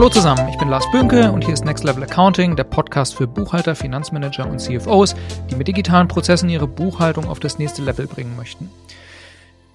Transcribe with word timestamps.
Hallo 0.00 0.08
zusammen, 0.08 0.48
ich 0.48 0.56
bin 0.56 0.70
Lars 0.70 0.90
Bönke 0.92 1.30
und 1.30 1.44
hier 1.44 1.52
ist 1.52 1.66
Next 1.66 1.84
Level 1.84 2.02
Accounting, 2.02 2.56
der 2.56 2.64
Podcast 2.64 3.14
für 3.14 3.26
Buchhalter, 3.26 3.74
Finanzmanager 3.74 4.48
und 4.48 4.58
CFOs, 4.58 5.14
die 5.50 5.56
mit 5.56 5.68
digitalen 5.68 6.08
Prozessen 6.08 6.48
ihre 6.48 6.66
Buchhaltung 6.66 7.26
auf 7.26 7.38
das 7.38 7.58
nächste 7.58 7.82
Level 7.82 8.06
bringen 8.06 8.34
möchten. 8.34 8.70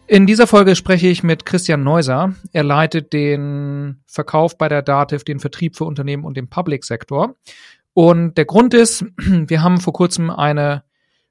In 0.08 0.26
dieser 0.26 0.48
Folge 0.48 0.76
spreche 0.76 1.06
ich 1.10 1.22
mit 1.22 1.46
Christian 1.46 1.84
Neuser. 1.84 2.34
Er 2.54 2.64
leitet 2.64 3.14
den 3.14 4.02
Verkauf 4.08 4.58
bei 4.58 4.68
der 4.68 4.82
Dativ, 4.82 5.26
den 5.26 5.40
Vertrieb 5.40 5.76
für 5.76 5.86
Unternehmen 5.86 6.26
und 6.26 6.36
den 6.36 6.50
Public 6.50 6.86
Sektor. 6.86 7.36
Und 7.94 8.34
der 8.34 8.46
Grund 8.46 8.74
ist, 8.74 9.06
wir 9.18 9.62
haben 9.62 9.80
vor 9.80 9.94
kurzem 9.94 10.32
eine 10.32 10.82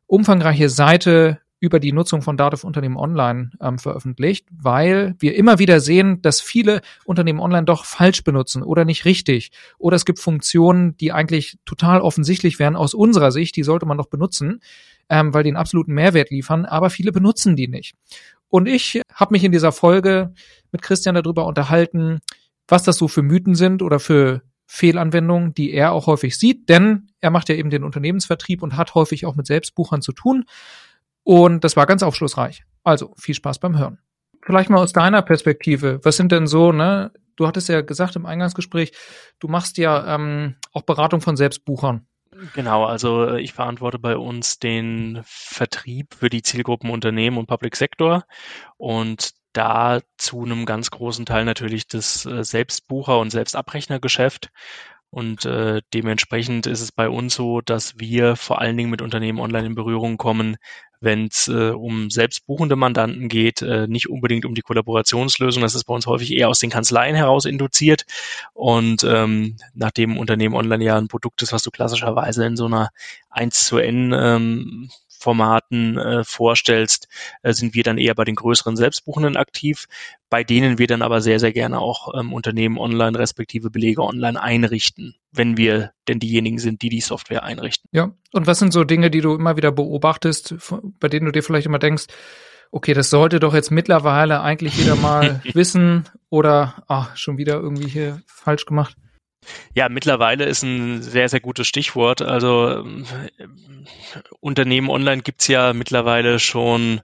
umfangreiche 0.06 0.68
Seite 0.68 1.40
über 1.64 1.80
die 1.80 1.92
Nutzung 1.92 2.20
von 2.20 2.36
Dativ 2.36 2.62
Unternehmen 2.62 2.96
Online 2.96 3.50
ähm, 3.60 3.78
veröffentlicht, 3.78 4.46
weil 4.50 5.14
wir 5.18 5.34
immer 5.34 5.58
wieder 5.58 5.80
sehen, 5.80 6.20
dass 6.20 6.42
viele 6.42 6.82
Unternehmen 7.04 7.40
Online 7.40 7.64
doch 7.64 7.86
falsch 7.86 8.22
benutzen 8.22 8.62
oder 8.62 8.84
nicht 8.84 9.06
richtig. 9.06 9.50
Oder 9.78 9.96
es 9.96 10.04
gibt 10.04 10.18
Funktionen, 10.18 10.96
die 10.98 11.10
eigentlich 11.10 11.58
total 11.64 12.02
offensichtlich 12.02 12.58
wären 12.58 12.76
aus 12.76 12.92
unserer 12.92 13.32
Sicht, 13.32 13.56
die 13.56 13.62
sollte 13.62 13.86
man 13.86 13.96
doch 13.96 14.06
benutzen, 14.06 14.60
ähm, 15.08 15.32
weil 15.32 15.42
die 15.42 15.50
einen 15.50 15.56
absoluten 15.56 15.94
Mehrwert 15.94 16.30
liefern, 16.30 16.66
aber 16.66 16.90
viele 16.90 17.12
benutzen 17.12 17.56
die 17.56 17.68
nicht. 17.68 17.94
Und 18.50 18.68
ich 18.68 19.00
habe 19.12 19.32
mich 19.32 19.42
in 19.42 19.52
dieser 19.52 19.72
Folge 19.72 20.34
mit 20.70 20.82
Christian 20.82 21.14
darüber 21.14 21.46
unterhalten, 21.46 22.20
was 22.68 22.82
das 22.84 22.98
so 22.98 23.08
für 23.08 23.22
Mythen 23.22 23.54
sind 23.54 23.82
oder 23.82 23.98
für 23.98 24.42
Fehlanwendungen, 24.66 25.54
die 25.54 25.72
er 25.72 25.92
auch 25.92 26.06
häufig 26.06 26.36
sieht, 26.36 26.68
denn 26.68 27.08
er 27.20 27.30
macht 27.30 27.48
ja 27.48 27.54
eben 27.54 27.70
den 27.70 27.84
Unternehmensvertrieb 27.84 28.62
und 28.62 28.76
hat 28.76 28.94
häufig 28.94 29.26
auch 29.26 29.36
mit 29.36 29.46
Selbstbuchern 29.46 30.02
zu 30.02 30.12
tun. 30.12 30.44
Und 31.24 31.64
das 31.64 31.76
war 31.76 31.86
ganz 31.86 32.02
aufschlussreich. 32.02 32.64
Also 32.84 33.14
viel 33.18 33.34
Spaß 33.34 33.58
beim 33.58 33.78
Hören. 33.78 33.98
Vielleicht 34.42 34.70
mal 34.70 34.82
aus 34.82 34.92
deiner 34.92 35.22
Perspektive. 35.22 36.00
Was 36.04 36.16
sind 36.16 36.30
denn 36.30 36.46
so, 36.46 36.70
ne? 36.70 37.12
Du 37.36 37.46
hattest 37.46 37.68
ja 37.68 37.80
gesagt 37.80 38.14
im 38.14 38.26
Eingangsgespräch, 38.26 38.92
du 39.40 39.48
machst 39.48 39.78
ja 39.78 40.14
ähm, 40.14 40.54
auch 40.72 40.82
Beratung 40.82 41.20
von 41.20 41.36
Selbstbuchern. 41.36 42.06
Genau, 42.54 42.84
also 42.84 43.26
äh, 43.26 43.40
ich 43.40 43.52
verantworte 43.52 43.98
bei 43.98 44.16
uns 44.16 44.58
den 44.58 45.20
Vertrieb 45.24 46.14
für 46.14 46.30
die 46.30 46.42
Zielgruppen 46.42 46.90
Unternehmen 46.90 47.38
und 47.38 47.46
Public 47.46 47.76
Sector 47.76 48.24
und 48.76 49.32
da 49.52 50.00
zu 50.18 50.44
einem 50.44 50.66
ganz 50.66 50.90
großen 50.90 51.26
Teil 51.26 51.44
natürlich 51.44 51.86
das 51.86 52.26
äh, 52.26 52.42
Selbstbucher- 52.42 53.20
und 53.20 53.30
Selbstabrechnergeschäft. 53.30 54.50
Und 55.10 55.44
äh, 55.44 55.80
dementsprechend 55.92 56.66
ist 56.66 56.80
es 56.80 56.90
bei 56.90 57.08
uns 57.08 57.36
so, 57.36 57.60
dass 57.60 58.00
wir 58.00 58.34
vor 58.34 58.60
allen 58.60 58.76
Dingen 58.76 58.90
mit 58.90 59.00
Unternehmen 59.00 59.38
online 59.38 59.68
in 59.68 59.74
Berührung 59.76 60.16
kommen, 60.16 60.56
wenn 61.04 61.26
es 61.26 61.48
äh, 61.48 61.70
um 61.70 62.10
selbstbuchende 62.10 62.76
Mandanten 62.76 63.28
geht, 63.28 63.62
äh, 63.62 63.86
nicht 63.86 64.08
unbedingt 64.08 64.44
um 64.44 64.54
die 64.54 64.62
Kollaborationslösung. 64.62 65.62
Das 65.62 65.74
ist 65.74 65.84
bei 65.84 65.94
uns 65.94 66.06
häufig 66.06 66.32
eher 66.32 66.48
aus 66.48 66.58
den 66.58 66.70
Kanzleien 66.70 67.14
heraus 67.14 67.44
induziert. 67.44 68.04
Und 68.52 69.04
ähm, 69.04 69.56
nachdem 69.74 70.16
Unternehmen 70.16 70.54
online 70.54 70.84
ja 70.84 70.96
ein 70.96 71.08
Produkt 71.08 71.42
ist, 71.42 71.52
was 71.52 71.62
du 71.62 71.70
klassischerweise 71.70 72.44
in 72.44 72.56
so 72.56 72.66
einer 72.66 72.90
1 73.30 73.64
zu 73.64 73.78
N 73.78 74.12
ähm, 74.16 74.90
Formaten 75.24 75.96
äh, 75.96 76.22
vorstellst, 76.22 77.08
äh, 77.42 77.54
sind 77.54 77.74
wir 77.74 77.82
dann 77.82 77.96
eher 77.96 78.14
bei 78.14 78.24
den 78.24 78.34
größeren 78.34 78.76
Selbstbuchenden 78.76 79.36
aktiv, 79.36 79.86
bei 80.28 80.44
denen 80.44 80.78
wir 80.78 80.86
dann 80.86 81.00
aber 81.00 81.22
sehr, 81.22 81.40
sehr 81.40 81.52
gerne 81.52 81.78
auch 81.78 82.12
ähm, 82.14 82.34
Unternehmen 82.34 82.78
online 82.78 83.18
respektive 83.18 83.70
Belege 83.70 84.02
online 84.02 84.40
einrichten, 84.40 85.14
wenn 85.32 85.56
wir 85.56 85.92
denn 86.08 86.18
diejenigen 86.18 86.58
sind, 86.58 86.82
die 86.82 86.90
die 86.90 87.00
Software 87.00 87.42
einrichten. 87.42 87.88
Ja, 87.90 88.12
und 88.32 88.46
was 88.46 88.58
sind 88.58 88.74
so 88.74 88.84
Dinge, 88.84 89.10
die 89.10 89.22
du 89.22 89.34
immer 89.34 89.56
wieder 89.56 89.72
beobachtest, 89.72 90.56
bei 91.00 91.08
denen 91.08 91.24
du 91.24 91.32
dir 91.32 91.42
vielleicht 91.42 91.66
immer 91.66 91.78
denkst, 91.78 92.06
okay, 92.70 92.92
das 92.92 93.08
sollte 93.08 93.40
doch 93.40 93.54
jetzt 93.54 93.70
mittlerweile 93.70 94.42
eigentlich 94.42 94.76
jeder 94.76 94.96
mal 94.96 95.40
wissen 95.54 96.04
oder 96.28 96.84
ach, 96.86 97.16
schon 97.16 97.38
wieder 97.38 97.54
irgendwie 97.54 97.88
hier 97.88 98.20
falsch 98.26 98.66
gemacht? 98.66 98.96
Ja, 99.74 99.88
mittlerweile 99.88 100.44
ist 100.44 100.62
ein 100.62 101.02
sehr, 101.02 101.28
sehr 101.28 101.40
gutes 101.40 101.66
Stichwort. 101.66 102.22
Also 102.22 102.84
äh, 103.38 103.46
Unternehmen 104.40 104.90
online 104.90 105.22
gibt's 105.22 105.48
ja 105.48 105.72
mittlerweile 105.72 106.38
schon 106.38 107.00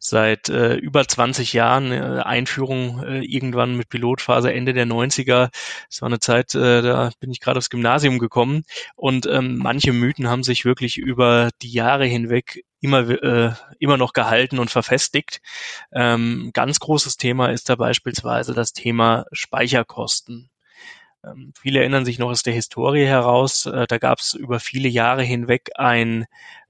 seit 0.00 0.48
äh, 0.48 0.74
über 0.74 1.06
20 1.06 1.52
Jahren. 1.52 1.92
Äh, 1.92 2.22
Einführung 2.24 3.02
äh, 3.02 3.20
irgendwann 3.20 3.76
mit 3.76 3.88
Pilotphase 3.88 4.52
Ende 4.52 4.72
der 4.72 4.86
90er. 4.86 5.50
Das 5.88 6.02
war 6.02 6.08
eine 6.08 6.20
Zeit, 6.20 6.54
äh, 6.54 6.82
da 6.82 7.10
bin 7.20 7.30
ich 7.30 7.40
gerade 7.40 7.58
aufs 7.58 7.70
Gymnasium 7.70 8.18
gekommen. 8.18 8.64
Und 8.96 9.26
ähm, 9.26 9.58
manche 9.58 9.92
Mythen 9.92 10.28
haben 10.28 10.42
sich 10.42 10.64
wirklich 10.64 10.96
über 10.96 11.50
die 11.62 11.72
Jahre 11.72 12.06
hinweg 12.06 12.64
immer, 12.80 13.08
äh, 13.08 13.52
immer 13.78 13.96
noch 13.96 14.12
gehalten 14.12 14.58
und 14.58 14.70
verfestigt. 14.70 15.40
Ähm, 15.92 16.50
ganz 16.52 16.80
großes 16.80 17.16
Thema 17.16 17.48
ist 17.48 17.68
da 17.68 17.76
beispielsweise 17.76 18.52
das 18.54 18.72
Thema 18.72 19.24
Speicherkosten. 19.32 20.50
Ähm, 21.26 21.52
viele 21.58 21.80
erinnern 21.80 22.04
sich 22.04 22.18
noch 22.18 22.30
aus 22.30 22.42
der 22.42 22.54
Historie 22.54 23.06
heraus, 23.06 23.66
äh, 23.66 23.86
da 23.86 23.98
gab 23.98 24.18
es 24.18 24.34
über 24.34 24.60
viele 24.60 24.88
Jahre 24.88 25.22
hinweg 25.22 25.70
ein 25.76 26.26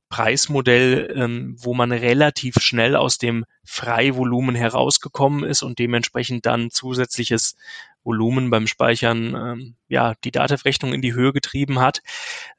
Preismodell, 0.09 1.13
ähm, 1.17 1.57
wo 1.59 1.75
man 1.75 1.91
relativ 1.91 2.57
schnell 2.61 2.95
aus 2.95 3.19
dem 3.19 3.45
Freivolumen 3.65 4.55
herausgekommen 4.55 5.45
ist 5.45 5.63
und 5.63 5.79
dementsprechend 5.79 6.47
dann 6.47 6.71
zusätzliches 6.71 7.57
Volumen 8.05 8.51
beim 8.51 8.67
Speichern 8.67 9.35
ähm, 9.35 9.75
ja 9.89 10.15
die 10.25 10.31
Datev-Rechnung 10.31 10.93
in 10.93 11.03
die 11.03 11.15
Höhe 11.15 11.33
getrieben 11.33 11.81
hat. 11.81 12.01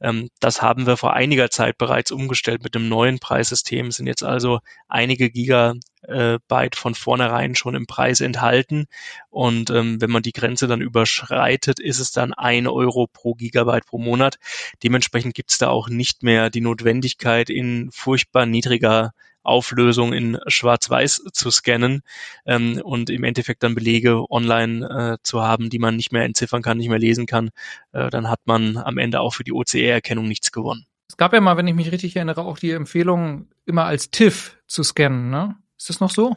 Ähm, 0.01 0.29
das 0.39 0.61
haben 0.61 0.87
wir 0.87 0.97
vor 0.97 1.13
einiger 1.13 1.49
Zeit 1.49 1.77
bereits 1.77 2.11
umgestellt 2.11 2.63
mit 2.63 2.75
dem 2.75 2.89
neuen 2.89 3.19
Preissystem. 3.19 3.87
Es 3.87 3.97
sind 3.97 4.07
jetzt 4.07 4.23
also 4.23 4.59
einige 4.87 5.29
Gigabyte 5.29 6.75
von 6.75 6.95
vornherein 6.95 7.55
schon 7.55 7.75
im 7.75 7.85
Preis 7.85 8.21
enthalten. 8.21 8.87
Und 9.29 9.69
ähm, 9.69 10.01
wenn 10.01 10.11
man 10.11 10.23
die 10.23 10.33
Grenze 10.33 10.67
dann 10.67 10.81
überschreitet, 10.81 11.79
ist 11.79 11.99
es 11.99 12.11
dann 12.11 12.33
ein 12.33 12.67
Euro 12.67 13.07
pro 13.07 13.35
Gigabyte 13.35 13.85
pro 13.85 13.99
Monat. 13.99 14.37
Dementsprechend 14.83 15.35
gibt 15.35 15.51
es 15.51 15.57
da 15.57 15.69
auch 15.69 15.89
nicht 15.89 16.23
mehr 16.23 16.49
die 16.49 16.61
Notwendigkeit, 16.61 17.49
in 17.49 17.89
furchtbar 17.91 18.45
niedriger 18.45 19.11
Auflösung 19.45 20.13
in 20.13 20.37
Schwarz-Weiß 20.47 21.23
zu 21.31 21.51
scannen 21.51 22.01
ähm, 22.45 22.81
und 22.83 23.09
im 23.09 23.23
Endeffekt 23.23 23.63
dann 23.63 23.75
Belege 23.75 24.29
online 24.29 25.13
äh, 25.13 25.17
zu 25.23 25.41
haben, 25.41 25.69
die 25.69 25.79
man 25.79 25.95
nicht 25.95 26.11
mehr 26.11 26.23
entziffern 26.23 26.61
kann, 26.61 26.77
nicht 26.77 26.89
mehr 26.89 26.99
lesen 26.99 27.25
kann, 27.25 27.51
äh, 27.91 28.09
dann 28.09 28.29
hat 28.29 28.41
man 28.45 28.77
am 28.77 28.97
Ende 28.97 29.19
auch 29.19 29.33
für 29.33 29.43
die 29.43 29.53
OCR-Erkennung 29.53 30.27
nichts 30.27 30.51
gewonnen. 30.51 30.85
Es 31.07 31.17
gab 31.17 31.33
ja 31.33 31.41
mal, 31.41 31.57
wenn 31.57 31.67
ich 31.67 31.75
mich 31.75 31.91
richtig 31.91 32.15
erinnere, 32.15 32.41
auch 32.41 32.57
die 32.57 32.71
Empfehlung, 32.71 33.47
immer 33.65 33.85
als 33.85 34.11
TIFF 34.11 34.57
zu 34.67 34.83
scannen, 34.83 35.29
ne? 35.29 35.55
Ist 35.77 35.89
das 35.89 35.99
noch 35.99 36.09
so? 36.09 36.35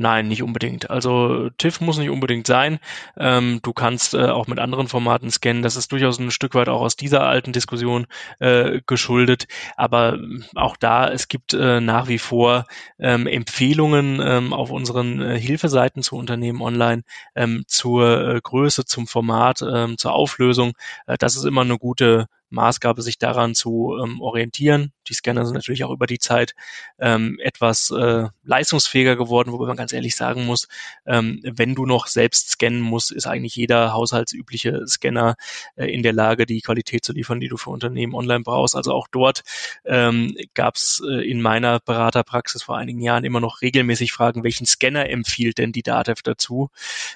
Nein, 0.00 0.28
nicht 0.28 0.44
unbedingt. 0.44 0.90
Also 0.90 1.50
TIFF 1.58 1.80
muss 1.80 1.98
nicht 1.98 2.10
unbedingt 2.10 2.46
sein. 2.46 2.78
Ähm, 3.16 3.58
du 3.64 3.72
kannst 3.72 4.14
äh, 4.14 4.26
auch 4.26 4.46
mit 4.46 4.60
anderen 4.60 4.86
Formaten 4.86 5.28
scannen. 5.28 5.62
Das 5.62 5.74
ist 5.74 5.90
durchaus 5.90 6.20
ein 6.20 6.30
Stück 6.30 6.54
weit 6.54 6.68
auch 6.68 6.80
aus 6.82 6.94
dieser 6.94 7.22
alten 7.26 7.52
Diskussion 7.52 8.06
äh, 8.38 8.80
geschuldet. 8.86 9.48
Aber 9.76 10.14
ähm, 10.14 10.44
auch 10.54 10.76
da, 10.76 11.08
es 11.10 11.26
gibt 11.26 11.52
äh, 11.52 11.80
nach 11.80 12.06
wie 12.06 12.18
vor 12.18 12.66
ähm, 13.00 13.26
Empfehlungen 13.26 14.20
ähm, 14.24 14.52
auf 14.52 14.70
unseren 14.70 15.20
äh, 15.20 15.36
Hilfeseiten 15.40 16.04
zu 16.04 16.14
Unternehmen 16.14 16.62
online 16.62 17.02
ähm, 17.34 17.64
zur 17.66 18.36
äh, 18.36 18.40
Größe, 18.40 18.84
zum 18.84 19.08
Format, 19.08 19.62
ähm, 19.62 19.98
zur 19.98 20.12
Auflösung. 20.12 20.74
Äh, 21.08 21.18
das 21.18 21.34
ist 21.34 21.44
immer 21.44 21.62
eine 21.62 21.76
gute 21.76 22.28
Maßgabe, 22.50 23.02
sich 23.02 23.18
daran 23.18 23.54
zu 23.54 23.96
ähm, 24.02 24.20
orientieren. 24.20 24.92
Die 25.08 25.14
Scanner 25.14 25.44
sind 25.44 25.54
natürlich 25.54 25.84
auch 25.84 25.90
über 25.90 26.06
die 26.06 26.18
Zeit 26.18 26.54
ähm, 26.98 27.38
etwas 27.40 27.90
äh, 27.90 28.28
leistungsfähiger 28.44 29.16
geworden, 29.16 29.52
wobei 29.52 29.66
man 29.66 29.76
ganz 29.76 29.92
ehrlich 29.92 30.16
sagen 30.16 30.44
muss, 30.46 30.68
ähm, 31.06 31.40
wenn 31.42 31.74
du 31.74 31.86
noch 31.86 32.06
selbst 32.06 32.50
scannen 32.50 32.80
musst, 32.80 33.12
ist 33.12 33.26
eigentlich 33.26 33.56
jeder 33.56 33.92
haushaltsübliche 33.92 34.86
Scanner 34.86 35.36
äh, 35.76 35.86
in 35.86 36.02
der 36.02 36.12
Lage, 36.12 36.46
die 36.46 36.60
Qualität 36.60 37.04
zu 37.04 37.12
liefern, 37.12 37.40
die 37.40 37.48
du 37.48 37.56
für 37.56 37.70
Unternehmen 37.70 38.14
online 38.14 38.44
brauchst. 38.44 38.76
Also 38.76 38.92
auch 38.92 39.08
dort 39.10 39.42
ähm, 39.84 40.36
gab 40.54 40.76
es 40.76 41.02
äh, 41.06 41.28
in 41.28 41.40
meiner 41.40 41.80
Beraterpraxis 41.80 42.62
vor 42.62 42.76
einigen 42.76 43.00
Jahren 43.00 43.24
immer 43.24 43.40
noch 43.40 43.62
regelmäßig 43.62 44.12
Fragen, 44.12 44.44
welchen 44.44 44.66
Scanner 44.66 45.08
empfiehlt 45.08 45.58
denn 45.58 45.72
die 45.72 45.82
DATEV 45.82 46.22
dazu? 46.22 46.70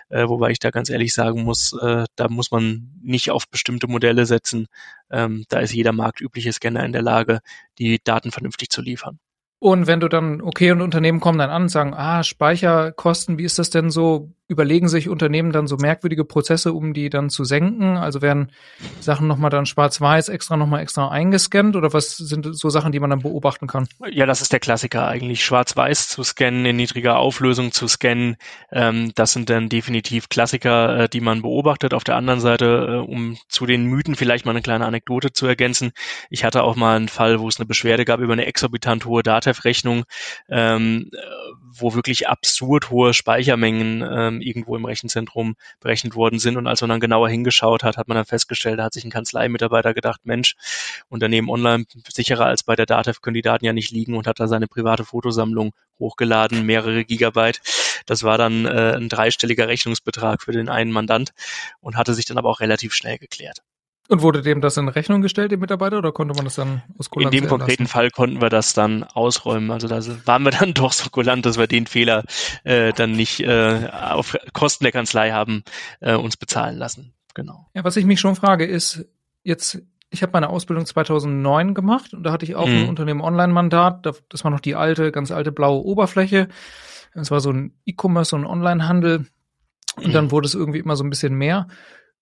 Äh, 0.08 0.28
wobei 0.28 0.50
ich 0.50 0.58
da 0.58 0.70
ganz 0.70 0.90
ehrlich 0.90 1.14
sagen 1.14 1.42
muss, 1.42 1.72
äh, 1.74 2.04
da 2.16 2.28
muss 2.28 2.50
man 2.50 2.90
nicht 3.02 3.30
auf 3.30 3.48
bestimmte 3.48 3.88
Modelle 3.88 4.26
setzen. 4.26 4.66
Ähm, 5.12 5.44
da 5.48 5.60
ist 5.60 5.72
jeder 5.74 5.92
marktübliche 5.92 6.52
Scanner 6.52 6.84
in 6.84 6.92
der 6.92 7.02
Lage, 7.02 7.40
die 7.78 8.00
Daten 8.02 8.32
vernünftig 8.32 8.70
zu 8.70 8.82
liefern. 8.82 9.18
Und 9.62 9.86
wenn 9.86 10.00
du 10.00 10.08
dann, 10.08 10.40
okay, 10.42 10.72
und 10.72 10.82
Unternehmen 10.82 11.20
kommen 11.20 11.38
dann 11.38 11.48
an 11.48 11.62
und 11.62 11.68
sagen, 11.68 11.94
ah, 11.94 12.24
Speicherkosten, 12.24 13.38
wie 13.38 13.44
ist 13.44 13.60
das 13.60 13.70
denn 13.70 13.90
so? 13.90 14.32
Überlegen 14.48 14.88
sich 14.88 15.08
Unternehmen 15.08 15.52
dann 15.52 15.68
so 15.68 15.76
merkwürdige 15.76 16.24
Prozesse, 16.24 16.72
um 16.72 16.92
die 16.92 17.08
dann 17.08 17.30
zu 17.30 17.44
senken? 17.44 17.96
Also 17.96 18.20
werden 18.20 18.50
Sachen 19.00 19.28
nochmal 19.28 19.50
dann 19.50 19.64
schwarz-weiß 19.64 20.28
extra 20.30 20.56
nochmal 20.56 20.82
extra 20.82 21.08
eingescannt 21.08 21.76
oder 21.76 21.92
was 21.94 22.16
sind 22.16 22.54
so 22.54 22.70
Sachen, 22.70 22.90
die 22.90 22.98
man 22.98 23.08
dann 23.08 23.20
beobachten 23.20 23.68
kann? 23.68 23.86
Ja, 24.10 24.26
das 24.26 24.42
ist 24.42 24.52
der 24.52 24.58
Klassiker 24.58 25.06
eigentlich. 25.06 25.44
Schwarz-weiß 25.44 26.08
zu 26.08 26.24
scannen, 26.24 26.66
in 26.66 26.76
niedriger 26.76 27.18
Auflösung 27.18 27.70
zu 27.70 27.86
scannen. 27.86 28.36
Ähm, 28.72 29.12
das 29.14 29.32
sind 29.32 29.48
dann 29.48 29.68
definitiv 29.68 30.28
Klassiker, 30.28 31.04
äh, 31.04 31.08
die 31.08 31.20
man 31.20 31.40
beobachtet. 31.40 31.94
Auf 31.94 32.04
der 32.04 32.16
anderen 32.16 32.40
Seite, 32.40 33.04
äh, 33.06 33.10
um 33.10 33.38
zu 33.48 33.64
den 33.64 33.86
Mythen 33.86 34.16
vielleicht 34.16 34.44
mal 34.44 34.50
eine 34.50 34.60
kleine 34.60 34.86
Anekdote 34.86 35.32
zu 35.32 35.46
ergänzen. 35.46 35.92
Ich 36.30 36.44
hatte 36.44 36.64
auch 36.64 36.74
mal 36.74 36.96
einen 36.96 37.08
Fall, 37.08 37.38
wo 37.38 37.46
es 37.48 37.58
eine 37.58 37.66
Beschwerde 37.66 38.04
gab 38.04 38.18
über 38.18 38.32
eine 38.32 38.44
exorbitant 38.46 39.06
hohe 39.06 39.22
Data 39.22 39.51
Datev-Rechnung, 39.52 40.04
ähm, 40.48 41.10
wo 41.72 41.94
wirklich 41.94 42.28
absurd 42.28 42.90
hohe 42.90 43.14
Speichermengen 43.14 44.02
ähm, 44.02 44.40
irgendwo 44.40 44.76
im 44.76 44.84
Rechenzentrum 44.84 45.54
berechnet 45.80 46.14
worden 46.14 46.38
sind. 46.38 46.56
Und 46.56 46.66
als 46.66 46.80
man 46.80 46.90
dann 46.90 47.00
genauer 47.00 47.28
hingeschaut 47.28 47.84
hat, 47.84 47.96
hat 47.96 48.08
man 48.08 48.16
dann 48.16 48.24
festgestellt, 48.24 48.78
da 48.78 48.84
hat 48.84 48.94
sich 48.94 49.04
ein 49.04 49.10
Kanzleimitarbeiter 49.10 49.94
gedacht, 49.94 50.20
Mensch, 50.24 50.54
Unternehmen 51.08 51.48
online 51.48 51.84
sicherer 52.08 52.46
als 52.46 52.62
bei 52.62 52.76
der 52.76 52.86
Datev 52.86 53.20
können 53.20 53.34
die 53.34 53.42
Daten 53.42 53.64
ja 53.64 53.72
nicht 53.72 53.90
liegen 53.90 54.16
und 54.16 54.26
hat 54.26 54.40
da 54.40 54.48
seine 54.48 54.68
private 54.68 55.04
Fotosammlung 55.04 55.72
hochgeladen, 55.98 56.64
mehrere 56.66 57.04
Gigabyte. 57.04 57.60
Das 58.06 58.22
war 58.22 58.38
dann 58.38 58.66
äh, 58.66 58.96
ein 58.96 59.08
dreistelliger 59.08 59.68
Rechnungsbetrag 59.68 60.42
für 60.42 60.52
den 60.52 60.68
einen 60.68 60.90
Mandant 60.90 61.32
und 61.80 61.96
hatte 61.96 62.14
sich 62.14 62.24
dann 62.24 62.38
aber 62.38 62.50
auch 62.50 62.60
relativ 62.60 62.94
schnell 62.94 63.18
geklärt. 63.18 63.62
Und 64.08 64.20
wurde 64.20 64.42
dem 64.42 64.60
das 64.60 64.76
in 64.76 64.88
Rechnung 64.88 65.22
gestellt, 65.22 65.52
dem 65.52 65.60
Mitarbeiter, 65.60 65.98
oder 65.98 66.12
konnte 66.12 66.34
man 66.34 66.44
das 66.44 66.56
dann 66.56 66.82
aus 66.98 67.08
Kulanz 67.08 67.34
In 67.34 67.42
dem 67.42 67.48
konkreten 67.48 67.86
Fall 67.86 68.10
konnten 68.10 68.40
wir 68.40 68.50
das 68.50 68.74
dann 68.74 69.04
ausräumen. 69.04 69.70
Also 69.70 69.86
da 69.88 70.00
waren 70.26 70.42
wir 70.42 70.50
dann 70.58 70.74
doch 70.74 70.92
so 70.92 71.08
kulant, 71.08 71.46
dass 71.46 71.56
wir 71.56 71.66
den 71.66 71.86
Fehler 71.86 72.24
äh, 72.64 72.92
dann 72.92 73.12
nicht 73.12 73.40
äh, 73.40 73.88
auf 73.92 74.36
Kosten 74.52 74.84
der 74.84 74.92
Kanzlei 74.92 75.30
haben 75.30 75.62
äh, 76.00 76.14
uns 76.14 76.36
bezahlen 76.36 76.76
lassen. 76.76 77.14
Genau. 77.34 77.68
Ja, 77.74 77.84
was 77.84 77.96
ich 77.96 78.04
mich 78.04 78.20
schon 78.20 78.36
frage, 78.36 78.66
ist 78.66 79.06
jetzt, 79.44 79.80
ich 80.10 80.22
habe 80.22 80.32
meine 80.32 80.50
Ausbildung 80.50 80.84
2009 80.84 81.72
gemacht 81.72 82.12
und 82.12 82.24
da 82.24 82.32
hatte 82.32 82.44
ich 82.44 82.56
auch 82.56 82.66
mhm. 82.66 82.74
ein 82.74 82.88
Unternehmen-Online-Mandat. 82.88 84.04
Das 84.28 84.44
war 84.44 84.50
noch 84.50 84.60
die 84.60 84.74
alte, 84.74 85.12
ganz 85.12 85.30
alte 85.30 85.52
blaue 85.52 85.82
Oberfläche. 85.84 86.48
Es 87.14 87.30
war 87.30 87.40
so 87.40 87.50
ein 87.50 87.74
E-Commerce 87.86 88.34
und 88.34 88.46
Online-Handel. 88.46 89.26
Und 89.96 90.08
mhm. 90.08 90.12
dann 90.12 90.30
wurde 90.30 90.46
es 90.46 90.54
irgendwie 90.54 90.78
immer 90.78 90.96
so 90.96 91.04
ein 91.04 91.10
bisschen 91.10 91.34
mehr. 91.34 91.68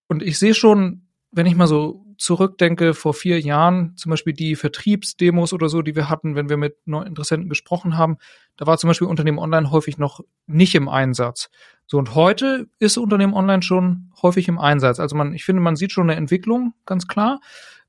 Und 0.08 0.22
ich 0.22 0.38
sehe 0.38 0.54
schon, 0.54 1.06
wenn 1.32 1.46
ich 1.46 1.54
mal 1.54 1.66
so 1.66 2.04
zurückdenke, 2.18 2.92
vor 2.92 3.14
vier 3.14 3.40
Jahren, 3.40 3.96
zum 3.96 4.10
Beispiel 4.10 4.34
die 4.34 4.54
Vertriebsdemos 4.54 5.52
oder 5.52 5.68
so, 5.68 5.80
die 5.80 5.96
wir 5.96 6.10
hatten, 6.10 6.34
wenn 6.34 6.48
wir 6.48 6.56
mit 6.56 6.76
neuen 6.86 7.06
Interessenten 7.06 7.48
gesprochen 7.48 7.96
haben, 7.96 8.18
da 8.56 8.66
war 8.66 8.76
zum 8.76 8.88
Beispiel 8.88 9.08
Unternehmen 9.08 9.38
Online 9.38 9.70
häufig 9.70 9.96
noch 9.96 10.20
nicht 10.46 10.74
im 10.74 10.88
Einsatz. 10.88 11.50
So, 11.86 11.98
und 11.98 12.14
heute 12.14 12.68
ist 12.78 12.98
Unternehmen 12.98 13.32
Online 13.32 13.62
schon 13.62 14.12
häufig 14.22 14.48
im 14.48 14.58
Einsatz. 14.58 15.00
Also 15.00 15.16
man, 15.16 15.32
ich 15.32 15.44
finde, 15.44 15.62
man 15.62 15.76
sieht 15.76 15.92
schon 15.92 16.10
eine 16.10 16.16
Entwicklung, 16.16 16.74
ganz 16.84 17.08
klar, 17.08 17.40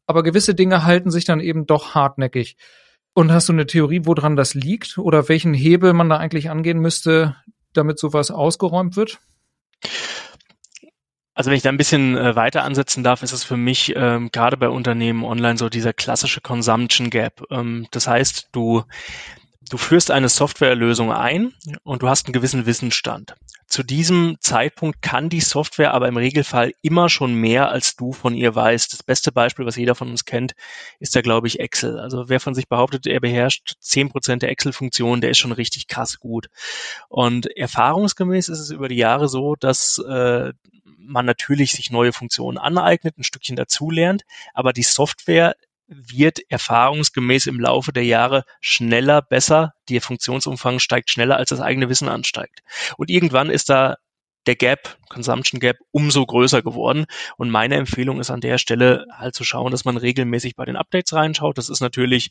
aber 0.06 0.24
gewisse 0.24 0.56
Dinge 0.56 0.86
halten 0.86 1.12
sich 1.12 1.26
dann 1.26 1.40
eben 1.40 1.66
doch 1.66 1.94
hartnäckig. 1.94 2.58
Und 3.14 3.32
hast 3.34 3.50
du 3.50 3.54
eine 3.54 3.66
Theorie, 3.66 4.02
woran 4.06 4.38
das 4.38 4.54
liegt 4.54 4.98
oder 4.98 5.28
welchen 5.28 5.54
Hebel 5.54 5.92
man 5.92 6.10
da 6.10 6.18
eigentlich 6.18 6.50
angehen 6.50 6.80
müsste, 6.80 7.36
damit 7.74 8.00
sowas 8.00 8.32
ausgeräumt 8.32 8.96
wird? 8.96 9.20
Also 11.42 11.50
wenn 11.50 11.58
ich 11.58 11.64
da 11.64 11.70
ein 11.70 11.78
bisschen 11.78 12.16
äh, 12.16 12.36
weiter 12.36 12.64
ansetzen 12.64 13.04
darf, 13.04 13.24
ist 13.24 13.32
es 13.32 13.44
für 13.44 13.58
mich 13.58 13.94
ähm, 13.96 14.30
gerade 14.32 14.58
bei 14.58 14.70
Unternehmen 14.70 15.24
online 15.24 15.58
so 15.58 15.70
dieser 15.70 15.92
klassische 15.92 16.40
Consumption 16.40 17.10
Gap. 17.10 17.42
Ähm, 17.50 17.88
das 17.90 18.06
heißt, 18.06 18.50
du 18.52 18.84
Du 19.72 19.78
führst 19.78 20.12
eine 20.12 20.28
Softwarelösung 20.28 21.12
ein 21.14 21.54
und 21.84 22.02
du 22.04 22.10
hast 22.10 22.26
einen 22.26 22.34
gewissen 22.34 22.66
Wissensstand. 22.66 23.36
Zu 23.68 23.84
diesem 23.84 24.36
Zeitpunkt 24.42 25.02
kann 25.02 25.30
die 25.30 25.40
Software 25.40 25.94
aber 25.94 26.10
im 26.10 26.18
Regelfall 26.18 26.74
immer 26.82 27.08
schon 27.08 27.36
mehr, 27.36 27.70
als 27.70 27.96
du 27.96 28.12
von 28.12 28.36
ihr 28.36 28.54
weißt. 28.54 28.92
Das 28.92 29.02
beste 29.02 29.32
Beispiel, 29.32 29.66
was 29.66 29.78
jeder 29.78 29.96
von 29.96 30.10
uns 30.10 30.26
kennt, 30.26 30.56
ist 31.00 31.16
da, 31.16 31.22
glaube 31.22 31.48
ich, 31.48 31.62
Excel. 31.62 32.00
Also 32.00 32.28
wer 32.28 32.42
von 32.42 32.54
sich 32.54 32.68
behauptet, 32.68 33.08
er 33.08 33.22
beherrscht 33.22 33.76
zehn 33.80 34.10
Prozent 34.10 34.42
der 34.42 34.50
Excel-Funktionen, 34.50 35.22
der 35.22 35.30
ist 35.30 35.40
schon 35.40 35.54
richtig 35.54 35.88
krass 35.88 36.20
gut. 36.20 36.50
Und 37.08 37.46
erfahrungsgemäß 37.56 38.50
ist 38.50 38.60
es 38.60 38.72
über 38.72 38.90
die 38.90 38.98
Jahre 38.98 39.30
so, 39.30 39.56
dass 39.56 40.00
äh, 40.00 40.52
man 41.12 41.26
natürlich 41.26 41.72
sich 41.74 41.92
neue 41.92 42.14
Funktionen 42.14 42.58
aneignet, 42.58 43.18
ein 43.18 43.24
Stückchen 43.24 43.56
dazulernt, 43.56 44.24
aber 44.54 44.74
die 44.74 44.84
Software 44.84 45.56
wird 45.88 46.40
erfahrungsgemäß 46.50 47.48
im 47.48 47.60
Laufe 47.60 47.92
der 47.92 48.06
Jahre 48.06 48.46
schneller, 48.62 49.22
besser. 49.22 49.74
Der 49.90 50.02
Funktionsumfang 50.02 50.80
steigt 50.80 51.12
schneller, 51.12 51.36
als 51.36 51.50
das 51.50 51.60
eigene 51.60 51.90
Wissen 51.90 52.08
ansteigt. 52.08 52.62
Und 52.98 53.10
irgendwann 53.10 53.50
ist 53.50 53.70
da 53.70 53.98
der 54.48 54.56
Gap, 54.56 54.98
Consumption 55.10 55.60
Gap, 55.60 55.78
umso 55.92 56.26
größer 56.26 56.62
geworden. 56.62 57.06
Und 57.38 57.50
meine 57.50 57.76
Empfehlung 57.76 58.20
ist 58.20 58.32
an 58.32 58.42
der 58.42 58.58
Stelle 58.58 59.06
halt 59.12 59.36
zu 59.36 59.44
schauen, 59.44 59.72
dass 59.72 59.86
man 59.86 59.98
regelmäßig 59.98 60.56
bei 60.56 60.66
den 60.66 60.78
Updates 60.78 61.14
reinschaut. 61.14 61.58
Das 61.58 61.70
ist 61.70 61.82
natürlich 61.82 62.30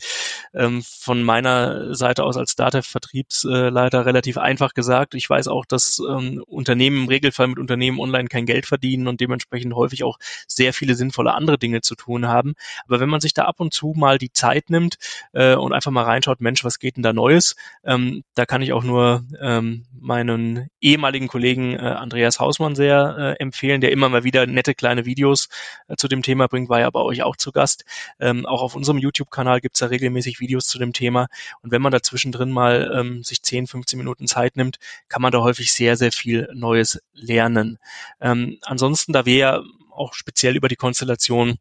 ähm, 0.55 0.83
von 0.83 1.23
meiner 1.23 1.95
Seite 1.95 2.25
aus 2.25 2.37
als 2.37 2.57
Datev-Vertriebsleiter 2.57 4.07
relativ 4.07 4.39
einfach 4.39 4.75
gesagt. 4.75 5.15
Ich 5.15 5.29
weiß 5.29 5.49
auch, 5.49 5.67
dass 5.67 6.01
ähm, 6.09 6.43
Unternehmen 6.47 7.03
im 7.03 7.09
Regelfall 7.09 7.49
mit 7.49 7.59
Unternehmen 7.59 8.01
online 8.01 8.29
kein 8.29 8.47
Geld 8.47 8.67
verdienen 8.67 9.07
und 9.07 9.21
dementsprechend 9.21 9.75
häufig 9.75 10.03
auch 10.03 10.19
sehr 10.49 10.73
viele 10.73 10.95
sinnvolle 10.95 11.35
andere 11.35 11.59
Dinge 11.59 11.83
zu 11.83 11.95
tun 11.95 12.27
haben. 12.27 12.55
Aber 12.87 13.01
wenn 13.01 13.09
man 13.09 13.21
sich 13.21 13.35
da 13.35 13.45
ab 13.45 13.61
und 13.61 13.75
zu 13.75 13.95
mal 13.97 14.19
die 14.19 14.33
Zeit 14.33 14.71
nimmt 14.71 14.97
äh, 15.33 15.55
und 15.55 15.73
einfach 15.73 15.91
mal 15.91 16.05
reinschaut, 16.05 16.41
Mensch, 16.41 16.65
was 16.65 16.79
geht 16.79 16.97
denn 16.97 17.03
da 17.03 17.13
Neues? 17.13 17.57
Ähm, 17.85 18.25
da 18.35 18.47
kann 18.47 18.63
ich 18.63 18.73
auch 18.73 18.85
nur 18.85 19.25
ähm, 19.41 19.85
meinen 19.93 20.69
ehemaligen 20.81 21.29
Kollegen 21.29 21.75
äh, 21.75 22.00
Andreas 22.01 22.41
Hausmann 22.41 22.75
sehr 22.75 23.17
äh, 23.19 23.43
empfehlen, 23.43 23.81
der 23.81 23.93
immer 23.93 24.09
mal 24.09 24.25
wieder 24.25 24.47
nette 24.47 24.75
kleine 24.75 25.05
Videos 25.05 25.49
äh, 25.89 25.97
zu 25.97 26.09
dem 26.09 26.23
Thema 26.23 26.49
bringt, 26.49 26.69
war 26.69 26.81
ja 26.81 26.91
bei 26.91 27.01
euch 27.01 27.23
auch 27.23 27.37
zu 27.37 27.53
Gast. 27.53 27.85
Ähm, 28.19 28.47
auch 28.47 28.63
auf 28.63 28.75
unserem 28.75 28.99
YouTube-Kanal 28.99 29.61
gibt's 29.61 29.81
da 29.81 29.87
regelmäßig 29.87 30.41
Videos 30.41 30.67
zu 30.67 30.79
dem 30.79 30.93
Thema. 30.93 31.29
Und 31.63 31.71
wenn 31.71 31.83
man 31.83 31.93
da 31.93 32.03
zwischendrin 32.03 32.51
mal 32.51 32.93
ähm, 32.95 33.23
sich 33.23 33.43
10, 33.43 33.67
15 33.67 33.99
Minuten 33.99 34.27
Zeit 34.27 34.57
nimmt, 34.57 34.79
kann 35.09 35.23
man 35.23 35.33
da 35.33 35.41
häufig 35.41 35.73
sehr, 35.73 35.97
sehr 35.97 36.13
viel 36.13 36.49
Neues 36.55 37.01
lernen. 37.13 37.79
Ähm, 38.21 38.59
ansonsten, 38.63 39.13
da 39.13 39.27
wir 39.27 39.37
ja 39.37 39.63
auch 39.91 40.15
speziell 40.15 40.57
über 40.57 40.69
die 40.69 40.77
Konstellation 40.77 41.59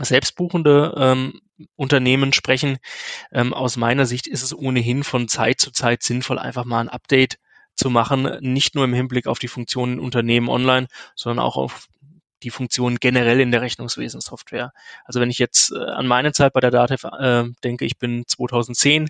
selbstbuchende 0.00 0.94
ähm, 0.96 1.40
Unternehmen 1.76 2.32
sprechen. 2.32 2.78
Ähm, 3.32 3.54
aus 3.54 3.76
meiner 3.76 4.06
Sicht 4.06 4.26
ist 4.26 4.42
es 4.42 4.56
ohnehin 4.56 5.04
von 5.04 5.28
Zeit 5.28 5.60
zu 5.60 5.70
Zeit 5.70 6.02
sinnvoll, 6.02 6.38
einfach 6.38 6.64
mal 6.64 6.80
ein 6.80 6.88
Update 6.88 7.38
zu 7.76 7.90
machen, 7.90 8.38
nicht 8.40 8.74
nur 8.74 8.84
im 8.84 8.94
Hinblick 8.94 9.26
auf 9.26 9.38
die 9.38 9.48
Funktionen 9.48 9.98
Unternehmen 9.98 10.48
online, 10.48 10.86
sondern 11.14 11.44
auch 11.44 11.56
auf 11.56 11.88
die 12.44 12.50
Funktionen 12.50 12.96
generell 12.96 13.40
in 13.40 13.50
der 13.50 13.62
Rechnungswesensoftware. 13.62 14.72
Also 15.04 15.20
wenn 15.20 15.30
ich 15.30 15.38
jetzt 15.38 15.72
äh, 15.72 15.78
an 15.78 16.06
meine 16.06 16.32
Zeit 16.32 16.52
bei 16.52 16.60
der 16.60 16.70
Datev 16.70 17.06
äh, 17.18 17.44
denke, 17.64 17.84
ich 17.84 17.98
bin 17.98 18.24
2010 18.26 19.08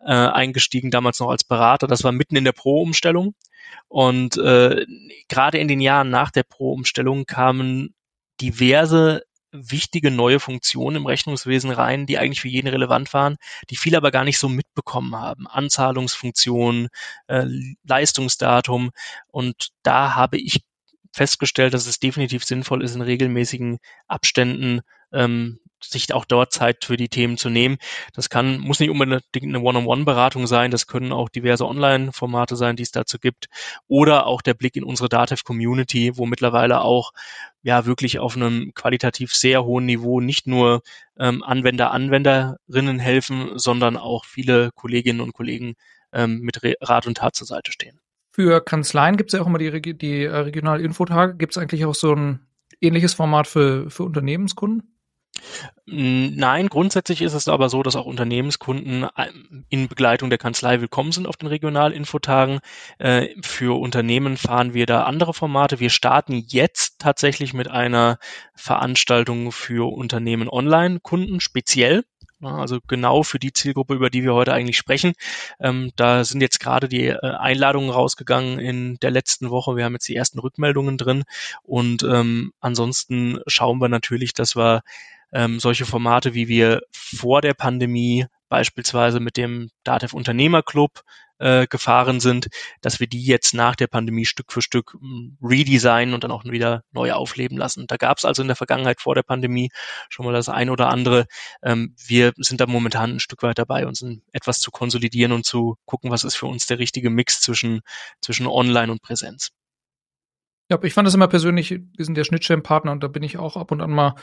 äh, 0.00 0.12
eingestiegen, 0.12 0.90
damals 0.90 1.20
noch 1.20 1.30
als 1.30 1.44
Berater, 1.44 1.86
das 1.86 2.04
war 2.04 2.12
mitten 2.12 2.36
in 2.36 2.44
der 2.44 2.52
Pro-Umstellung 2.52 3.34
und 3.88 4.36
äh, 4.36 4.84
gerade 5.28 5.58
in 5.58 5.68
den 5.68 5.80
Jahren 5.80 6.10
nach 6.10 6.30
der 6.30 6.42
Pro-Umstellung 6.42 7.24
kamen 7.24 7.94
diverse 8.40 9.22
wichtige 9.52 10.10
neue 10.10 10.40
Funktionen 10.40 10.96
im 10.96 11.06
Rechnungswesen 11.06 11.70
rein, 11.70 12.06
die 12.06 12.18
eigentlich 12.18 12.40
für 12.40 12.48
jeden 12.48 12.68
relevant 12.68 13.12
waren, 13.12 13.36
die 13.70 13.76
viele 13.76 13.98
aber 13.98 14.10
gar 14.10 14.24
nicht 14.24 14.38
so 14.38 14.48
mitbekommen 14.48 15.14
haben. 15.14 15.46
Anzahlungsfunktionen, 15.46 16.88
äh, 17.28 17.44
Leistungsdatum. 17.84 18.90
Und 19.28 19.68
da 19.82 20.14
habe 20.14 20.38
ich 20.38 20.62
festgestellt, 21.12 21.74
dass 21.74 21.86
es 21.86 22.00
definitiv 22.00 22.44
sinnvoll 22.44 22.82
ist, 22.82 22.94
in 22.94 23.02
regelmäßigen 23.02 23.78
Abständen 24.08 24.80
ähm, 25.12 25.58
sich 25.84 26.12
auch 26.12 26.24
dort 26.24 26.52
Zeit 26.52 26.84
für 26.84 26.96
die 26.96 27.08
Themen 27.08 27.36
zu 27.36 27.48
nehmen. 27.48 27.78
Das 28.12 28.30
kann, 28.30 28.58
muss 28.58 28.80
nicht 28.80 28.90
unbedingt 28.90 29.22
eine 29.34 29.60
One-on-One-Beratung 29.60 30.46
sein, 30.46 30.70
das 30.70 30.86
können 30.86 31.12
auch 31.12 31.28
diverse 31.28 31.66
Online-Formate 31.66 32.56
sein, 32.56 32.76
die 32.76 32.82
es 32.82 32.92
dazu 32.92 33.18
gibt. 33.18 33.46
Oder 33.88 34.26
auch 34.26 34.42
der 34.42 34.54
Blick 34.54 34.76
in 34.76 34.84
unsere 34.84 35.08
Datev-Community, 35.08 36.16
wo 36.16 36.26
mittlerweile 36.26 36.82
auch 36.82 37.12
ja 37.62 37.86
wirklich 37.86 38.18
auf 38.18 38.36
einem 38.36 38.72
qualitativ 38.74 39.32
sehr 39.34 39.64
hohen 39.64 39.86
Niveau 39.86 40.20
nicht 40.20 40.46
nur 40.46 40.82
ähm, 41.18 41.42
Anwender, 41.42 41.92
Anwenderinnen 41.92 42.98
helfen, 42.98 43.58
sondern 43.58 43.96
auch 43.96 44.24
viele 44.24 44.70
Kolleginnen 44.74 45.20
und 45.20 45.32
Kollegen 45.32 45.74
ähm, 46.12 46.40
mit 46.40 46.60
Rat 46.80 47.06
und 47.06 47.18
Tat 47.18 47.34
zur 47.34 47.46
Seite 47.46 47.72
stehen. 47.72 48.00
Für 48.32 48.62
Kanzleien 48.62 49.16
gibt 49.16 49.32
es 49.32 49.36
ja 49.36 49.42
auch 49.42 49.46
immer 49.46 49.58
die, 49.58 49.96
die 49.96 50.24
äh, 50.24 50.82
Infotage. 50.82 51.36
Gibt 51.36 51.52
es 51.52 51.58
eigentlich 51.58 51.84
auch 51.84 51.94
so 51.94 52.14
ein 52.14 52.46
ähnliches 52.80 53.14
Format 53.14 53.46
für, 53.46 53.90
für 53.90 54.04
Unternehmenskunden? 54.04 54.91
Nein, 55.84 56.68
grundsätzlich 56.68 57.22
ist 57.22 57.34
es 57.34 57.48
aber 57.48 57.68
so, 57.68 57.82
dass 57.82 57.96
auch 57.96 58.06
Unternehmenskunden 58.06 59.06
ähm, 59.16 59.64
in 59.68 59.88
Begleitung 59.88 60.30
der 60.30 60.38
Kanzlei 60.38 60.80
willkommen 60.80 61.12
sind 61.12 61.26
auf 61.26 61.36
den 61.36 61.48
Regionalinfotagen. 61.48 62.60
Äh, 62.98 63.28
für 63.42 63.78
Unternehmen 63.78 64.36
fahren 64.36 64.74
wir 64.74 64.86
da 64.86 65.02
andere 65.02 65.34
Formate. 65.34 65.80
Wir 65.80 65.90
starten 65.90 66.44
jetzt 66.46 67.00
tatsächlich 67.00 67.52
mit 67.52 67.68
einer 67.68 68.18
Veranstaltung 68.54 69.50
für 69.52 69.92
Unternehmen 69.92 70.48
Online-Kunden 70.48 71.40
speziell. 71.40 72.04
Also 72.40 72.78
genau 72.86 73.22
für 73.22 73.38
die 73.38 73.52
Zielgruppe, 73.52 73.94
über 73.94 74.10
die 74.10 74.24
wir 74.24 74.34
heute 74.34 74.52
eigentlich 74.52 74.76
sprechen. 74.76 75.12
Ähm, 75.60 75.92
da 75.96 76.24
sind 76.24 76.40
jetzt 76.40 76.58
gerade 76.58 76.88
die 76.88 77.06
äh, 77.06 77.18
Einladungen 77.20 77.90
rausgegangen 77.90 78.58
in 78.58 78.96
der 78.96 79.10
letzten 79.10 79.50
Woche. 79.50 79.76
Wir 79.76 79.84
haben 79.84 79.92
jetzt 79.92 80.08
die 80.08 80.16
ersten 80.16 80.38
Rückmeldungen 80.40 80.98
drin. 80.98 81.24
Und 81.62 82.02
ähm, 82.02 82.52
ansonsten 82.60 83.40
schauen 83.46 83.80
wir 83.80 83.88
natürlich, 83.88 84.32
dass 84.32 84.56
wir 84.56 84.82
ähm, 85.32 85.60
solche 85.60 85.86
Formate, 85.86 86.34
wie 86.34 86.48
wir 86.48 86.82
vor 86.92 87.40
der 87.40 87.54
Pandemie 87.54 88.26
beispielsweise 88.48 89.18
mit 89.18 89.36
dem 89.36 89.70
Datev 89.82 90.14
Unternehmerclub 90.14 91.02
äh, 91.38 91.66
gefahren 91.66 92.20
sind, 92.20 92.48
dass 92.82 93.00
wir 93.00 93.06
die 93.06 93.24
jetzt 93.24 93.52
nach 93.54 93.74
der 93.74 93.88
Pandemie 93.88 94.26
Stück 94.26 94.52
für 94.52 94.62
Stück 94.62 94.92
hm, 94.92 95.38
redesignen 95.42 96.14
und 96.14 96.22
dann 96.22 96.30
auch 96.30 96.44
wieder 96.44 96.82
neu 96.92 97.12
aufleben 97.12 97.58
lassen. 97.58 97.86
Da 97.88 97.96
gab 97.96 98.18
es 98.18 98.24
also 98.24 98.42
in 98.42 98.48
der 98.48 98.56
Vergangenheit 98.56 99.00
vor 99.00 99.14
der 99.14 99.24
Pandemie 99.24 99.70
schon 100.08 100.24
mal 100.24 100.32
das 100.32 100.48
ein 100.48 100.70
oder 100.70 100.88
andere. 100.88 101.26
Ähm, 101.62 101.96
wir 102.06 102.32
sind 102.36 102.60
da 102.60 102.66
momentan 102.66 103.12
ein 103.16 103.20
Stück 103.20 103.42
weit 103.42 103.58
dabei, 103.58 103.86
uns 103.86 104.04
etwas 104.32 104.60
zu 104.60 104.70
konsolidieren 104.70 105.32
und 105.32 105.44
zu 105.44 105.76
gucken, 105.84 106.10
was 106.10 106.24
ist 106.24 106.36
für 106.36 106.46
uns 106.46 106.66
der 106.66 106.78
richtige 106.78 107.10
Mix 107.10 107.40
zwischen, 107.40 107.80
zwischen 108.20 108.46
Online 108.46 108.92
und 108.92 109.02
Präsenz. 109.02 109.50
Ja, 110.72 110.78
ich 110.82 110.94
fand 110.94 111.06
das 111.06 111.12
immer 111.12 111.28
persönlich, 111.28 111.70
wir 111.70 112.04
sind 112.06 112.16
der 112.16 112.24
Schnittstellenpartner 112.24 112.92
und 112.92 113.02
da 113.02 113.08
bin 113.08 113.22
ich 113.22 113.36
auch 113.36 113.58
ab 113.58 113.72
und 113.72 113.82
an 113.82 113.90
mal 113.90 114.14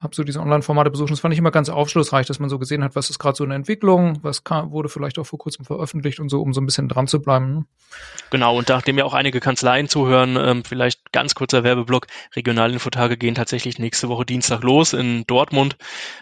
habe 0.00 0.14
so 0.14 0.24
diese 0.24 0.40
Online-Formate 0.40 0.90
besucht. 0.90 1.10
Das 1.10 1.20
fand 1.20 1.34
ich 1.34 1.38
immer 1.38 1.50
ganz 1.50 1.68
aufschlussreich, 1.68 2.26
dass 2.26 2.38
man 2.38 2.48
so 2.48 2.58
gesehen 2.58 2.82
hat, 2.82 2.96
was 2.96 3.10
ist 3.10 3.18
gerade 3.18 3.36
so 3.36 3.44
eine 3.44 3.54
Entwicklung, 3.54 4.18
was 4.22 4.44
kam, 4.44 4.70
wurde 4.70 4.88
vielleicht 4.88 5.18
auch 5.18 5.26
vor 5.26 5.38
kurzem 5.38 5.66
veröffentlicht 5.66 6.20
und 6.20 6.30
so, 6.30 6.40
um 6.40 6.54
so 6.54 6.60
ein 6.62 6.66
bisschen 6.66 6.88
dran 6.88 7.06
zu 7.06 7.20
bleiben. 7.20 7.54
Ne? 7.54 7.64
Genau, 8.30 8.56
und 8.56 8.68
nachdem 8.70 8.96
ja 8.96 9.04
auch 9.04 9.12
einige 9.12 9.40
Kanzleien 9.40 9.88
zuhören, 9.88 10.38
ähm, 10.40 10.64
vielleicht 10.64 11.12
ganz 11.12 11.34
kurzer 11.34 11.64
Werbeblock. 11.64 12.06
Regionalinfotage 12.34 13.18
gehen 13.18 13.34
tatsächlich 13.34 13.78
nächste 13.78 14.08
Woche 14.08 14.24
Dienstag 14.24 14.62
los 14.62 14.94
in 14.94 15.24
Dortmund. 15.26 15.76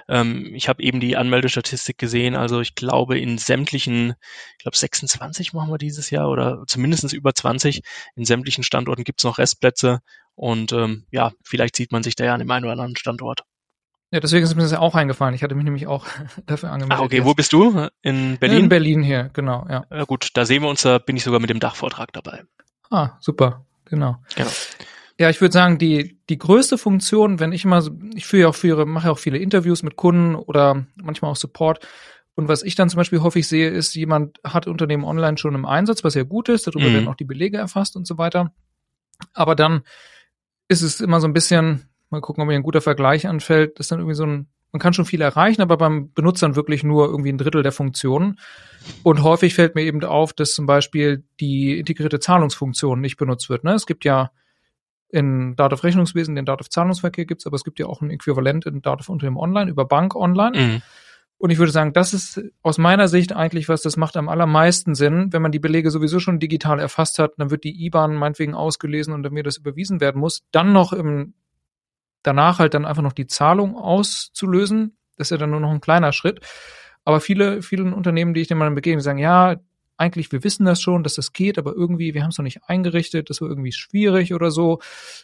Ähm, 0.08 0.52
ich 0.54 0.68
habe 0.68 0.82
eben 0.82 0.98
die 0.98 1.16
Anmeldestatistik 1.16 1.98
gesehen, 1.98 2.34
also 2.34 2.60
ich 2.60 2.74
glaube 2.74 3.16
in 3.16 3.38
sämtlichen, 3.38 4.14
ich 4.56 4.64
glaube 4.64 4.76
26 4.76 5.52
machen 5.52 5.70
wir 5.70 5.78
dieses 5.78 6.10
Jahr 6.10 6.28
oder 6.30 6.64
zumindest 6.66 7.12
über 7.12 7.32
20. 7.32 7.82
In 8.16 8.24
sämtlichen 8.24 8.64
Standorten 8.64 9.04
gibt 9.04 9.20
es 9.20 9.24
noch 9.24 9.38
Restplätze 9.38 9.67
und 10.34 10.72
ähm, 10.72 11.04
ja, 11.10 11.32
vielleicht 11.42 11.76
sieht 11.76 11.92
man 11.92 12.02
sich 12.02 12.14
da 12.14 12.24
ja 12.24 12.34
an 12.34 12.40
dem 12.40 12.50
einen 12.50 12.64
oder 12.64 12.72
anderen 12.72 12.96
Standort. 12.96 13.42
Ja, 14.10 14.20
deswegen 14.20 14.44
ist 14.44 14.54
mir 14.54 14.62
das 14.62 14.72
ja 14.72 14.78
auch 14.78 14.94
eingefallen. 14.94 15.34
Ich 15.34 15.42
hatte 15.42 15.54
mich 15.54 15.64
nämlich 15.64 15.86
auch 15.86 16.06
dafür 16.46 16.70
angemeldet. 16.70 16.98
Ah, 16.98 17.04
okay, 17.04 17.24
wo 17.24 17.34
bist 17.34 17.52
du? 17.52 17.88
In 18.02 18.38
Berlin? 18.38 18.64
In 18.64 18.68
Berlin 18.68 19.02
hier, 19.02 19.30
genau, 19.32 19.66
ja. 19.68 19.84
Ja 19.90 20.04
gut, 20.04 20.30
da 20.34 20.46
sehen 20.46 20.62
wir 20.62 20.68
uns, 20.68 20.82
da 20.82 20.98
bin 20.98 21.16
ich 21.16 21.24
sogar 21.24 21.40
mit 21.40 21.50
dem 21.50 21.60
Dachvortrag 21.60 22.12
dabei. 22.12 22.44
Ah, 22.90 23.10
super, 23.20 23.66
genau. 23.84 24.16
Genau. 24.34 24.50
Ja, 25.20 25.28
ich 25.28 25.40
würde 25.40 25.52
sagen, 25.52 25.78
die, 25.78 26.16
die 26.28 26.38
größte 26.38 26.78
Funktion, 26.78 27.40
wenn 27.40 27.52
ich 27.52 27.64
immer, 27.64 27.84
ich 28.14 28.24
führe 28.24 28.42
ja 28.42 28.48
auch 28.48 28.54
viele, 28.54 28.86
mache 28.86 29.10
auch 29.10 29.18
viele 29.18 29.38
Interviews 29.38 29.82
mit 29.82 29.96
Kunden 29.96 30.36
oder 30.36 30.86
manchmal 30.94 31.32
auch 31.32 31.36
Support. 31.36 31.86
Und 32.36 32.46
was 32.46 32.62
ich 32.62 32.76
dann 32.76 32.88
zum 32.88 32.98
Beispiel 32.98 33.20
häufig 33.20 33.48
sehe, 33.48 33.68
ist, 33.68 33.96
jemand 33.96 34.38
hat 34.44 34.68
Unternehmen 34.68 35.02
online 35.02 35.36
schon 35.36 35.56
im 35.56 35.66
Einsatz, 35.66 36.04
was 36.04 36.14
ja 36.14 36.22
gut 36.22 36.48
ist, 36.48 36.68
darüber 36.68 36.88
mhm. 36.88 36.94
werden 36.94 37.08
auch 37.08 37.16
die 37.16 37.24
Belege 37.24 37.58
erfasst 37.58 37.96
und 37.96 38.06
so 38.06 38.16
weiter. 38.16 38.52
Aber 39.34 39.54
dann 39.54 39.82
ist 40.68 40.82
es 40.82 41.00
immer 41.00 41.20
so 41.20 41.26
ein 41.26 41.32
bisschen, 41.32 41.88
mal 42.10 42.20
gucken, 42.20 42.42
ob 42.42 42.48
mir 42.48 42.54
ein 42.54 42.62
guter 42.62 42.80
Vergleich 42.80 43.26
anfällt, 43.26 43.78
ist 43.78 43.90
dann 43.90 43.98
irgendwie 43.98 44.14
so 44.14 44.24
ein, 44.24 44.48
man 44.72 44.80
kann 44.80 44.92
schon 44.92 45.06
viel 45.06 45.22
erreichen, 45.22 45.62
aber 45.62 45.78
beim 45.78 46.12
Benutzern 46.12 46.54
wirklich 46.54 46.84
nur 46.84 47.06
irgendwie 47.06 47.32
ein 47.32 47.38
Drittel 47.38 47.62
der 47.62 47.72
Funktionen. 47.72 48.38
Und 49.02 49.22
häufig 49.22 49.54
fällt 49.54 49.74
mir 49.74 49.82
eben 49.82 50.04
auf, 50.04 50.32
dass 50.34 50.52
zum 50.52 50.66
Beispiel 50.66 51.24
die 51.40 51.78
integrierte 51.78 52.20
Zahlungsfunktion 52.20 53.00
nicht 53.00 53.16
benutzt 53.16 53.48
wird. 53.48 53.64
Ne? 53.64 53.72
Es 53.72 53.86
gibt 53.86 54.04
ja 54.04 54.30
in 55.10 55.56
Dativ 55.56 55.84
Rechnungswesen 55.84 56.34
den 56.34 56.44
Dativ 56.44 56.68
Zahlungsverkehr 56.68 57.24
gibt's, 57.24 57.46
aber 57.46 57.56
es 57.56 57.64
gibt 57.64 57.78
ja 57.78 57.86
auch 57.86 58.02
ein 58.02 58.10
Äquivalent 58.10 58.66
in 58.66 58.82
Dativ 58.82 59.08
Unternehmen 59.08 59.38
Online 59.38 59.70
über 59.70 59.86
Bank 59.86 60.14
Online. 60.14 60.58
Mhm. 60.58 60.82
Und 61.38 61.50
ich 61.50 61.58
würde 61.58 61.70
sagen, 61.70 61.92
das 61.92 62.14
ist 62.14 62.42
aus 62.62 62.78
meiner 62.78 63.06
Sicht 63.06 63.32
eigentlich 63.32 63.68
was, 63.68 63.82
das 63.82 63.96
macht 63.96 64.16
am 64.16 64.28
allermeisten 64.28 64.96
Sinn. 64.96 65.32
Wenn 65.32 65.40
man 65.40 65.52
die 65.52 65.60
Belege 65.60 65.92
sowieso 65.92 66.18
schon 66.18 66.40
digital 66.40 66.80
erfasst 66.80 67.20
hat, 67.20 67.34
dann 67.38 67.50
wird 67.50 67.62
die 67.62 67.84
IBAN 67.86 68.16
meinetwegen 68.16 68.54
ausgelesen 68.54 69.14
und 69.14 69.22
dann 69.22 69.32
mir 69.32 69.44
das 69.44 69.56
überwiesen 69.56 70.00
werden 70.00 70.20
muss. 70.20 70.42
Dann 70.50 70.72
noch 70.72 70.92
im, 70.92 71.34
danach 72.24 72.58
halt 72.58 72.74
dann 72.74 72.84
einfach 72.84 73.02
noch 73.02 73.12
die 73.12 73.28
Zahlung 73.28 73.76
auszulösen. 73.76 74.96
Das 75.16 75.28
ist 75.28 75.30
ja 75.30 75.36
dann 75.36 75.50
nur 75.50 75.60
noch 75.60 75.70
ein 75.70 75.80
kleiner 75.80 76.12
Schritt. 76.12 76.40
Aber 77.04 77.20
viele, 77.20 77.62
viele 77.62 77.84
Unternehmen, 77.84 78.34
die 78.34 78.40
ich 78.40 78.48
dem 78.48 78.58
mal 78.58 78.70
begegne, 78.72 79.00
sagen, 79.00 79.18
ja, 79.18 79.56
eigentlich, 79.98 80.30
wir 80.30 80.44
wissen 80.44 80.64
das 80.64 80.80
schon, 80.80 81.02
dass 81.02 81.14
das 81.14 81.32
geht, 81.32 81.58
aber 81.58 81.74
irgendwie, 81.74 82.14
wir 82.14 82.22
haben 82.22 82.30
es 82.30 82.38
noch 82.38 82.44
nicht 82.44 82.60
eingerichtet, 82.68 83.30
das 83.30 83.40
war 83.40 83.48
irgendwie 83.48 83.72
schwierig 83.72 84.32
oder 84.32 84.50
so. 84.50 84.78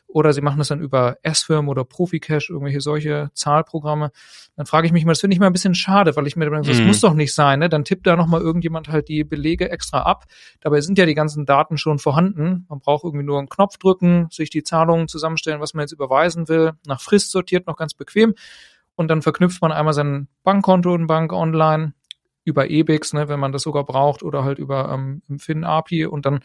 Oder 0.08 0.32
sie 0.32 0.40
machen 0.40 0.58
das 0.58 0.68
dann 0.68 0.80
über 0.80 1.16
S-Firm 1.22 1.68
oder 1.68 1.84
Proficash, 1.84 2.50
irgendwelche 2.50 2.80
solche 2.80 3.30
Zahlprogramme. 3.34 4.10
Dann 4.56 4.66
frage 4.66 4.86
ich 4.86 4.92
mich 4.92 5.04
mal, 5.04 5.12
das 5.12 5.20
finde 5.20 5.34
ich 5.34 5.40
mal 5.40 5.46
ein 5.46 5.52
bisschen 5.52 5.76
schade, 5.76 6.16
weil 6.16 6.26
ich 6.26 6.34
mir 6.34 6.50
denke, 6.50 6.68
das 6.68 6.80
mhm. 6.80 6.88
muss 6.88 7.00
doch 7.00 7.14
nicht 7.14 7.32
sein, 7.32 7.60
ne? 7.60 7.68
Dann 7.68 7.84
tippt 7.84 8.06
da 8.06 8.16
nochmal 8.16 8.40
irgendjemand 8.40 8.88
halt 8.88 9.08
die 9.08 9.22
Belege 9.22 9.70
extra 9.70 10.02
ab. 10.02 10.24
Dabei 10.60 10.80
sind 10.80 10.98
ja 10.98 11.06
die 11.06 11.14
ganzen 11.14 11.46
Daten 11.46 11.78
schon 11.78 12.00
vorhanden. 12.00 12.66
Man 12.68 12.80
braucht 12.80 13.04
irgendwie 13.04 13.24
nur 13.24 13.38
einen 13.38 13.48
Knopf 13.48 13.78
drücken, 13.78 14.26
sich 14.30 14.50
die 14.50 14.64
Zahlungen 14.64 15.06
zusammenstellen, 15.06 15.60
was 15.60 15.74
man 15.74 15.82
jetzt 15.82 15.92
überweisen 15.92 16.48
will, 16.48 16.72
nach 16.86 17.00
Frist 17.00 17.30
sortiert, 17.30 17.66
noch 17.66 17.76
ganz 17.76 17.94
bequem. 17.94 18.34
Und 18.96 19.08
dann 19.08 19.22
verknüpft 19.22 19.62
man 19.62 19.72
einmal 19.72 19.94
sein 19.94 20.28
Bankkonto 20.42 20.92
und 20.92 21.06
Bank 21.06 21.32
online 21.32 21.94
über 22.44 22.70
EBIX, 22.70 23.14
ne, 23.14 23.28
wenn 23.28 23.40
man 23.40 23.52
das 23.52 23.62
sogar 23.62 23.84
braucht, 23.84 24.22
oder 24.22 24.44
halt 24.44 24.58
über 24.58 24.90
ähm, 24.92 25.22
Fin-API 25.38 26.06
und 26.06 26.26
dann 26.26 26.40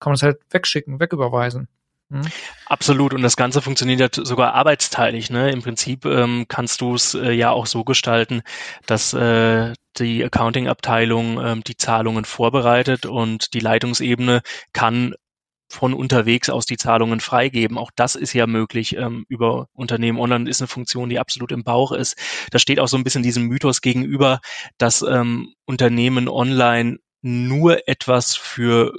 kann 0.00 0.10
man 0.10 0.14
es 0.14 0.22
halt 0.22 0.40
wegschicken, 0.50 1.00
wegüberweisen. 1.00 1.68
Hm? 2.10 2.22
Absolut. 2.66 3.14
Und 3.14 3.22
das 3.22 3.36
Ganze 3.36 3.62
funktioniert 3.62 4.14
sogar 4.14 4.54
arbeitsteilig. 4.54 5.30
Ne? 5.30 5.50
Im 5.50 5.62
Prinzip 5.62 6.04
ähm, 6.04 6.46
kannst 6.48 6.80
du 6.80 6.94
es 6.94 7.14
äh, 7.14 7.32
ja 7.32 7.50
auch 7.50 7.66
so 7.66 7.84
gestalten, 7.84 8.42
dass 8.86 9.14
äh, 9.14 9.72
die 9.96 10.24
Accounting-Abteilung 10.24 11.40
ähm, 11.42 11.64
die 11.64 11.76
Zahlungen 11.76 12.24
vorbereitet 12.24 13.06
und 13.06 13.54
die 13.54 13.60
Leitungsebene 13.60 14.42
kann 14.72 15.14
von 15.74 15.92
unterwegs 15.92 16.48
aus 16.48 16.66
die 16.66 16.76
Zahlungen 16.76 17.20
freigeben. 17.20 17.76
Auch 17.76 17.90
das 17.94 18.14
ist 18.14 18.32
ja 18.32 18.46
möglich 18.46 18.96
ähm, 18.96 19.26
über 19.28 19.68
Unternehmen 19.74 20.18
online, 20.18 20.48
ist 20.48 20.60
eine 20.60 20.68
Funktion, 20.68 21.08
die 21.08 21.18
absolut 21.18 21.52
im 21.52 21.64
Bauch 21.64 21.92
ist. 21.92 22.16
Da 22.50 22.58
steht 22.58 22.80
auch 22.80 22.88
so 22.88 22.96
ein 22.96 23.04
bisschen 23.04 23.22
diesem 23.22 23.44
Mythos 23.44 23.80
gegenüber, 23.80 24.40
dass 24.78 25.02
ähm, 25.02 25.54
Unternehmen 25.66 26.28
online 26.28 26.98
nur 27.22 27.88
etwas 27.88 28.36
für 28.36 28.94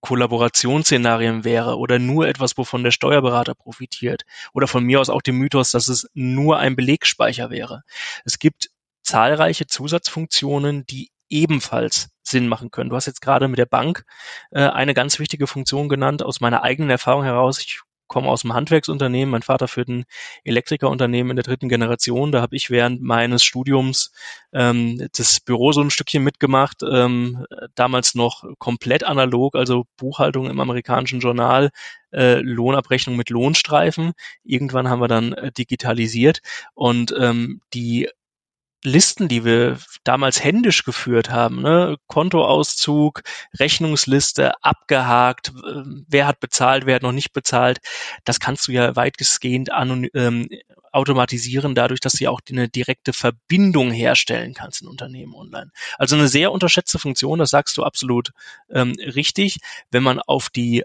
Kollaborationsszenarien 0.00 1.44
wäre 1.44 1.76
oder 1.76 1.98
nur 1.98 2.28
etwas, 2.28 2.56
wovon 2.56 2.84
der 2.84 2.92
Steuerberater 2.92 3.54
profitiert. 3.54 4.22
Oder 4.52 4.68
von 4.68 4.84
mir 4.84 5.00
aus 5.00 5.10
auch 5.10 5.22
dem 5.22 5.38
Mythos, 5.38 5.70
dass 5.70 5.88
es 5.88 6.08
nur 6.14 6.58
ein 6.58 6.76
Belegspeicher 6.76 7.50
wäre. 7.50 7.82
Es 8.24 8.38
gibt 8.38 8.70
zahlreiche 9.02 9.66
Zusatzfunktionen, 9.66 10.86
die 10.86 11.10
ebenfalls 11.30 12.08
Sinn 12.22 12.48
machen 12.48 12.70
können. 12.70 12.90
Du 12.90 12.96
hast 12.96 13.06
jetzt 13.06 13.22
gerade 13.22 13.48
mit 13.48 13.58
der 13.58 13.66
Bank 13.66 14.04
äh, 14.50 14.60
eine 14.60 14.94
ganz 14.94 15.18
wichtige 15.18 15.46
Funktion 15.46 15.88
genannt. 15.88 16.22
Aus 16.22 16.40
meiner 16.40 16.62
eigenen 16.62 16.90
Erfahrung 16.90 17.24
heraus, 17.24 17.58
ich 17.60 17.80
komme 18.08 18.28
aus 18.28 18.42
dem 18.42 18.54
Handwerksunternehmen, 18.54 19.30
mein 19.30 19.42
Vater 19.42 19.68
führt 19.68 19.88
ein 19.88 20.04
Elektrikerunternehmen 20.42 21.30
in 21.30 21.36
der 21.36 21.44
dritten 21.44 21.68
Generation. 21.68 22.32
Da 22.32 22.40
habe 22.40 22.56
ich 22.56 22.70
während 22.70 23.02
meines 23.02 23.44
Studiums 23.44 24.10
ähm, 24.52 25.06
das 25.16 25.40
Büro 25.40 25.72
so 25.72 25.82
ein 25.82 25.90
Stückchen 25.90 26.24
mitgemacht, 26.24 26.82
ähm, 26.82 27.44
damals 27.74 28.14
noch 28.14 28.44
komplett 28.58 29.04
analog, 29.04 29.54
also 29.54 29.84
Buchhaltung 29.96 30.50
im 30.50 30.58
amerikanischen 30.58 31.20
Journal, 31.20 31.70
äh, 32.10 32.40
Lohnabrechnung 32.40 33.14
mit 33.16 33.30
Lohnstreifen. 33.30 34.12
Irgendwann 34.42 34.88
haben 34.88 35.00
wir 35.00 35.08
dann 35.08 35.34
äh, 35.34 35.52
digitalisiert 35.52 36.40
und 36.74 37.14
ähm, 37.18 37.60
die 37.74 38.08
Listen, 38.84 39.26
die 39.26 39.44
wir 39.44 39.78
damals 40.04 40.42
händisch 40.42 40.84
geführt 40.84 41.30
haben, 41.30 41.62
ne? 41.62 41.96
Kontoauszug, 42.06 43.22
Rechnungsliste, 43.58 44.52
abgehakt, 44.62 45.52
wer 46.06 46.28
hat 46.28 46.38
bezahlt, 46.38 46.86
wer 46.86 46.94
hat 46.94 47.02
noch 47.02 47.12
nicht 47.12 47.32
bezahlt, 47.32 47.78
das 48.24 48.38
kannst 48.38 48.68
du 48.68 48.72
ja 48.72 48.94
weitestgehend 48.94 49.70
ähm, 50.14 50.48
automatisieren, 50.92 51.74
dadurch, 51.74 52.00
dass 52.00 52.14
du 52.14 52.30
auch 52.30 52.40
eine 52.48 52.68
direkte 52.68 53.12
Verbindung 53.12 53.90
herstellen 53.90 54.54
kannst 54.54 54.82
in 54.82 54.88
Unternehmen 54.88 55.34
online. 55.34 55.70
Also 55.98 56.16
eine 56.16 56.28
sehr 56.28 56.52
unterschätzte 56.52 56.98
Funktion, 56.98 57.38
das 57.40 57.50
sagst 57.50 57.76
du 57.76 57.84
absolut 57.84 58.30
ähm, 58.70 58.94
richtig. 58.98 59.58
Wenn 59.90 60.02
man 60.04 60.20
auf 60.20 60.50
die 60.50 60.84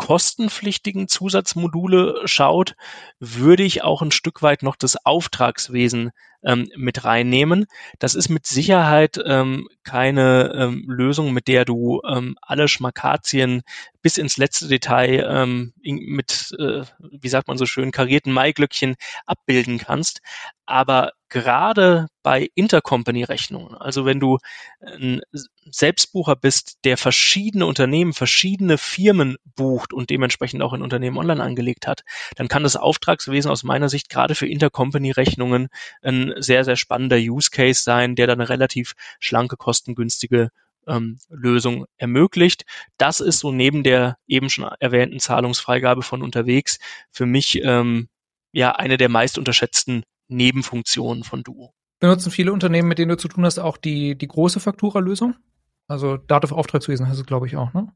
kostenpflichtigen 0.00 1.08
Zusatzmodule 1.08 2.22
schaut, 2.24 2.74
würde 3.18 3.64
ich 3.64 3.84
auch 3.84 4.00
ein 4.00 4.12
Stück 4.12 4.40
weit 4.40 4.62
noch 4.62 4.76
das 4.76 4.96
Auftragswesen 5.04 6.12
ähm, 6.42 6.70
mit 6.74 7.04
reinnehmen. 7.04 7.66
Das 7.98 8.14
ist 8.14 8.30
mit 8.30 8.46
Sicherheit 8.46 9.20
ähm, 9.22 9.68
keine 9.84 10.54
ähm, 10.56 10.84
Lösung, 10.88 11.34
mit 11.34 11.48
der 11.48 11.66
du 11.66 12.00
ähm, 12.08 12.36
alle 12.40 12.66
Schmakazien 12.66 13.60
bis 14.00 14.16
ins 14.16 14.38
letzte 14.38 14.68
Detail 14.68 15.22
ähm, 15.28 15.74
mit, 15.82 16.56
äh, 16.58 16.80
wie 16.98 17.28
sagt 17.28 17.48
man 17.48 17.58
so 17.58 17.66
schön, 17.66 17.92
karierten 17.92 18.32
Maiglöckchen 18.32 18.96
abbilden 19.26 19.76
kannst. 19.76 20.22
Aber 20.64 21.12
gerade 21.30 22.08
bei 22.22 22.50
Intercompany-Rechnungen, 22.54 23.74
also 23.76 24.04
wenn 24.04 24.20
du 24.20 24.38
ein 24.80 25.22
Selbstbucher 25.70 26.36
bist, 26.36 26.78
der 26.84 26.96
verschiedene 26.96 27.66
Unternehmen, 27.66 28.12
verschiedene 28.12 28.76
Firmen 28.76 29.36
bucht 29.56 29.92
und 29.92 30.10
dementsprechend 30.10 30.62
auch 30.62 30.72
in 30.72 30.82
Unternehmen 30.82 31.16
online 31.16 31.42
angelegt 31.42 31.86
hat, 31.86 32.02
dann 32.36 32.48
kann 32.48 32.64
das 32.64 32.76
Auftragswesen 32.76 33.50
aus 33.50 33.62
meiner 33.62 33.88
Sicht 33.88 34.10
gerade 34.10 34.34
für 34.34 34.46
Intercompany-Rechnungen 34.46 35.68
ein 36.02 36.34
sehr, 36.36 36.64
sehr 36.64 36.76
spannender 36.76 37.16
Use 37.16 37.50
Case 37.50 37.82
sein, 37.82 38.16
der 38.16 38.26
dann 38.26 38.40
eine 38.40 38.50
relativ 38.50 38.94
schlanke, 39.20 39.56
kostengünstige 39.56 40.50
ähm, 40.86 41.18
Lösung 41.28 41.86
ermöglicht. 41.96 42.64
Das 42.98 43.20
ist 43.20 43.38
so 43.38 43.52
neben 43.52 43.82
der 43.82 44.18
eben 44.26 44.50
schon 44.50 44.68
erwähnten 44.80 45.20
Zahlungsfreigabe 45.20 46.02
von 46.02 46.22
unterwegs 46.22 46.78
für 47.10 47.26
mich 47.26 47.62
ähm, 47.62 48.08
ja 48.52 48.72
eine 48.72 48.96
der 48.96 49.08
meist 49.08 49.38
unterschätzten 49.38 50.02
Nebenfunktionen 50.30 51.24
von 51.24 51.42
Duo. 51.42 51.74
Benutzen 51.98 52.30
viele 52.30 52.52
Unternehmen, 52.52 52.88
mit 52.88 52.98
denen 52.98 53.10
du 53.10 53.16
zu 53.16 53.28
tun 53.28 53.44
hast, 53.44 53.58
auch 53.58 53.76
die, 53.76 54.16
die 54.16 54.28
große 54.28 54.60
Faktura-Lösung? 54.60 55.36
Also 55.86 56.16
Dativ 56.16 56.52
Auftragswesen 56.52 57.08
hast 57.08 57.20
du, 57.20 57.24
glaube 57.24 57.46
ich, 57.46 57.56
auch, 57.56 57.74
ne? 57.74 57.92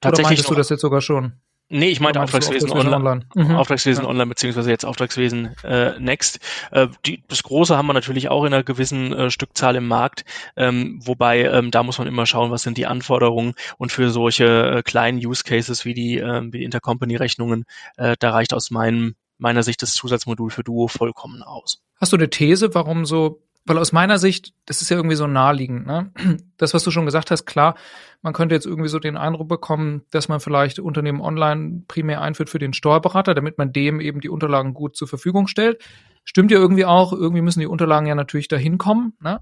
Tatsächlich 0.00 0.20
Oder 0.20 0.28
meintest 0.28 0.50
du 0.50 0.54
das 0.54 0.68
jetzt 0.68 0.80
sogar 0.82 1.00
schon? 1.00 1.32
Nee, 1.68 1.88
ich 1.88 1.98
meinte 1.98 2.20
Auftragswesen, 2.20 2.70
Auftragswesen 2.70 2.94
Online. 2.94 3.24
Online. 3.34 3.48
Mhm. 3.50 3.56
Auftragswesen 3.56 4.04
ja. 4.04 4.10
Online, 4.10 4.28
beziehungsweise 4.28 4.70
jetzt 4.70 4.84
Auftragswesen 4.84 5.56
äh, 5.64 5.98
Next. 5.98 6.38
Äh, 6.70 6.86
die, 7.04 7.24
das 7.26 7.42
Große 7.42 7.76
haben 7.76 7.86
wir 7.86 7.92
natürlich 7.92 8.28
auch 8.28 8.44
in 8.44 8.54
einer 8.54 8.62
gewissen 8.62 9.12
äh, 9.12 9.30
Stückzahl 9.30 9.74
im 9.74 9.88
Markt, 9.88 10.24
ähm, 10.56 11.00
wobei 11.04 11.42
ähm, 11.42 11.72
da 11.72 11.82
muss 11.82 11.98
man 11.98 12.06
immer 12.06 12.24
schauen, 12.24 12.52
was 12.52 12.62
sind 12.62 12.78
die 12.78 12.86
Anforderungen 12.86 13.54
und 13.78 13.90
für 13.90 14.10
solche 14.10 14.76
äh, 14.76 14.82
kleinen 14.84 15.18
Use 15.18 15.42
Cases 15.42 15.84
wie 15.84 15.94
die, 15.94 16.18
äh, 16.18 16.42
wie 16.52 16.62
Intercompany-Rechnungen, 16.62 17.64
äh, 17.96 18.14
da 18.20 18.30
reicht 18.30 18.54
aus 18.54 18.70
meinem, 18.70 19.16
meiner 19.38 19.62
Sicht 19.62 19.82
das 19.82 19.94
Zusatzmodul 19.94 20.50
für 20.50 20.64
Duo 20.64 20.88
vollkommen 20.88 21.42
aus. 21.42 21.82
Hast 22.00 22.12
du 22.12 22.16
eine 22.16 22.30
These, 22.30 22.74
warum 22.74 23.04
so 23.06 23.42
weil 23.66 23.78
aus 23.78 23.92
meiner 23.92 24.18
Sicht, 24.18 24.54
das 24.64 24.80
ist 24.80 24.90
ja 24.90 24.96
irgendwie 24.96 25.16
so 25.16 25.26
naheliegend, 25.26 25.86
ne? 25.86 26.12
Das, 26.56 26.72
was 26.72 26.84
du 26.84 26.90
schon 26.90 27.04
gesagt 27.04 27.30
hast, 27.30 27.44
klar, 27.44 27.74
man 28.22 28.32
könnte 28.32 28.54
jetzt 28.54 28.64
irgendwie 28.64 28.88
so 28.88 28.98
den 28.98 29.16
Eindruck 29.16 29.48
bekommen, 29.48 30.02
dass 30.10 30.28
man 30.28 30.40
vielleicht 30.40 30.78
Unternehmen 30.78 31.20
online 31.20 31.82
primär 31.86 32.22
einführt 32.22 32.48
für 32.48 32.58
den 32.58 32.72
Steuerberater, 32.72 33.34
damit 33.34 33.58
man 33.58 33.72
dem 33.72 34.00
eben 34.00 34.20
die 34.20 34.30
Unterlagen 34.30 34.72
gut 34.72 34.96
zur 34.96 35.08
Verfügung 35.08 35.48
stellt. 35.48 35.82
Stimmt 36.24 36.50
ja 36.50 36.58
irgendwie 36.58 36.86
auch, 36.86 37.12
irgendwie 37.12 37.42
müssen 37.42 37.60
die 37.60 37.66
Unterlagen 37.66 38.06
ja 38.06 38.14
natürlich 38.14 38.48
dahin 38.48 38.78
kommen, 38.78 39.14
ne? 39.20 39.40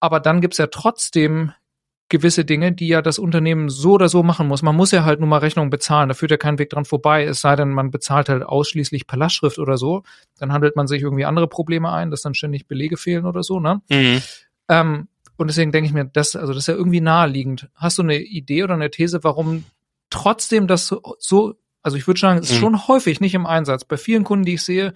Aber 0.00 0.20
dann 0.20 0.40
gibt's 0.40 0.58
ja 0.58 0.68
trotzdem 0.68 1.52
gewisse 2.08 2.44
Dinge, 2.44 2.72
die 2.72 2.88
ja 2.88 3.02
das 3.02 3.18
Unternehmen 3.18 3.68
so 3.68 3.92
oder 3.92 4.08
so 4.08 4.22
machen 4.22 4.48
muss. 4.48 4.62
Man 4.62 4.76
muss 4.76 4.90
ja 4.90 5.04
halt 5.04 5.20
nur 5.20 5.28
mal 5.28 5.38
Rechnungen 5.38 5.70
bezahlen, 5.70 6.08
da 6.08 6.14
führt 6.14 6.30
ja 6.30 6.36
kein 6.36 6.58
Weg 6.58 6.70
dran 6.70 6.84
vorbei, 6.84 7.24
es 7.24 7.40
sei 7.40 7.54
denn, 7.56 7.70
man 7.70 7.90
bezahlt 7.90 8.28
halt 8.28 8.42
ausschließlich 8.42 9.06
per 9.06 9.18
Lastschrift 9.18 9.58
oder 9.58 9.76
so. 9.76 10.04
Dann 10.38 10.52
handelt 10.52 10.76
man 10.76 10.86
sich 10.86 11.02
irgendwie 11.02 11.26
andere 11.26 11.48
Probleme 11.48 11.92
ein, 11.92 12.10
dass 12.10 12.22
dann 12.22 12.34
ständig 12.34 12.66
Belege 12.66 12.96
fehlen 12.96 13.26
oder 13.26 13.42
so, 13.42 13.60
ne? 13.60 13.82
Mhm. 13.90 14.22
Ähm, 14.68 15.08
und 15.36 15.46
deswegen 15.48 15.70
denke 15.70 15.86
ich 15.86 15.94
mir, 15.94 16.04
das, 16.04 16.34
also 16.34 16.52
das 16.52 16.64
ist 16.64 16.68
ja 16.68 16.74
irgendwie 16.74 17.00
naheliegend. 17.00 17.68
Hast 17.74 17.98
du 17.98 18.02
eine 18.02 18.18
Idee 18.18 18.64
oder 18.64 18.74
eine 18.74 18.90
These, 18.90 19.22
warum 19.22 19.64
trotzdem 20.10 20.66
das 20.66 20.88
so, 20.88 21.00
so 21.18 21.54
also 21.82 21.96
ich 21.96 22.06
würde 22.06 22.20
sagen, 22.20 22.38
es 22.38 22.50
ist 22.50 22.56
mhm. 22.56 22.60
schon 22.60 22.88
häufig 22.88 23.20
nicht 23.20 23.34
im 23.34 23.46
Einsatz. 23.46 23.84
Bei 23.84 23.96
vielen 23.96 24.24
Kunden, 24.24 24.44
die 24.44 24.54
ich 24.54 24.62
sehe, 24.62 24.94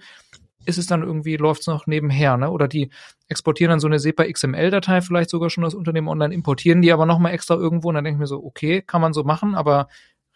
ist 0.65 0.77
es 0.77 0.87
dann 0.87 1.03
irgendwie, 1.03 1.37
läuft 1.37 1.61
es 1.61 1.67
noch 1.67 1.87
nebenher, 1.87 2.37
ne? 2.37 2.49
Oder 2.49 2.67
die 2.67 2.89
exportieren 3.27 3.71
dann 3.71 3.79
so 3.79 3.87
eine 3.87 3.99
SEPA 3.99 4.25
XML-Datei 4.25 5.01
vielleicht 5.01 5.29
sogar 5.29 5.49
schon 5.49 5.63
das 5.63 5.73
Unternehmen 5.73 6.07
online, 6.07 6.33
importieren 6.33 6.81
die 6.81 6.91
aber 6.91 7.05
nochmal 7.05 7.33
extra 7.33 7.55
irgendwo 7.55 7.89
und 7.89 7.95
dann 7.95 8.03
denke 8.03 8.17
ich 8.17 8.19
mir 8.19 8.27
so, 8.27 8.43
okay, 8.43 8.81
kann 8.81 9.01
man 9.01 9.13
so 9.13 9.23
machen, 9.23 9.55
aber 9.55 9.87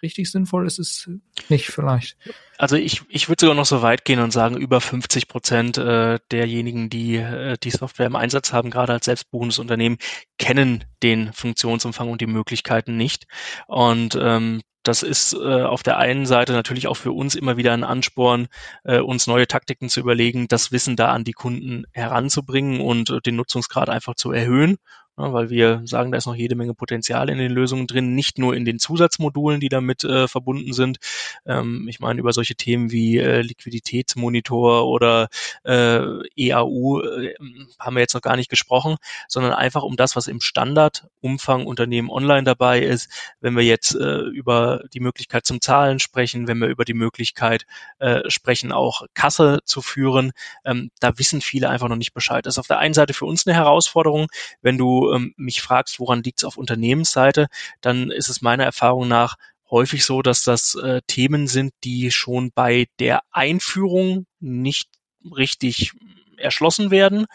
richtig 0.02 0.32
sinnvoll 0.32 0.66
ist 0.66 0.80
es 0.80 1.10
nicht 1.50 1.68
vielleicht. 1.68 2.18
Also 2.58 2.76
ich, 2.76 3.02
ich 3.10 3.30
würde 3.30 3.42
sogar 3.42 3.56
noch 3.56 3.66
so 3.66 3.82
weit 3.82 4.06
gehen 4.06 4.20
und 4.20 4.32
sagen, 4.32 4.58
über 4.58 4.82
50 4.82 5.28
Prozent 5.28 5.78
äh, 5.78 6.20
derjenigen, 6.32 6.90
die 6.90 7.16
äh, 7.16 7.58
die 7.62 7.72
Software 7.72 8.08
im 8.08 8.16
Einsatz 8.16 8.54
haben, 8.54 8.70
gerade 8.70 8.94
als 8.94 9.06
selbstbuchendes 9.06 9.60
Unternehmen, 9.60 9.98
kennen 10.38 10.84
den 11.04 11.34
Funktionsumfang 11.34 12.10
und 12.10 12.22
die 12.22 12.28
Möglichkeiten 12.28 12.98
nicht. 12.98 13.28
Und 13.68 14.18
ähm, 14.20 14.62
das 14.84 15.04
ist 15.04 15.34
äh, 15.34 15.64
auf 15.64 15.84
der 15.84 15.98
einen 15.98 16.26
Seite 16.26 16.54
natürlich 16.54 16.88
auch 16.88 16.96
für 16.96 17.12
uns 17.12 17.36
immer 17.36 17.58
wieder 17.58 17.74
ein 17.74 17.84
Ansporn, 17.84 18.48
äh, 18.86 19.00
uns 19.00 19.28
neue 19.28 19.48
Taktiken 19.48 19.90
zu 19.90 20.00
überlegen, 20.00 20.48
das 20.48 20.72
Wissen 20.72 20.96
da 20.96 21.12
an 21.12 21.26
die 21.26 21.34
Kunden 21.34 21.84
heranzubringen 21.92 22.80
und 22.80 23.10
äh, 23.10 23.20
den 23.20 23.36
Nutzungsgrad 23.36 23.90
einfach 23.90 24.16
zu 24.16 24.32
erhöhen 24.32 24.78
ja, 25.20 25.34
weil 25.34 25.50
wir 25.50 25.82
sagen, 25.86 26.12
da 26.12 26.18
ist 26.20 26.28
noch 26.28 26.36
jede 26.36 26.56
Menge 26.56 26.76
Potenzial 26.76 27.30
in 27.30 27.40
den 27.40 27.52
Lösungen 27.52 27.88
drin, 27.88 28.14
nicht 28.14 28.38
nur 28.38 28.56
in 28.56 28.66
den 28.66 28.78
Zusatzmodulen, 28.78 29.60
die 29.60 29.70
damit 29.70 30.04
äh, 30.04 30.28
verbunden 30.28 30.74
sind. 30.74 31.00
Ähm, 31.46 31.88
ich 31.90 32.00
meine, 32.00 32.20
über 32.20 32.34
solche 32.34 32.54
Themen 32.56 32.92
wie 32.92 33.18
äh, 33.18 33.42
Liquiditätsmonitor 33.42 34.88
oder 34.88 35.30
äh, 35.64 36.02
EAU 36.36 37.02
äh, 37.02 37.34
haben 37.80 37.96
wir 37.96 38.02
jetzt 38.02 38.14
noch 38.14 38.22
gar 38.22 38.36
nicht 38.36 38.50
gesprochen, 38.50 38.98
sondern 39.28 39.54
einfach 39.54 39.82
um 39.82 39.96
das, 39.96 40.16
was 40.16 40.28
im 40.28 40.40
Standardumfang 40.40 41.66
Unternehmen 41.66 42.12
online 42.12 42.44
dabei 42.44 42.80
ist. 42.82 43.10
Wenn 43.42 43.56
wir 43.56 43.64
jetzt 43.64 43.96
äh, 43.96 44.20
über 44.20 44.84
die 44.94 45.00
Möglichkeit 45.00 45.48
zum 45.48 45.62
Zahlen 45.62 45.98
sprechen, 45.98 46.48
wenn 46.48 46.60
wir 46.60 46.68
über 46.68 46.86
die 46.86 46.94
Möglichkeit 46.94 47.66
äh, 47.98 48.30
sprechen, 48.30 48.72
auch 48.72 49.02
Kasse 49.16 49.62
zu 49.66 49.82
führen, 49.82 50.32
ähm, 50.64 50.92
da 51.00 51.18
wissen 51.18 51.42
viele 51.42 51.70
einfach 51.70 51.90
noch 51.90 51.96
nicht 51.96 52.14
Bescheid. 52.14 52.46
Das 52.46 52.54
ist 52.54 52.60
auf 52.60 52.68
der 52.68 52.78
einen 52.78 52.94
Seite 52.94 53.16
für 53.16 53.26
uns 53.26 53.48
eine 53.48 53.56
Herausforderung, 53.56 54.28
wenn 54.62 54.78
du 54.78 55.07
ähm, 55.14 55.34
mich 55.38 55.62
fragst, 55.62 56.00
woran 56.00 56.24
liegt 56.24 56.40
es 56.40 56.44
auf 56.46 56.58
Unternehmensseite, 56.58 57.48
dann 57.82 58.12
ist 58.12 58.30
es 58.30 58.42
meiner 58.42 58.64
Erfahrung 58.64 59.08
nach 59.08 59.36
häufig 59.70 60.06
so, 60.06 60.22
dass 60.22 60.44
das 60.44 60.76
äh, 60.76 61.02
Themen 61.08 61.48
sind, 61.48 61.74
die 61.84 62.12
schon 62.12 62.52
bei 62.54 62.88
der 63.00 63.22
Einführung 63.32 64.26
nicht 64.40 64.90
richtig 65.36 65.92
erschlossen 66.38 66.92
werden, 66.92 67.26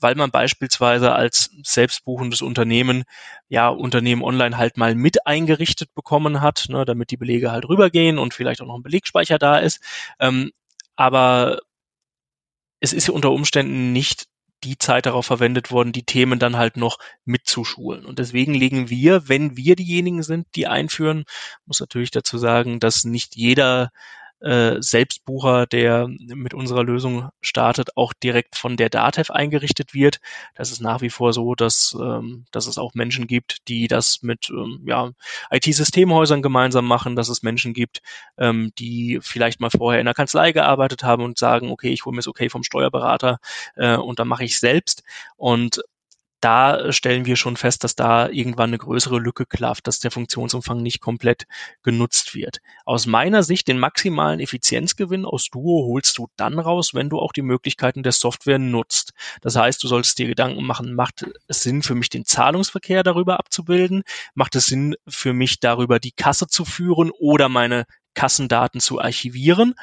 weil 0.00 0.14
man 0.14 0.30
beispielsweise 0.30 1.12
als 1.12 1.50
selbstbuchendes 1.62 2.42
Unternehmen 2.42 3.04
ja 3.48 3.68
Unternehmen 3.68 4.22
online 4.22 4.56
halt 4.56 4.76
mal 4.76 4.94
mit 4.94 5.26
eingerichtet 5.26 5.94
bekommen 5.94 6.40
hat, 6.40 6.66
ne, 6.68 6.84
damit 6.84 7.10
die 7.10 7.16
Belege 7.16 7.50
halt 7.50 7.68
rübergehen 7.68 8.18
und 8.18 8.34
vielleicht 8.34 8.60
auch 8.60 8.66
noch 8.66 8.76
ein 8.76 8.82
Belegspeicher 8.82 9.38
da 9.38 9.58
ist. 9.58 9.80
Ähm, 10.20 10.52
aber 10.96 11.60
es 12.80 12.92
ist 12.92 13.08
unter 13.08 13.30
Umständen 13.30 13.92
nicht 13.92 14.26
die 14.64 14.78
Zeit 14.78 15.06
darauf 15.06 15.26
verwendet 15.26 15.70
worden, 15.70 15.92
die 15.92 16.04
Themen 16.04 16.38
dann 16.38 16.56
halt 16.56 16.76
noch 16.76 16.98
mitzuschulen. 17.24 18.04
Und 18.04 18.18
deswegen 18.18 18.54
legen 18.54 18.90
wir, 18.90 19.28
wenn 19.28 19.56
wir 19.56 19.76
diejenigen 19.76 20.22
sind, 20.22 20.46
die 20.56 20.66
einführen, 20.66 21.24
muss 21.66 21.80
natürlich 21.80 22.10
dazu 22.10 22.38
sagen, 22.38 22.80
dass 22.80 23.04
nicht 23.04 23.36
jeder 23.36 23.92
äh, 24.44 24.82
Selbstbucher, 24.82 25.66
der 25.66 26.06
mit 26.08 26.52
unserer 26.54 26.84
Lösung 26.84 27.30
startet, 27.40 27.96
auch 27.96 28.12
direkt 28.12 28.56
von 28.56 28.76
der 28.76 28.90
DATEV 28.90 29.30
eingerichtet 29.30 29.94
wird. 29.94 30.20
Das 30.54 30.70
ist 30.70 30.80
nach 30.80 31.00
wie 31.00 31.10
vor 31.10 31.32
so, 31.32 31.54
dass, 31.54 31.96
ähm, 31.98 32.44
dass 32.50 32.66
es 32.66 32.76
auch 32.76 32.94
Menschen 32.94 33.26
gibt, 33.26 33.68
die 33.68 33.88
das 33.88 34.22
mit 34.22 34.50
ähm, 34.50 34.84
ja, 34.86 35.12
IT-Systemhäusern 35.50 36.42
gemeinsam 36.42 36.86
machen, 36.86 37.16
dass 37.16 37.28
es 37.28 37.42
Menschen 37.42 37.72
gibt, 37.72 38.02
ähm, 38.36 38.72
die 38.78 39.18
vielleicht 39.22 39.60
mal 39.60 39.70
vorher 39.70 40.00
in 40.00 40.06
der 40.06 40.14
Kanzlei 40.14 40.52
gearbeitet 40.52 41.02
haben 41.04 41.22
und 41.24 41.38
sagen, 41.38 41.70
okay, 41.70 41.90
ich 41.90 42.04
hole 42.04 42.14
mir 42.14 42.20
das 42.20 42.28
okay 42.28 42.50
vom 42.50 42.64
Steuerberater 42.64 43.38
äh, 43.76 43.96
und 43.96 44.18
dann 44.18 44.28
mache 44.28 44.44
ich 44.44 44.58
selbst. 44.58 45.04
Und 45.36 45.80
da 46.44 46.92
stellen 46.92 47.24
wir 47.24 47.36
schon 47.36 47.56
fest, 47.56 47.84
dass 47.84 47.96
da 47.96 48.28
irgendwann 48.28 48.68
eine 48.68 48.78
größere 48.78 49.18
Lücke 49.18 49.46
klafft, 49.46 49.86
dass 49.86 50.00
der 50.00 50.10
Funktionsumfang 50.10 50.82
nicht 50.82 51.00
komplett 51.00 51.46
genutzt 51.82 52.34
wird. 52.34 52.58
Aus 52.84 53.06
meiner 53.06 53.42
Sicht 53.42 53.66
den 53.66 53.78
maximalen 53.78 54.40
Effizienzgewinn 54.40 55.24
aus 55.24 55.46
Duo 55.46 55.86
holst 55.86 56.18
du 56.18 56.28
dann 56.36 56.58
raus, 56.58 56.92
wenn 56.92 57.08
du 57.08 57.18
auch 57.18 57.32
die 57.32 57.40
Möglichkeiten 57.40 58.02
der 58.02 58.12
Software 58.12 58.58
nutzt. 58.58 59.14
Das 59.40 59.56
heißt, 59.56 59.82
du 59.82 59.88
solltest 59.88 60.18
dir 60.18 60.26
Gedanken 60.26 60.64
machen, 60.64 60.94
macht 60.94 61.24
es 61.48 61.62
Sinn 61.62 61.82
für 61.82 61.94
mich 61.94 62.10
den 62.10 62.26
Zahlungsverkehr 62.26 63.02
darüber 63.02 63.38
abzubilden? 63.38 64.02
Macht 64.34 64.54
es 64.54 64.66
Sinn 64.66 64.96
für 65.08 65.32
mich 65.32 65.60
darüber 65.60 65.98
die 65.98 66.12
Kasse 66.12 66.46
zu 66.46 66.66
führen 66.66 67.10
oder 67.18 67.48
meine 67.48 67.86
Kassendaten 68.12 68.80
zu 68.80 69.00
archivieren? 69.00 69.76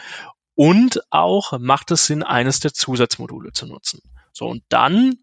Und 0.53 1.01
auch 1.09 1.57
macht 1.59 1.89
es 1.89 2.05
Sinn, 2.05 2.21
eines 2.21 2.59
der 2.59 2.71
Zusatzmodule 2.71 3.51
zu 3.51 3.65
nutzen. 3.65 4.01
So, 4.31 4.47
und 4.47 4.63
dann 4.69 5.15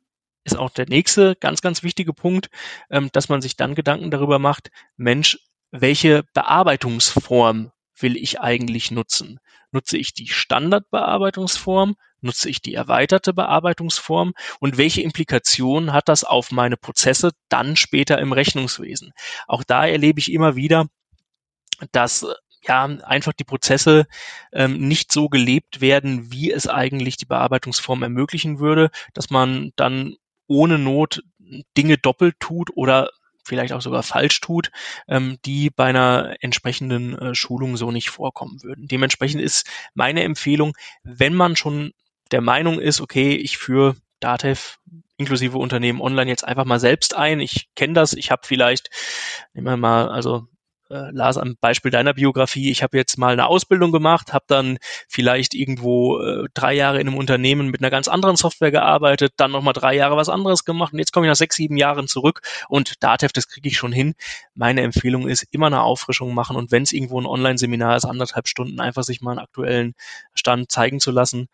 ist 0.53 0.59
auch 0.59 0.71
der 0.71 0.87
nächste 0.89 1.37
ganz, 1.37 1.61
ganz 1.61 1.83
wichtige 1.83 2.13
Punkt, 2.13 2.49
ähm, 2.91 3.11
dass 3.13 3.29
man 3.29 3.41
sich 3.41 3.57
dann 3.57 3.75
Gedanken 3.75 4.11
darüber 4.11 4.39
macht, 4.39 4.71
Mensch, 4.97 5.39
welche 5.71 6.25
Bearbeitungsform 6.35 7.73
will 8.01 8.17
ich 8.17 8.41
eigentlich 8.41 8.91
nutzen? 8.91 9.39
Nutze 9.71 9.99
ich 9.99 10.15
die 10.15 10.29
Standardbearbeitungsform? 10.29 11.97
Nutze 12.21 12.49
ich 12.49 12.63
die 12.63 12.75
erweiterte 12.75 13.35
Bearbeitungsform? 13.35 14.33
Und 14.61 14.79
welche 14.79 15.03
Implikationen 15.03 15.93
hat 15.93 16.09
das 16.09 16.25
auf 16.25 16.51
meine 16.51 16.77
Prozesse 16.77 17.33
dann 17.49 17.77
später 17.77 18.19
im 18.19 18.33
Rechnungswesen? 18.33 19.13
Auch 19.47 19.63
da 19.63 19.87
erlebe 19.87 20.21
ich 20.21 20.33
immer 20.33 20.57
wieder, 20.57 20.87
dass 21.93 22.27
ja 22.63 22.85
einfach 22.85 23.33
die 23.33 23.45
Prozesse 23.45 24.07
ähm, 24.53 24.89
nicht 24.89 25.13
so 25.13 25.29
gelebt 25.29 25.81
werden, 25.81 26.33
wie 26.33 26.51
es 26.51 26.67
eigentlich 26.67 27.17
die 27.17 27.27
Bearbeitungsform 27.27 28.03
ermöglichen 28.03 28.59
würde, 28.59 28.91
dass 29.15 29.31
man 29.31 29.73
dann 29.77 30.17
ohne 30.49 30.79
Not 30.79 31.23
Dinge 31.77 31.97
doppelt 31.97 32.37
tut 32.41 32.71
oder 32.75 33.11
vielleicht 33.45 33.73
auch 33.73 33.81
sogar 33.81 34.03
falsch 34.03 34.41
tut, 34.41 34.71
ähm, 35.09 35.39
die 35.45 35.71
bei 35.71 35.87
einer 35.87 36.37
entsprechenden 36.41 37.19
äh, 37.19 37.35
Schulung 37.35 37.77
so 37.77 37.91
nicht 37.91 38.11
vorkommen 38.11 38.63
würden. 38.63 38.87
Dementsprechend 38.87 39.41
ist 39.41 39.67
meine 39.95 40.23
Empfehlung, 40.23 40.75
wenn 41.03 41.35
man 41.35 41.57
schon 41.57 41.93
der 42.31 42.43
Meinung 42.43 42.79
ist, 42.79 43.01
okay, 43.01 43.35
ich 43.35 43.57
führe 43.57 43.97
Datev 44.21 44.77
inklusive 45.17 45.59
Unternehmen 45.59 46.01
online 46.01 46.31
jetzt 46.31 46.45
einfach 46.45 46.65
mal 46.65 46.79
selbst 46.79 47.17
ein. 47.17 47.41
Ich 47.41 47.69
kenne 47.75 47.95
das, 47.95 48.13
ich 48.13 48.31
habe 48.31 48.43
vielleicht, 48.45 48.91
nehmen 49.55 49.67
wir 49.67 49.77
mal, 49.77 50.09
also 50.09 50.47
äh, 50.91 51.11
Lars, 51.13 51.37
am 51.37 51.57
Beispiel 51.61 51.91
deiner 51.91 52.15
Biografie, 52.15 52.71
ich 52.71 52.83
habe 52.83 52.97
jetzt 52.97 53.19
mal 53.19 53.33
eine 53.33 53.47
Ausbildung 53.47 53.93
gemacht, 53.93 54.33
habe 54.33 54.45
dann 54.49 54.79
vielleicht 55.09 55.55
irgendwo 55.55 56.21
äh, 56.21 56.49
drei 56.55 56.75
Jahre 56.75 57.01
in 57.01 57.09
einem 57.09 57.17
Unternehmen 57.17 57.69
mit 57.69 57.81
einer 57.81 57.91
ganz 57.91 58.09
anderen 58.09 58.37
Software 58.37 58.71
gearbeitet, 58.71 59.35
dann 59.37 59.51
nochmal 59.51 59.75
drei 59.75 59.95
Jahre 59.95 60.17
was 60.17 60.29
anderes 60.29 60.65
gemacht 60.65 60.93
und 60.93 60.99
jetzt 60.99 61.13
komme 61.13 61.27
ich 61.27 61.31
nach 61.31 61.37
sechs, 61.37 61.57
sieben 61.57 61.77
Jahren 61.77 62.09
zurück 62.09 62.41
und 62.69 63.03
Datev, 63.03 63.33
das 63.33 63.49
kriege 63.49 63.69
ich 63.69 63.77
schon 63.77 63.93
hin. 63.93 64.15
Meine 64.55 64.83
Empfehlung 64.83 65.29
ist, 65.29 65.47
immer 65.51 65.67
eine 65.67 65.83
Auffrischung 65.83 66.35
machen 66.35 66.57
und 66.57 66.71
wenn 66.71 66.83
es 66.83 66.93
irgendwo 66.93 67.21
ein 67.21 67.27
Online-Seminar 67.27 67.97
ist, 67.97 68.05
anderthalb 68.05 68.49
Stunden 68.49 68.81
einfach 68.81 69.03
sich 69.03 69.21
mal 69.21 69.33
einen 69.33 69.41
aktuellen 69.41 69.95
Stand 70.35 70.71
zeigen 70.71 71.01
zu 71.01 71.11
lassen 71.11 71.49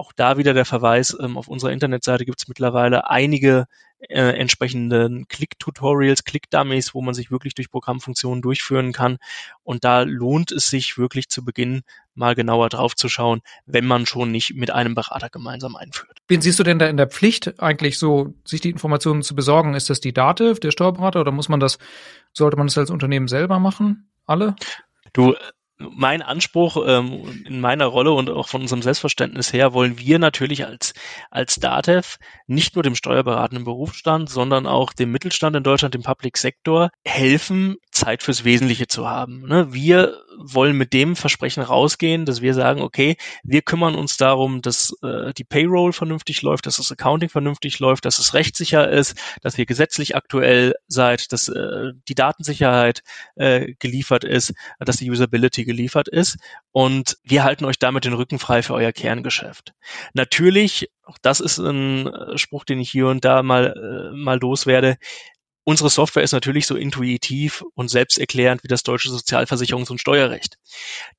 auch 0.00 0.12
da 0.12 0.38
wieder 0.38 0.54
der 0.54 0.64
Verweis, 0.64 1.16
ähm, 1.20 1.36
auf 1.36 1.46
unserer 1.46 1.72
Internetseite 1.72 2.24
gibt 2.24 2.40
es 2.40 2.48
mittlerweile 2.48 3.10
einige 3.10 3.66
äh, 4.00 4.30
entsprechenden 4.30 5.28
Click-Tutorials, 5.28 6.24
Click-Dummies, 6.24 6.94
wo 6.94 7.02
man 7.02 7.12
sich 7.12 7.30
wirklich 7.30 7.54
durch 7.54 7.70
Programmfunktionen 7.70 8.40
durchführen 8.40 8.92
kann. 8.92 9.18
Und 9.62 9.84
da 9.84 10.00
lohnt 10.02 10.52
es 10.52 10.70
sich 10.70 10.96
wirklich 10.96 11.28
zu 11.28 11.44
Beginn 11.44 11.82
mal 12.14 12.34
genauer 12.34 12.70
drauf 12.70 12.96
zu 12.96 13.10
schauen, 13.10 13.42
wenn 13.66 13.86
man 13.86 14.06
schon 14.06 14.30
nicht 14.30 14.54
mit 14.54 14.70
einem 14.70 14.94
Berater 14.94 15.28
gemeinsam 15.28 15.76
einführt. 15.76 16.18
Wen 16.28 16.40
siehst 16.40 16.58
du 16.58 16.62
denn 16.62 16.78
da 16.78 16.86
in 16.86 16.96
der 16.96 17.08
Pflicht, 17.08 17.60
eigentlich 17.60 17.98
so, 17.98 18.32
sich 18.44 18.62
die 18.62 18.70
Informationen 18.70 19.22
zu 19.22 19.34
besorgen? 19.34 19.74
Ist 19.74 19.90
das 19.90 20.00
die 20.00 20.14
Dativ, 20.14 20.60
der 20.60 20.70
Steuerberater, 20.70 21.20
oder 21.20 21.30
muss 21.30 21.50
man 21.50 21.60
das, 21.60 21.78
sollte 22.32 22.56
man 22.56 22.68
das 22.68 22.78
als 22.78 22.90
Unternehmen 22.90 23.28
selber 23.28 23.58
machen? 23.58 24.10
Alle? 24.24 24.56
Du, 25.12 25.34
mein 25.80 26.22
Anspruch 26.22 26.76
ähm, 26.86 27.44
in 27.46 27.60
meiner 27.60 27.86
Rolle 27.86 28.12
und 28.12 28.30
auch 28.30 28.48
von 28.48 28.62
unserem 28.62 28.82
Selbstverständnis 28.82 29.52
her 29.52 29.72
wollen 29.72 29.98
wir 29.98 30.18
natürlich 30.18 30.66
als, 30.66 30.92
als 31.30 31.56
DATEV 31.56 32.18
nicht 32.46 32.74
nur 32.74 32.82
dem 32.82 32.94
steuerberatenden 32.94 33.64
Berufsstand, 33.64 34.28
sondern 34.28 34.66
auch 34.66 34.92
dem 34.92 35.10
Mittelstand 35.10 35.56
in 35.56 35.62
Deutschland, 35.62 35.94
dem 35.94 36.02
Public 36.02 36.36
Sector 36.36 36.90
helfen, 37.04 37.76
Zeit 37.90 38.22
fürs 38.22 38.44
Wesentliche 38.44 38.86
zu 38.86 39.08
haben. 39.08 39.46
Ne? 39.46 39.72
Wir 39.72 40.20
wollen 40.38 40.76
mit 40.76 40.92
dem 40.92 41.16
Versprechen 41.16 41.62
rausgehen, 41.62 42.24
dass 42.24 42.40
wir 42.40 42.54
sagen, 42.54 42.82
okay, 42.82 43.16
wir 43.42 43.62
kümmern 43.62 43.94
uns 43.94 44.16
darum, 44.16 44.62
dass 44.62 44.94
äh, 45.02 45.32
die 45.34 45.44
Payroll 45.44 45.92
vernünftig 45.92 46.42
läuft, 46.42 46.66
dass 46.66 46.76
das 46.76 46.92
Accounting 46.92 47.28
vernünftig 47.28 47.78
läuft, 47.78 48.04
dass 48.04 48.18
es 48.18 48.34
rechtssicher 48.34 48.88
ist, 48.88 49.16
dass 49.42 49.58
ihr 49.58 49.66
gesetzlich 49.66 50.16
aktuell 50.16 50.74
seid, 50.88 51.32
dass 51.32 51.48
äh, 51.48 51.92
die 52.08 52.14
Datensicherheit 52.14 53.02
äh, 53.36 53.74
geliefert 53.78 54.24
ist, 54.24 54.54
dass 54.78 54.98
die 54.98 55.10
Usability 55.10 55.64
geliefert 55.70 56.08
ist 56.08 56.36
und 56.72 57.16
wir 57.22 57.44
halten 57.44 57.64
euch 57.64 57.78
damit 57.78 58.04
den 58.04 58.14
Rücken 58.14 58.40
frei 58.40 58.62
für 58.62 58.74
euer 58.74 58.92
Kerngeschäft. 58.92 59.72
Natürlich, 60.14 60.88
auch 61.04 61.18
das 61.22 61.38
ist 61.38 61.58
ein 61.58 62.08
äh, 62.08 62.38
Spruch, 62.38 62.64
den 62.64 62.80
ich 62.80 62.90
hier 62.90 63.06
und 63.06 63.24
da 63.24 63.42
mal, 63.42 64.12
äh, 64.12 64.16
mal 64.16 64.38
loswerde, 64.40 64.96
Unsere 65.62 65.90
Software 65.90 66.22
ist 66.22 66.32
natürlich 66.32 66.66
so 66.66 66.74
intuitiv 66.74 67.62
und 67.74 67.88
selbsterklärend 67.88 68.64
wie 68.64 68.68
das 68.68 68.82
deutsche 68.82 69.10
Sozialversicherungs- 69.10 69.90
und 69.90 70.00
Steuerrecht. 70.00 70.56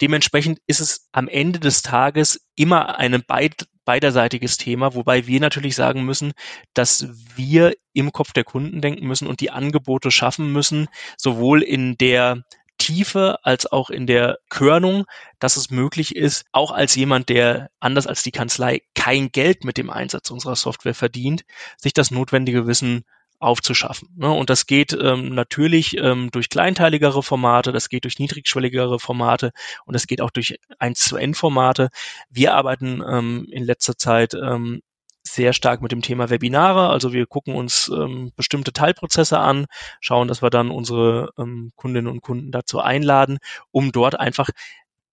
Dementsprechend 0.01 0.59
ist 0.65 0.81
es 0.81 1.07
am 1.11 1.27
Ende 1.27 1.59
des 1.59 1.83
Tages 1.83 2.41
immer 2.55 2.97
ein 2.97 3.23
beid 3.25 3.67
beiderseitiges 3.85 4.57
Thema, 4.57 4.93
wobei 4.93 5.25
wir 5.25 5.39
natürlich 5.39 5.75
sagen 5.75 6.03
müssen, 6.03 6.33
dass 6.73 7.07
wir 7.35 7.73
im 7.93 8.11
Kopf 8.11 8.31
der 8.31 8.43
Kunden 8.43 8.81
denken 8.81 9.07
müssen 9.07 9.27
und 9.27 9.41
die 9.41 9.51
Angebote 9.51 10.11
schaffen 10.11 10.51
müssen, 10.51 10.87
sowohl 11.17 11.63
in 11.63 11.97
der 11.97 12.43
Tiefe 12.81 13.37
als 13.43 13.71
auch 13.71 13.91
in 13.91 14.07
der 14.07 14.39
Körnung, 14.49 15.05
dass 15.37 15.55
es 15.55 15.69
möglich 15.69 16.15
ist, 16.15 16.45
auch 16.51 16.71
als 16.71 16.95
jemand, 16.95 17.29
der 17.29 17.69
anders 17.79 18.07
als 18.07 18.23
die 18.23 18.31
Kanzlei 18.31 18.81
kein 18.95 19.31
Geld 19.31 19.63
mit 19.63 19.77
dem 19.77 19.91
Einsatz 19.91 20.31
unserer 20.31 20.55
Software 20.55 20.95
verdient, 20.95 21.43
sich 21.77 21.93
das 21.93 22.09
notwendige 22.09 22.65
Wissen 22.65 23.03
aufzuschaffen. 23.37 24.09
Ne? 24.17 24.31
Und 24.31 24.49
das 24.49 24.65
geht 24.65 24.93
ähm, 24.93 25.35
natürlich 25.35 25.95
ähm, 25.97 26.31
durch 26.31 26.49
kleinteiligere 26.49 27.21
Formate, 27.21 27.71
das 27.71 27.87
geht 27.87 28.05
durch 28.05 28.17
niedrigschwelligere 28.17 28.99
Formate 28.99 29.51
und 29.85 29.93
das 29.93 30.07
geht 30.07 30.19
auch 30.19 30.31
durch 30.31 30.57
1 30.79 30.99
zu 30.99 31.17
N 31.17 31.35
Formate. 31.35 31.89
Wir 32.31 32.55
arbeiten 32.55 33.03
ähm, 33.07 33.47
in 33.51 33.63
letzter 33.63 33.95
Zeit 33.95 34.33
ähm, 34.33 34.81
sehr 35.23 35.53
stark 35.53 35.81
mit 35.81 35.91
dem 35.91 36.01
Thema 36.01 36.29
Webinare. 36.29 36.89
Also 36.89 37.13
wir 37.13 37.25
gucken 37.25 37.55
uns 37.55 37.89
ähm, 37.93 38.31
bestimmte 38.35 38.73
Teilprozesse 38.73 39.39
an, 39.39 39.67
schauen, 39.99 40.27
dass 40.27 40.41
wir 40.41 40.49
dann 40.49 40.71
unsere 40.71 41.29
ähm, 41.37 41.71
Kundinnen 41.75 42.11
und 42.11 42.21
Kunden 42.21 42.51
dazu 42.51 42.79
einladen, 42.79 43.37
um 43.71 43.91
dort 43.91 44.19
einfach 44.19 44.49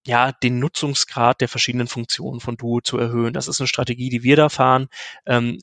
ja, 0.06 0.32
den 0.32 0.58
Nutzungsgrad 0.58 1.40
der 1.40 1.48
verschiedenen 1.48 1.86
Funktionen 1.86 2.40
von 2.40 2.56
Duo 2.56 2.80
zu 2.80 2.96
erhöhen. 2.98 3.34
Das 3.34 3.48
ist 3.48 3.60
eine 3.60 3.68
Strategie, 3.68 4.08
die 4.08 4.22
wir 4.22 4.36
da 4.36 4.48
fahren. 4.48 4.88
Ähm, 5.26 5.58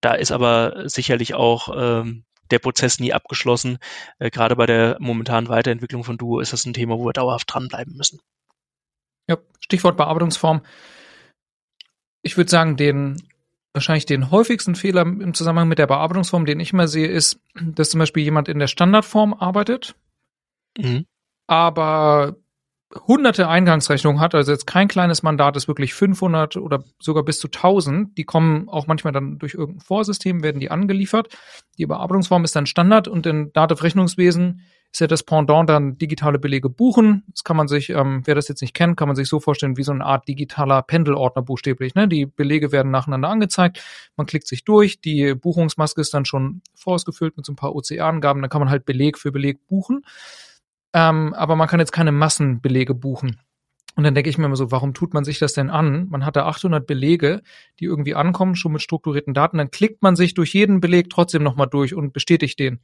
da 0.00 0.14
ist 0.14 0.32
aber 0.32 0.88
sicherlich 0.88 1.34
auch 1.34 1.68
ähm, 1.74 2.24
der 2.50 2.58
Prozess 2.60 3.00
nie 3.00 3.12
abgeschlossen. 3.12 3.78
Äh, 4.18 4.30
gerade 4.30 4.54
bei 4.54 4.66
der 4.66 4.96
momentanen 5.00 5.48
Weiterentwicklung 5.48 6.04
von 6.04 6.18
Duo 6.18 6.40
ist 6.40 6.52
das 6.52 6.66
ein 6.66 6.74
Thema, 6.74 6.98
wo 6.98 7.06
wir 7.06 7.12
dauerhaft 7.12 7.52
dranbleiben 7.52 7.96
müssen. 7.96 8.20
Ja, 9.28 9.38
Stichwort 9.60 9.96
Bearbeitungsform. 9.96 10.62
Ich 12.22 12.36
würde 12.36 12.50
sagen, 12.50 12.76
den 12.76 13.16
wahrscheinlich 13.74 14.06
den 14.06 14.30
häufigsten 14.30 14.76
Fehler 14.76 15.02
im 15.02 15.34
Zusammenhang 15.34 15.68
mit 15.68 15.78
der 15.78 15.88
Bearbeitungsform, 15.88 16.46
den 16.46 16.60
ich 16.60 16.72
immer 16.72 16.88
sehe, 16.88 17.08
ist, 17.08 17.40
dass 17.54 17.90
zum 17.90 17.98
Beispiel 17.98 18.22
jemand 18.22 18.48
in 18.48 18.60
der 18.60 18.68
Standardform 18.68 19.34
arbeitet, 19.34 19.96
mhm. 20.78 21.04
aber 21.46 22.36
hunderte 23.08 23.48
Eingangsrechnungen 23.48 24.20
hat, 24.20 24.36
also 24.36 24.52
jetzt 24.52 24.66
kein 24.66 24.86
kleines 24.86 25.24
Mandat 25.24 25.56
ist 25.56 25.66
wirklich 25.66 25.94
500 25.94 26.56
oder 26.56 26.84
sogar 27.00 27.24
bis 27.24 27.40
zu 27.40 27.48
1000, 27.48 28.16
die 28.16 28.24
kommen 28.24 28.68
auch 28.68 28.86
manchmal 28.86 29.12
dann 29.12 29.38
durch 29.38 29.54
irgendein 29.54 29.84
Vorsystem, 29.84 30.44
werden 30.44 30.60
die 30.60 30.70
angeliefert. 30.70 31.36
Die 31.76 31.86
Bearbeitungsform 31.86 32.44
ist 32.44 32.54
dann 32.54 32.66
Standard 32.66 33.08
und 33.08 33.26
in 33.26 33.52
Dativ 33.52 33.82
Rechnungswesen 33.82 34.62
ist 34.94 35.00
ja 35.00 35.08
das 35.08 35.24
Pendant 35.24 35.68
dann 35.68 35.98
digitale 35.98 36.38
Belege 36.38 36.70
buchen. 36.70 37.24
Das 37.26 37.42
kann 37.42 37.56
man 37.56 37.66
sich, 37.66 37.90
ähm, 37.90 38.22
wer 38.26 38.36
das 38.36 38.46
jetzt 38.46 38.62
nicht 38.62 38.74
kennt, 38.74 38.96
kann 38.96 39.08
man 39.08 39.16
sich 39.16 39.28
so 39.28 39.40
vorstellen 39.40 39.76
wie 39.76 39.82
so 39.82 39.90
eine 39.90 40.04
Art 40.04 40.28
digitaler 40.28 40.82
Pendelordner 40.82 41.42
buchstäblich. 41.42 41.96
Ne? 41.96 42.06
Die 42.06 42.26
Belege 42.26 42.70
werden 42.70 42.92
nacheinander 42.92 43.28
angezeigt, 43.28 43.82
man 44.16 44.28
klickt 44.28 44.46
sich 44.46 44.64
durch, 44.64 45.00
die 45.00 45.34
Buchungsmaske 45.34 46.00
ist 46.00 46.14
dann 46.14 46.24
schon 46.24 46.62
vorausgefüllt 46.76 47.36
mit 47.36 47.44
so 47.44 47.52
ein 47.52 47.56
paar 47.56 47.74
OCR-Angaben, 47.74 48.40
dann 48.40 48.48
kann 48.48 48.60
man 48.60 48.70
halt 48.70 48.84
Beleg 48.84 49.18
für 49.18 49.32
Beleg 49.32 49.66
buchen. 49.66 50.04
Ähm, 50.92 51.34
aber 51.34 51.56
man 51.56 51.66
kann 51.66 51.80
jetzt 51.80 51.90
keine 51.90 52.12
Massenbelege 52.12 52.94
buchen. 52.94 53.40
Und 53.96 54.04
dann 54.04 54.14
denke 54.14 54.30
ich 54.30 54.38
mir 54.38 54.46
immer 54.46 54.54
so, 54.54 54.70
warum 54.70 54.94
tut 54.94 55.12
man 55.12 55.24
sich 55.24 55.40
das 55.40 55.54
denn 55.54 55.70
an? 55.70 56.06
Man 56.08 56.24
hat 56.24 56.36
da 56.36 56.46
800 56.46 56.86
Belege, 56.86 57.42
die 57.80 57.86
irgendwie 57.86 58.14
ankommen, 58.14 58.54
schon 58.54 58.70
mit 58.70 58.82
strukturierten 58.82 59.34
Daten. 59.34 59.58
Dann 59.58 59.72
klickt 59.72 60.02
man 60.02 60.14
sich 60.14 60.34
durch 60.34 60.54
jeden 60.54 60.80
Beleg 60.80 61.10
trotzdem 61.10 61.42
nochmal 61.42 61.66
durch 61.66 61.94
und 61.94 62.12
bestätigt 62.12 62.60
den. 62.60 62.80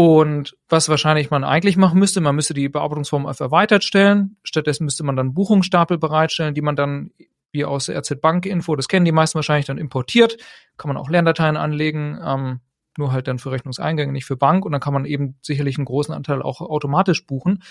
Und 0.00 0.56
was 0.70 0.88
wahrscheinlich 0.88 1.28
man 1.28 1.44
eigentlich 1.44 1.76
machen 1.76 1.98
müsste, 1.98 2.22
man 2.22 2.34
müsste 2.34 2.54
die 2.54 2.70
Bearbeitungsform 2.70 3.26
auf 3.26 3.38
erweitert 3.38 3.84
stellen. 3.84 4.38
Stattdessen 4.44 4.84
müsste 4.84 5.04
man 5.04 5.14
dann 5.14 5.34
Buchungsstapel 5.34 5.98
bereitstellen, 5.98 6.54
die 6.54 6.62
man 6.62 6.74
dann 6.74 7.10
wie 7.52 7.66
aus 7.66 7.84
der 7.84 7.98
RZ 7.98 8.18
Bank 8.22 8.46
Info, 8.46 8.74
das 8.76 8.88
kennen 8.88 9.04
die 9.04 9.12
meisten 9.12 9.34
wahrscheinlich, 9.34 9.66
dann 9.66 9.76
importiert. 9.76 10.38
Kann 10.78 10.88
man 10.88 10.96
auch 10.96 11.10
Lerndateien 11.10 11.58
anlegen. 11.58 12.18
Ähm, 12.24 12.60
nur 12.96 13.12
halt 13.12 13.28
dann 13.28 13.38
für 13.38 13.50
Rechnungseingänge, 13.50 14.10
nicht 14.10 14.24
für 14.24 14.38
Bank. 14.38 14.64
Und 14.64 14.72
dann 14.72 14.80
kann 14.80 14.94
man 14.94 15.04
eben 15.04 15.36
sicherlich 15.42 15.76
einen 15.76 15.84
großen 15.84 16.14
Anteil 16.14 16.40
auch 16.40 16.62
automatisch 16.62 17.26
buchen. 17.26 17.62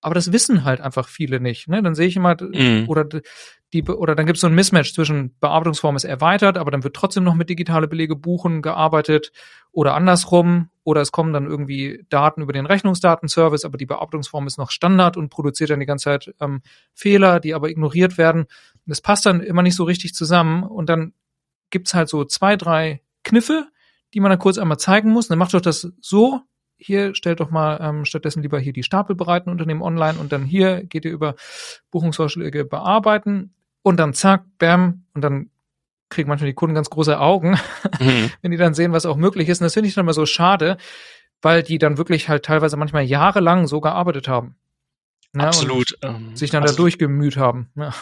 Aber 0.00 0.14
das 0.14 0.32
wissen 0.32 0.64
halt 0.64 0.80
einfach 0.80 1.08
viele 1.08 1.40
nicht. 1.40 1.68
Ne? 1.68 1.82
Dann 1.82 1.94
sehe 1.94 2.06
ich 2.06 2.16
immer, 2.16 2.36
mhm. 2.40 2.84
oder 2.88 3.08
die, 3.72 3.82
oder 3.82 4.14
dann 4.14 4.26
gibt 4.26 4.36
es 4.36 4.40
so 4.40 4.46
ein 4.46 4.54
Mismatch 4.54 4.94
zwischen 4.94 5.36
Bearbeitungsform 5.40 5.96
ist 5.96 6.04
erweitert, 6.04 6.56
aber 6.56 6.70
dann 6.70 6.84
wird 6.84 6.94
trotzdem 6.94 7.24
noch 7.24 7.34
mit 7.34 7.50
digitale 7.50 7.88
Belege 7.88 8.14
buchen 8.14 8.62
gearbeitet 8.62 9.32
oder 9.72 9.94
andersrum. 9.94 10.70
Oder 10.84 11.00
es 11.00 11.10
kommen 11.10 11.32
dann 11.32 11.46
irgendwie 11.46 12.04
Daten 12.08 12.42
über 12.42 12.52
den 12.52 12.66
Rechnungsdatenservice, 12.66 13.64
aber 13.64 13.76
die 13.76 13.86
Bearbeitungsform 13.86 14.46
ist 14.46 14.56
noch 14.56 14.70
Standard 14.70 15.16
und 15.16 15.30
produziert 15.30 15.70
dann 15.70 15.80
die 15.80 15.86
ganze 15.86 16.04
Zeit 16.04 16.34
ähm, 16.40 16.62
Fehler, 16.94 17.40
die 17.40 17.54
aber 17.54 17.68
ignoriert 17.68 18.18
werden. 18.18 18.46
das 18.86 19.00
passt 19.00 19.26
dann 19.26 19.40
immer 19.40 19.62
nicht 19.62 19.74
so 19.74 19.82
richtig 19.82 20.14
zusammen. 20.14 20.62
Und 20.62 20.88
dann 20.88 21.12
gibt's 21.70 21.92
halt 21.92 22.08
so 22.08 22.24
zwei, 22.24 22.56
drei 22.56 23.02
Kniffe, 23.24 23.66
die 24.14 24.20
man 24.20 24.30
dann 24.30 24.38
kurz 24.38 24.58
einmal 24.58 24.78
zeigen 24.78 25.10
muss. 25.10 25.26
Dann 25.26 25.38
macht 25.38 25.54
doch 25.54 25.60
das 25.60 25.92
so. 26.00 26.40
Hier 26.78 27.14
stellt 27.14 27.40
doch 27.40 27.50
mal 27.50 27.78
ähm, 27.80 28.04
stattdessen 28.04 28.42
lieber 28.42 28.58
hier 28.58 28.72
die 28.72 28.82
Stapel 28.82 29.16
bereiten 29.16 29.50
Unternehmen 29.50 29.82
online 29.82 30.18
und 30.18 30.32
dann 30.32 30.44
hier 30.44 30.84
geht 30.84 31.04
ihr 31.04 31.12
über 31.12 31.34
Buchungsvorschläge 31.90 32.64
bearbeiten 32.64 33.54
und 33.82 33.98
dann 33.98 34.12
zack, 34.14 34.44
bam, 34.58 35.04
und 35.14 35.22
dann 35.22 35.50
kriegen 36.08 36.28
manchmal 36.28 36.50
die 36.50 36.54
Kunden 36.54 36.74
ganz 36.74 36.90
große 36.90 37.18
Augen, 37.18 37.58
mhm. 38.00 38.30
wenn 38.42 38.50
die 38.50 38.56
dann 38.56 38.74
sehen, 38.74 38.92
was 38.92 39.06
auch 39.06 39.16
möglich 39.16 39.48
ist. 39.48 39.60
Und 39.60 39.64
das 39.64 39.74
finde 39.74 39.88
ich 39.88 39.94
dann 39.94 40.04
immer 40.04 40.12
so 40.12 40.26
schade, 40.26 40.76
weil 41.42 41.62
die 41.62 41.78
dann 41.78 41.98
wirklich 41.98 42.28
halt 42.28 42.44
teilweise 42.44 42.76
manchmal 42.76 43.04
jahrelang 43.04 43.66
so 43.66 43.80
gearbeitet 43.80 44.28
haben. 44.28 44.56
Ne? 45.32 45.46
Absolut. 45.46 45.96
Ähm, 46.02 46.34
sich 46.36 46.50
dann 46.50 46.62
also, 46.62 46.74
da 46.74 46.76
durchgemüht 46.78 47.36
haben. 47.36 47.70
Ja. 47.74 47.92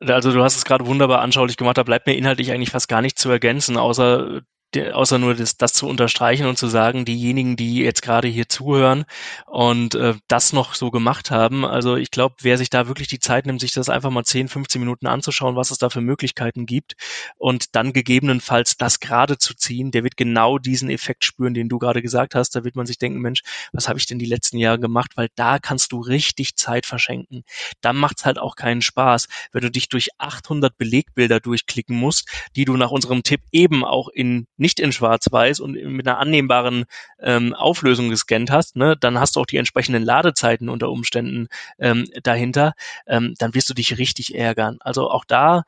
Also 0.00 0.32
du 0.32 0.42
hast 0.42 0.56
es 0.56 0.64
gerade 0.64 0.86
wunderbar 0.86 1.20
anschaulich 1.20 1.56
gemacht, 1.56 1.78
da 1.78 1.84
bleibt 1.84 2.06
mir 2.06 2.16
inhaltlich 2.16 2.50
eigentlich 2.50 2.70
fast 2.70 2.88
gar 2.88 3.02
nichts 3.02 3.22
zu 3.22 3.30
ergänzen, 3.30 3.76
außer 3.76 4.42
außer 4.76 5.18
nur 5.18 5.34
das, 5.34 5.56
das 5.56 5.72
zu 5.72 5.86
unterstreichen 5.86 6.46
und 6.46 6.58
zu 6.58 6.66
sagen, 6.66 7.04
diejenigen, 7.04 7.56
die 7.56 7.76
jetzt 7.76 8.02
gerade 8.02 8.28
hier 8.28 8.48
zuhören 8.48 9.04
und 9.46 9.94
äh, 9.94 10.14
das 10.28 10.52
noch 10.52 10.74
so 10.74 10.90
gemacht 10.90 11.30
haben, 11.30 11.64
also 11.64 11.96
ich 11.96 12.10
glaube, 12.10 12.36
wer 12.40 12.58
sich 12.58 12.70
da 12.70 12.88
wirklich 12.88 13.08
die 13.08 13.18
Zeit 13.18 13.46
nimmt, 13.46 13.60
sich 13.60 13.72
das 13.72 13.88
einfach 13.88 14.10
mal 14.10 14.24
10, 14.24 14.48
15 14.48 14.80
Minuten 14.80 15.06
anzuschauen, 15.06 15.56
was 15.56 15.70
es 15.70 15.78
da 15.78 15.90
für 15.90 16.00
Möglichkeiten 16.00 16.66
gibt 16.66 16.94
und 17.36 17.74
dann 17.74 17.92
gegebenenfalls 17.92 18.76
das 18.76 19.00
gerade 19.00 19.38
zu 19.38 19.54
ziehen, 19.54 19.90
der 19.90 20.04
wird 20.04 20.16
genau 20.16 20.58
diesen 20.58 20.90
Effekt 20.90 21.24
spüren, 21.24 21.54
den 21.54 21.68
du 21.68 21.78
gerade 21.78 22.02
gesagt 22.02 22.34
hast. 22.34 22.56
Da 22.56 22.64
wird 22.64 22.76
man 22.76 22.86
sich 22.86 22.98
denken, 22.98 23.20
Mensch, 23.20 23.42
was 23.72 23.88
habe 23.88 23.98
ich 23.98 24.06
denn 24.06 24.18
die 24.18 24.26
letzten 24.26 24.58
Jahre 24.58 24.78
gemacht? 24.78 25.12
Weil 25.16 25.28
da 25.34 25.58
kannst 25.58 25.92
du 25.92 26.00
richtig 26.00 26.56
Zeit 26.56 26.86
verschenken. 26.86 27.44
Da 27.80 27.92
macht's 27.92 28.24
halt 28.24 28.38
auch 28.38 28.56
keinen 28.56 28.82
Spaß, 28.82 29.28
wenn 29.52 29.62
du 29.62 29.70
dich 29.70 29.88
durch 29.88 30.08
800 30.18 30.76
Belegbilder 30.76 31.40
durchklicken 31.40 31.96
musst, 31.96 32.28
die 32.56 32.64
du 32.64 32.76
nach 32.76 32.90
unserem 32.90 33.22
Tipp 33.22 33.40
eben 33.52 33.84
auch 33.84 34.08
in 34.08 34.46
nicht 34.62 34.80
in 34.80 34.92
Schwarz-Weiß 34.92 35.60
und 35.60 35.72
mit 35.74 36.08
einer 36.08 36.18
annehmbaren 36.18 36.86
ähm, 37.20 37.52
Auflösung 37.52 38.08
gescannt 38.08 38.50
hast, 38.50 38.76
ne, 38.76 38.96
dann 38.98 39.20
hast 39.20 39.36
du 39.36 39.40
auch 39.40 39.46
die 39.46 39.58
entsprechenden 39.58 40.02
Ladezeiten 40.02 40.70
unter 40.70 40.88
Umständen 40.88 41.48
ähm, 41.78 42.06
dahinter, 42.22 42.72
ähm, 43.06 43.34
dann 43.38 43.54
wirst 43.54 43.68
du 43.68 43.74
dich 43.74 43.98
richtig 43.98 44.34
ärgern. 44.34 44.78
Also 44.80 45.10
auch 45.10 45.26
da 45.26 45.64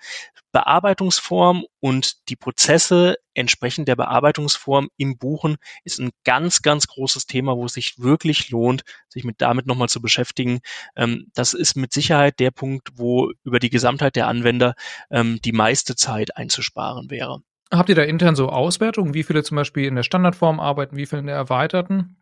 Bearbeitungsform 0.52 1.66
und 1.80 2.28
die 2.28 2.36
Prozesse 2.36 3.16
entsprechend 3.34 3.88
der 3.88 3.96
Bearbeitungsform 3.96 4.88
im 4.96 5.18
Buchen 5.18 5.56
ist 5.82 5.98
ein 5.98 6.10
ganz, 6.22 6.62
ganz 6.62 6.86
großes 6.86 7.26
Thema, 7.26 7.56
wo 7.56 7.66
es 7.66 7.74
sich 7.74 7.98
wirklich 7.98 8.50
lohnt, 8.50 8.84
sich 9.08 9.24
mit 9.24 9.40
damit 9.40 9.66
nochmal 9.66 9.88
zu 9.88 10.00
beschäftigen. 10.00 10.60
Ähm, 10.94 11.26
das 11.34 11.54
ist 11.54 11.76
mit 11.76 11.92
Sicherheit 11.92 12.38
der 12.38 12.52
Punkt, 12.52 12.90
wo 12.94 13.32
über 13.42 13.58
die 13.58 13.70
Gesamtheit 13.70 14.14
der 14.14 14.28
Anwender 14.28 14.76
ähm, 15.10 15.40
die 15.44 15.52
meiste 15.52 15.96
Zeit 15.96 16.36
einzusparen 16.36 17.10
wäre. 17.10 17.42
Habt 17.76 17.88
ihr 17.88 17.94
da 17.94 18.02
intern 18.02 18.36
so 18.36 18.48
Auswertungen, 18.48 19.14
wie 19.14 19.22
viele 19.22 19.42
zum 19.42 19.56
Beispiel 19.56 19.84
in 19.84 19.96
der 19.96 20.02
Standardform 20.02 20.60
arbeiten, 20.60 20.96
wie 20.96 21.06
viele 21.06 21.20
in 21.20 21.26
der 21.26 21.36
erweiterten? 21.36 22.16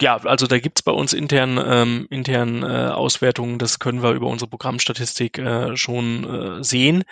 Ja, 0.00 0.16
also 0.18 0.46
da 0.46 0.58
gibt's 0.60 0.82
bei 0.82 0.92
uns 0.92 1.12
intern, 1.12 1.60
ähm, 1.62 2.06
intern 2.10 2.62
äh, 2.62 2.66
Auswertungen, 2.66 3.58
das 3.58 3.80
können 3.80 4.02
wir 4.02 4.12
über 4.12 4.28
unsere 4.28 4.48
Programmstatistik 4.48 5.38
äh, 5.38 5.76
schon 5.76 6.24
äh, 6.60 6.64
sehen. 6.64 7.02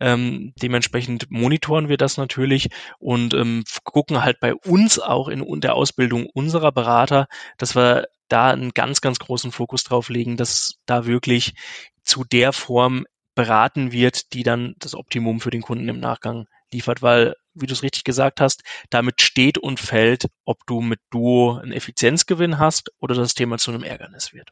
Ähm, 0.00 0.52
dementsprechend 0.60 1.30
monitoren 1.30 1.88
wir 1.88 1.96
das 1.96 2.18
natürlich 2.18 2.68
und 2.98 3.32
ähm, 3.32 3.64
gucken 3.84 4.22
halt 4.22 4.38
bei 4.40 4.54
uns 4.54 4.98
auch 4.98 5.28
in 5.28 5.60
der 5.60 5.74
Ausbildung 5.74 6.26
unserer 6.26 6.72
Berater, 6.72 7.26
dass 7.56 7.74
wir 7.74 8.06
da 8.28 8.50
einen 8.50 8.72
ganz, 8.72 9.00
ganz 9.00 9.18
großen 9.18 9.50
Fokus 9.50 9.84
drauf 9.84 10.10
legen, 10.10 10.36
dass 10.36 10.74
da 10.86 11.06
wirklich 11.06 11.54
zu 12.02 12.24
der 12.24 12.52
Form 12.52 13.06
beraten 13.34 13.92
wird, 13.92 14.32
die 14.34 14.42
dann 14.42 14.74
das 14.78 14.94
Optimum 14.94 15.40
für 15.40 15.50
den 15.50 15.62
Kunden 15.62 15.88
im 15.88 16.00
Nachgang 16.00 16.46
liefert, 16.74 17.00
weil, 17.00 17.34
wie 17.54 17.66
du 17.66 17.72
es 17.72 17.82
richtig 17.82 18.04
gesagt 18.04 18.40
hast, 18.40 18.62
damit 18.90 19.22
steht 19.22 19.58
und 19.58 19.80
fällt, 19.80 20.26
ob 20.44 20.66
du 20.66 20.80
mit 20.80 21.00
Duo 21.10 21.58
einen 21.62 21.72
Effizienzgewinn 21.72 22.58
hast 22.58 22.90
oder 23.00 23.14
das 23.14 23.34
Thema 23.34 23.58
zu 23.58 23.70
einem 23.70 23.82
Ärgernis 23.82 24.32
wird. 24.32 24.50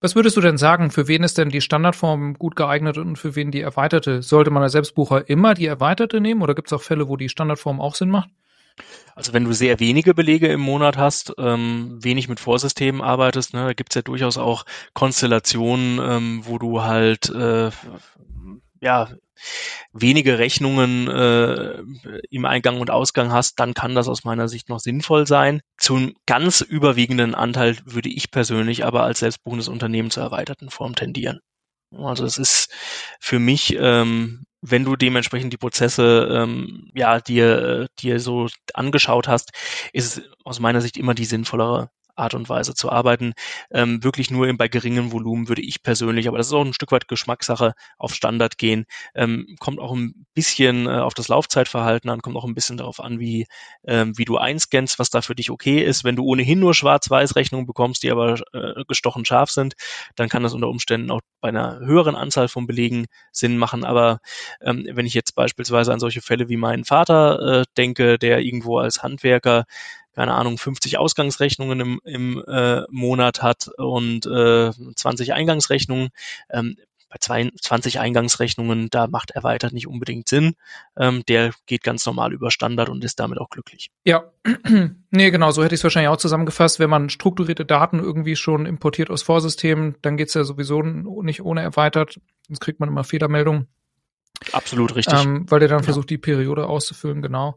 Was 0.00 0.14
würdest 0.14 0.36
du 0.36 0.40
denn 0.40 0.58
sagen, 0.58 0.90
für 0.90 1.08
wen 1.08 1.22
ist 1.22 1.38
denn 1.38 1.48
die 1.48 1.62
Standardform 1.62 2.34
gut 2.34 2.56
geeignet 2.56 2.98
und 2.98 3.16
für 3.16 3.36
wen 3.36 3.50
die 3.50 3.62
erweiterte? 3.62 4.22
Sollte 4.22 4.50
man 4.50 4.62
als 4.62 4.72
Selbstbucher 4.72 5.28
immer 5.30 5.54
die 5.54 5.66
erweiterte 5.66 6.20
nehmen 6.20 6.42
oder 6.42 6.54
gibt 6.54 6.68
es 6.68 6.72
auch 6.74 6.82
Fälle, 6.82 7.08
wo 7.08 7.16
die 7.16 7.30
Standardform 7.30 7.80
auch 7.80 7.94
Sinn 7.94 8.10
macht? 8.10 8.28
Also 9.14 9.32
wenn 9.32 9.44
du 9.44 9.52
sehr 9.52 9.78
wenige 9.80 10.12
Belege 10.12 10.48
im 10.48 10.60
Monat 10.60 10.98
hast, 10.98 11.32
ähm, 11.38 11.98
wenig 12.02 12.28
mit 12.28 12.40
Vorsystemen 12.40 13.00
arbeitest, 13.00 13.54
ne, 13.54 13.64
da 13.64 13.72
gibt's 13.72 13.94
ja 13.94 14.02
durchaus 14.02 14.36
auch 14.36 14.64
Konstellationen, 14.92 16.00
ähm, 16.02 16.42
wo 16.44 16.58
du 16.58 16.82
halt 16.82 17.30
äh, 17.30 17.70
ja 18.84 19.08
wenige 19.92 20.38
Rechnungen 20.38 21.08
äh, 21.08 21.82
im 22.30 22.44
Eingang 22.44 22.80
und 22.80 22.90
Ausgang 22.90 23.32
hast, 23.32 23.58
dann 23.58 23.74
kann 23.74 23.94
das 23.94 24.08
aus 24.08 24.24
meiner 24.24 24.48
Sicht 24.48 24.68
noch 24.68 24.80
sinnvoll 24.80 25.26
sein. 25.26 25.60
Zum 25.78 26.14
ganz 26.26 26.60
überwiegenden 26.60 27.34
Anteil 27.34 27.76
würde 27.84 28.10
ich 28.10 28.30
persönlich 28.30 28.84
aber 28.84 29.02
als 29.02 29.20
selbstbuchendes 29.20 29.68
Unternehmen 29.68 30.10
zur 30.10 30.22
erweiterten 30.22 30.70
Form 30.70 30.94
tendieren. 30.94 31.40
Also 31.96 32.24
es 32.24 32.38
ist 32.38 32.72
für 33.20 33.38
mich, 33.38 33.76
ähm, 33.78 34.44
wenn 34.60 34.84
du 34.84 34.96
dementsprechend 34.96 35.52
die 35.52 35.58
Prozesse 35.58 36.28
ähm, 36.30 36.90
ja 36.94 37.20
dir 37.20 37.86
dir 37.98 38.20
so 38.20 38.48
angeschaut 38.74 39.28
hast, 39.28 39.52
ist 39.92 40.18
es 40.18 40.24
aus 40.44 40.60
meiner 40.60 40.80
Sicht 40.80 40.96
immer 40.96 41.14
die 41.14 41.24
sinnvollere 41.24 41.90
Art 42.16 42.34
und 42.34 42.48
Weise 42.48 42.74
zu 42.74 42.90
arbeiten. 42.90 43.34
Ähm, 43.70 44.02
wirklich 44.04 44.30
nur 44.30 44.52
bei 44.56 44.68
geringem 44.68 45.12
Volumen 45.12 45.48
würde 45.48 45.62
ich 45.62 45.82
persönlich, 45.82 46.28
aber 46.28 46.38
das 46.38 46.48
ist 46.48 46.52
auch 46.52 46.64
ein 46.64 46.72
Stück 46.72 46.92
weit 46.92 47.08
Geschmackssache, 47.08 47.74
auf 47.98 48.14
Standard 48.14 48.58
gehen. 48.58 48.86
Ähm, 49.14 49.56
kommt 49.58 49.80
auch 49.80 49.92
ein 49.92 50.26
bisschen 50.34 50.86
äh, 50.86 50.90
auf 50.90 51.14
das 51.14 51.28
Laufzeitverhalten 51.28 52.10
an, 52.10 52.22
kommt 52.22 52.36
auch 52.36 52.44
ein 52.44 52.54
bisschen 52.54 52.76
darauf 52.76 53.00
an, 53.00 53.18
wie, 53.18 53.46
ähm, 53.86 54.16
wie 54.16 54.24
du 54.24 54.36
einscannst, 54.36 54.98
was 54.98 55.10
da 55.10 55.22
für 55.22 55.34
dich 55.34 55.50
okay 55.50 55.80
ist. 55.82 56.04
Wenn 56.04 56.16
du 56.16 56.24
ohnehin 56.24 56.60
nur 56.60 56.74
Schwarz-Weiß-Rechnungen 56.74 57.66
bekommst, 57.66 58.02
die 58.02 58.10
aber 58.10 58.40
äh, 58.52 58.84
gestochen 58.86 59.24
scharf 59.24 59.50
sind, 59.50 59.74
dann 60.16 60.28
kann 60.28 60.42
das 60.42 60.54
unter 60.54 60.68
Umständen 60.68 61.10
auch 61.10 61.20
bei 61.40 61.48
einer 61.48 61.80
höheren 61.80 62.16
Anzahl 62.16 62.48
von 62.48 62.66
Belegen 62.66 63.06
Sinn 63.32 63.58
machen. 63.58 63.84
Aber 63.84 64.20
ähm, 64.60 64.88
wenn 64.92 65.06
ich 65.06 65.14
jetzt 65.14 65.34
beispielsweise 65.34 65.92
an 65.92 66.00
solche 66.00 66.22
Fälle 66.22 66.48
wie 66.48 66.56
meinen 66.56 66.84
Vater 66.84 67.60
äh, 67.60 67.64
denke, 67.76 68.18
der 68.18 68.40
irgendwo 68.40 68.78
als 68.78 69.02
Handwerker 69.02 69.64
keine 70.14 70.34
Ahnung, 70.34 70.58
50 70.58 70.98
Ausgangsrechnungen 70.98 71.80
im, 71.80 72.00
im 72.04 72.44
äh, 72.46 72.82
Monat 72.90 73.42
hat 73.42 73.68
und 73.76 74.26
äh, 74.26 74.70
20 74.94 75.32
Eingangsrechnungen. 75.32 76.10
Ähm, 76.50 76.76
bei 77.14 77.50
20 77.60 78.00
Eingangsrechnungen, 78.00 78.90
da 78.90 79.06
macht 79.06 79.30
erweitert 79.30 79.72
nicht 79.72 79.86
unbedingt 79.86 80.28
Sinn. 80.28 80.54
Ähm, 80.96 81.22
der 81.28 81.52
geht 81.66 81.84
ganz 81.84 82.04
normal 82.06 82.32
über 82.32 82.50
Standard 82.50 82.88
und 82.88 83.04
ist 83.04 83.20
damit 83.20 83.38
auch 83.38 83.50
glücklich. 83.50 83.90
Ja, 84.04 84.32
nee, 85.10 85.30
genau, 85.30 85.52
so 85.52 85.62
hätte 85.62 85.74
ich 85.74 85.80
es 85.80 85.84
wahrscheinlich 85.84 86.08
auch 86.08 86.16
zusammengefasst. 86.16 86.80
Wenn 86.80 86.90
man 86.90 87.10
strukturierte 87.10 87.64
Daten 87.64 88.00
irgendwie 88.00 88.34
schon 88.34 88.66
importiert 88.66 89.10
aus 89.10 89.22
Vorsystemen, 89.22 89.94
dann 90.02 90.16
geht's 90.16 90.34
ja 90.34 90.42
sowieso 90.42 90.82
nicht 90.82 91.42
ohne 91.42 91.62
erweitert. 91.62 92.20
Sonst 92.48 92.60
kriegt 92.60 92.80
man 92.80 92.88
immer 92.88 93.04
Fehlermeldungen. 93.04 93.68
Absolut 94.52 94.96
richtig. 94.96 95.24
Ähm, 95.24 95.48
weil 95.48 95.60
der 95.60 95.68
dann 95.68 95.78
ja. 95.80 95.84
versucht, 95.84 96.10
die 96.10 96.18
Periode 96.18 96.66
auszufüllen, 96.66 97.22
genau. 97.22 97.56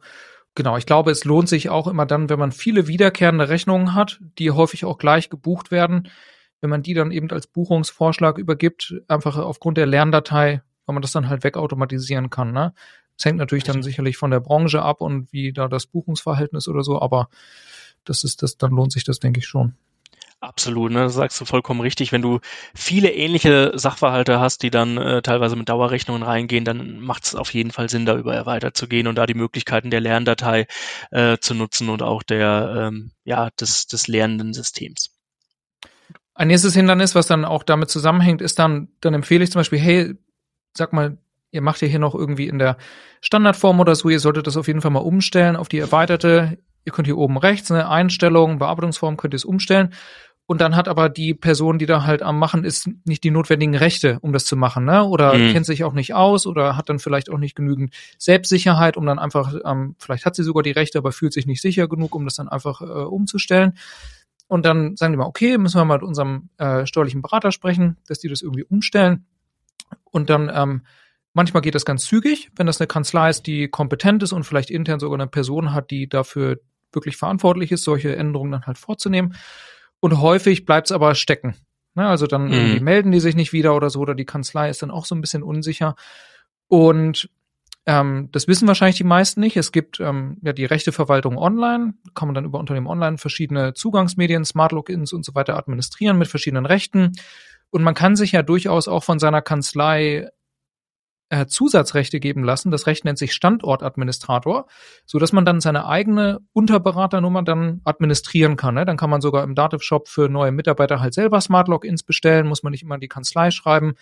Genau, 0.57 0.75
ich 0.75 0.87
glaube, 0.87 1.11
es 1.11 1.23
lohnt 1.23 1.47
sich 1.47 1.69
auch 1.69 1.85
immer 1.85 2.07
dann, 2.07 2.29
wenn 2.29 2.39
man 2.39 2.51
viele 2.51 2.87
wiederkehrende 2.87 3.47
Rechnungen 3.47 3.93
hat, 3.93 4.19
die 4.39 4.49
häufig 4.49 4.85
auch 4.85 4.97
gleich 4.97 5.29
gebucht 5.29 5.69
werden, 5.69 6.09
wenn 6.61 6.71
man 6.71 6.81
die 6.81 6.95
dann 6.95 7.11
eben 7.11 7.29
als 7.29 7.45
Buchungsvorschlag 7.45 8.39
übergibt, 8.39 8.95
einfach 9.07 9.37
aufgrund 9.37 9.77
der 9.77 9.85
Lerndatei, 9.85 10.63
weil 10.87 10.93
man 10.95 11.03
das 11.03 11.11
dann 11.11 11.29
halt 11.29 11.43
wegautomatisieren 11.43 12.31
kann. 12.31 12.53
Ne? 12.53 12.73
Das 13.15 13.25
hängt 13.25 13.37
natürlich 13.37 13.65
dann 13.65 13.83
sicherlich 13.83 14.17
von 14.17 14.31
der 14.31 14.39
Branche 14.39 14.81
ab 14.81 15.01
und 15.01 15.31
wie 15.31 15.53
da 15.53 15.67
das 15.67 15.85
Buchungsverhältnis 15.85 16.67
oder 16.67 16.81
so, 16.81 16.99
aber 16.99 17.29
das 18.03 18.23
ist 18.23 18.41
das, 18.41 18.57
dann 18.57 18.71
lohnt 18.71 18.91
sich 18.91 19.03
das, 19.03 19.19
denke 19.19 19.41
ich 19.41 19.45
schon. 19.45 19.75
Absolut, 20.39 20.91
ne? 20.91 20.99
das 20.99 21.15
sagst 21.15 21.41
du 21.41 21.45
vollkommen 21.45 21.81
richtig. 21.81 22.11
Wenn 22.11 22.21
du 22.21 22.39
viele 22.75 23.11
ähnliche 23.11 23.71
Sachverhalte 23.73 24.39
hast, 24.39 24.61
die 24.61 24.69
dann 24.69 24.95
äh, 24.97 25.23
teilweise 25.23 25.55
mit 25.55 25.67
Dauerrechnungen 25.67 26.21
reingehen, 26.21 26.63
dann 26.63 26.99
macht 26.99 27.25
es 27.25 27.33
auf 27.33 27.51
jeden 27.55 27.71
Fall 27.71 27.89
Sinn, 27.89 28.05
da 28.05 28.15
über 28.15 28.35
erweitert 28.35 28.77
zu 28.77 28.87
gehen 28.87 29.07
und 29.07 29.15
da 29.15 29.25
die 29.25 29.33
Möglichkeiten 29.33 29.89
der 29.89 29.99
Lerndatei 29.99 30.67
äh, 31.09 31.37
zu 31.39 31.55
nutzen 31.55 31.89
und 31.89 32.03
auch 32.03 32.21
der 32.21 32.89
ähm, 32.91 33.11
ja 33.23 33.49
des 33.59 33.87
des 33.87 34.07
lernenden 34.07 34.53
Systems. 34.53 35.09
Ein 36.35 36.49
nächstes 36.49 36.75
Hindernis, 36.75 37.15
was 37.15 37.25
dann 37.25 37.43
auch 37.43 37.63
damit 37.63 37.89
zusammenhängt, 37.89 38.43
ist 38.43 38.59
dann, 38.59 38.89
dann 39.01 39.15
empfehle 39.15 39.43
ich 39.43 39.51
zum 39.51 39.61
Beispiel, 39.61 39.79
hey, 39.79 40.13
sag 40.75 40.93
mal, 40.93 41.17
ihr 41.49 41.63
macht 41.63 41.81
ja 41.81 41.87
hier 41.87 41.97
noch 41.97 42.13
irgendwie 42.13 42.47
in 42.47 42.59
der 42.59 42.77
Standardform 43.21 43.79
oder 43.79 43.95
so, 43.95 44.07
ihr 44.09 44.19
solltet 44.19 44.45
das 44.45 44.55
auf 44.55 44.67
jeden 44.67 44.81
Fall 44.81 44.91
mal 44.91 44.99
umstellen 44.99 45.55
auf 45.55 45.67
die 45.67 45.79
erweiterte. 45.79 46.59
Ihr 46.85 46.93
könnt 46.93 47.07
hier 47.07 47.17
oben 47.17 47.37
rechts 47.37 47.71
eine 47.71 47.89
Einstellung, 47.89 48.59
Bearbeitungsform 48.59 49.17
könnt 49.17 49.33
ihr 49.33 49.37
es 49.37 49.45
umstellen 49.45 49.93
und 50.47 50.61
dann 50.61 50.77
hat 50.77 50.87
aber 50.87 51.09
die 51.09 51.33
Person, 51.33 51.77
die 51.77 51.85
da 51.85 52.05
halt 52.05 52.23
am 52.23 52.39
Machen 52.39 52.63
ist, 52.63 52.89
nicht 53.03 53.25
die 53.25 53.31
notwendigen 53.31 53.75
Rechte, 53.75 54.17
um 54.21 54.31
das 54.31 54.45
zu 54.45 54.55
machen, 54.55 54.85
ne? 54.85 55.03
Oder 55.03 55.33
mhm. 55.33 55.51
kennt 55.51 55.65
sich 55.65 55.83
auch 55.83 55.91
nicht 55.91 56.13
aus 56.13 56.47
oder 56.47 56.77
hat 56.77 56.87
dann 56.87 56.99
vielleicht 56.99 57.29
auch 57.29 57.37
nicht 57.37 57.53
genügend 57.53 57.93
Selbstsicherheit, 58.17 58.95
um 58.95 59.05
dann 59.05 59.19
einfach, 59.19 59.53
ähm, 59.65 59.95
vielleicht 59.99 60.25
hat 60.25 60.35
sie 60.35 60.43
sogar 60.43 60.63
die 60.63 60.71
Rechte, 60.71 60.99
aber 60.99 61.11
fühlt 61.11 61.33
sich 61.33 61.47
nicht 61.47 61.61
sicher 61.61 61.89
genug, 61.89 62.15
um 62.15 62.23
das 62.23 62.35
dann 62.35 62.47
einfach 62.47 62.79
äh, 62.81 62.85
umzustellen. 62.85 63.77
Und 64.47 64.65
dann 64.65 64.95
sagen 64.95 65.11
die 65.11 65.17
mal, 65.17 65.25
okay, 65.25 65.57
müssen 65.57 65.81
wir 65.81 65.83
mal 65.83 65.95
mit 65.95 66.07
unserem 66.07 66.49
äh, 66.57 66.85
steuerlichen 66.85 67.21
Berater 67.21 67.51
sprechen, 67.51 67.97
dass 68.07 68.19
die 68.19 68.29
das 68.29 68.41
irgendwie 68.41 68.63
umstellen. 68.63 69.25
Und 70.05 70.29
dann 70.29 70.49
ähm, 70.53 70.83
manchmal 71.33 71.61
geht 71.61 71.75
das 71.75 71.83
ganz 71.83 72.05
zügig, 72.05 72.51
wenn 72.55 72.67
das 72.67 72.79
eine 72.79 72.87
Kanzlei 72.87 73.29
ist, 73.29 73.47
die 73.47 73.67
kompetent 73.67 74.23
ist 74.23 74.31
und 74.31 74.45
vielleicht 74.45 74.71
intern 74.71 75.01
sogar 75.01 75.19
eine 75.19 75.27
Person 75.27 75.73
hat, 75.73 75.91
die 75.91 76.07
dafür 76.07 76.61
wirklich 76.93 77.17
verantwortlich 77.17 77.73
ist, 77.73 77.83
solche 77.83 78.15
Änderungen 78.15 78.53
dann 78.53 78.65
halt 78.65 78.77
vorzunehmen. 78.77 79.35
Und 79.99 80.21
häufig 80.21 80.65
bleibt 80.65 80.87
es 80.87 80.91
aber 80.91 81.15
stecken. 81.15 81.55
Ne? 81.95 82.07
Also 82.07 82.27
dann 82.27 82.49
mhm. 82.49 82.83
melden 82.83 83.11
die 83.11 83.19
sich 83.19 83.35
nicht 83.35 83.53
wieder 83.53 83.75
oder 83.75 83.89
so, 83.89 83.99
oder 83.99 84.15
die 84.15 84.25
Kanzlei 84.25 84.69
ist 84.69 84.81
dann 84.81 84.91
auch 84.91 85.05
so 85.05 85.15
ein 85.15 85.21
bisschen 85.21 85.43
unsicher. 85.43 85.95
Und 86.67 87.29
ähm, 87.87 88.29
das 88.31 88.47
wissen 88.47 88.67
wahrscheinlich 88.67 88.97
die 88.97 89.03
meisten 89.05 89.39
nicht. 89.39 89.57
Es 89.57 89.71
gibt 89.71 89.99
ähm, 89.99 90.37
ja 90.43 90.53
die 90.53 90.65
Rechteverwaltung 90.65 91.37
online, 91.37 91.93
kann 92.13 92.27
man 92.27 92.35
dann 92.35 92.45
über 92.45 92.59
Unternehmen 92.59 92.87
online 92.87 93.17
verschiedene 93.17 93.73
Zugangsmedien, 93.73 94.45
Smart 94.45 94.73
Logins 94.73 95.13
und 95.13 95.25
so 95.25 95.33
weiter 95.35 95.57
administrieren 95.57 96.17
mit 96.17 96.27
verschiedenen 96.27 96.65
Rechten. 96.65 97.13
Und 97.69 97.83
man 97.83 97.93
kann 97.93 98.15
sich 98.15 98.33
ja 98.33 98.43
durchaus 98.43 98.87
auch 98.87 99.03
von 99.03 99.19
seiner 99.19 99.41
Kanzlei 99.41 100.29
äh, 101.29 101.45
Zusatzrechte 101.45 102.19
geben 102.19 102.43
lassen. 102.43 102.71
Das 102.71 102.87
Recht 102.87 103.05
nennt 103.05 103.17
sich 103.17 103.33
Standortadministrator, 103.33 104.67
so 105.05 105.19
dass 105.19 105.33
man 105.33 105.45
dann 105.45 105.61
seine 105.61 105.87
eigene 105.87 106.39
Unterberaternummer 106.53 107.43
dann 107.43 107.81
administrieren 107.83 108.55
kann. 108.55 108.75
Ne? 108.75 108.85
Dann 108.85 108.97
kann 108.97 109.09
man 109.09 109.21
sogar 109.21 109.43
im 109.43 109.55
Dativ 109.55 109.81
Shop 109.81 110.07
für 110.07 110.29
neue 110.29 110.51
Mitarbeiter 110.51 110.99
halt 110.99 111.13
selber 111.13 111.41
Smart 111.41 111.67
Logins 111.67 112.03
bestellen, 112.03 112.47
muss 112.47 112.63
man 112.63 112.71
nicht 112.71 112.83
immer 112.83 112.95
in 112.95 113.01
die 113.01 113.07
Kanzlei 113.07 113.51
schreiben 113.51 113.95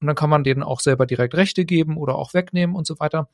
und 0.00 0.06
dann 0.06 0.16
kann 0.16 0.30
man 0.30 0.44
denen 0.44 0.62
auch 0.62 0.80
selber 0.80 1.06
direkt 1.06 1.34
Rechte 1.34 1.64
geben 1.64 1.96
oder 1.96 2.14
auch 2.16 2.34
wegnehmen 2.34 2.74
und 2.74 2.86
so 2.86 2.98
weiter. 2.98 3.28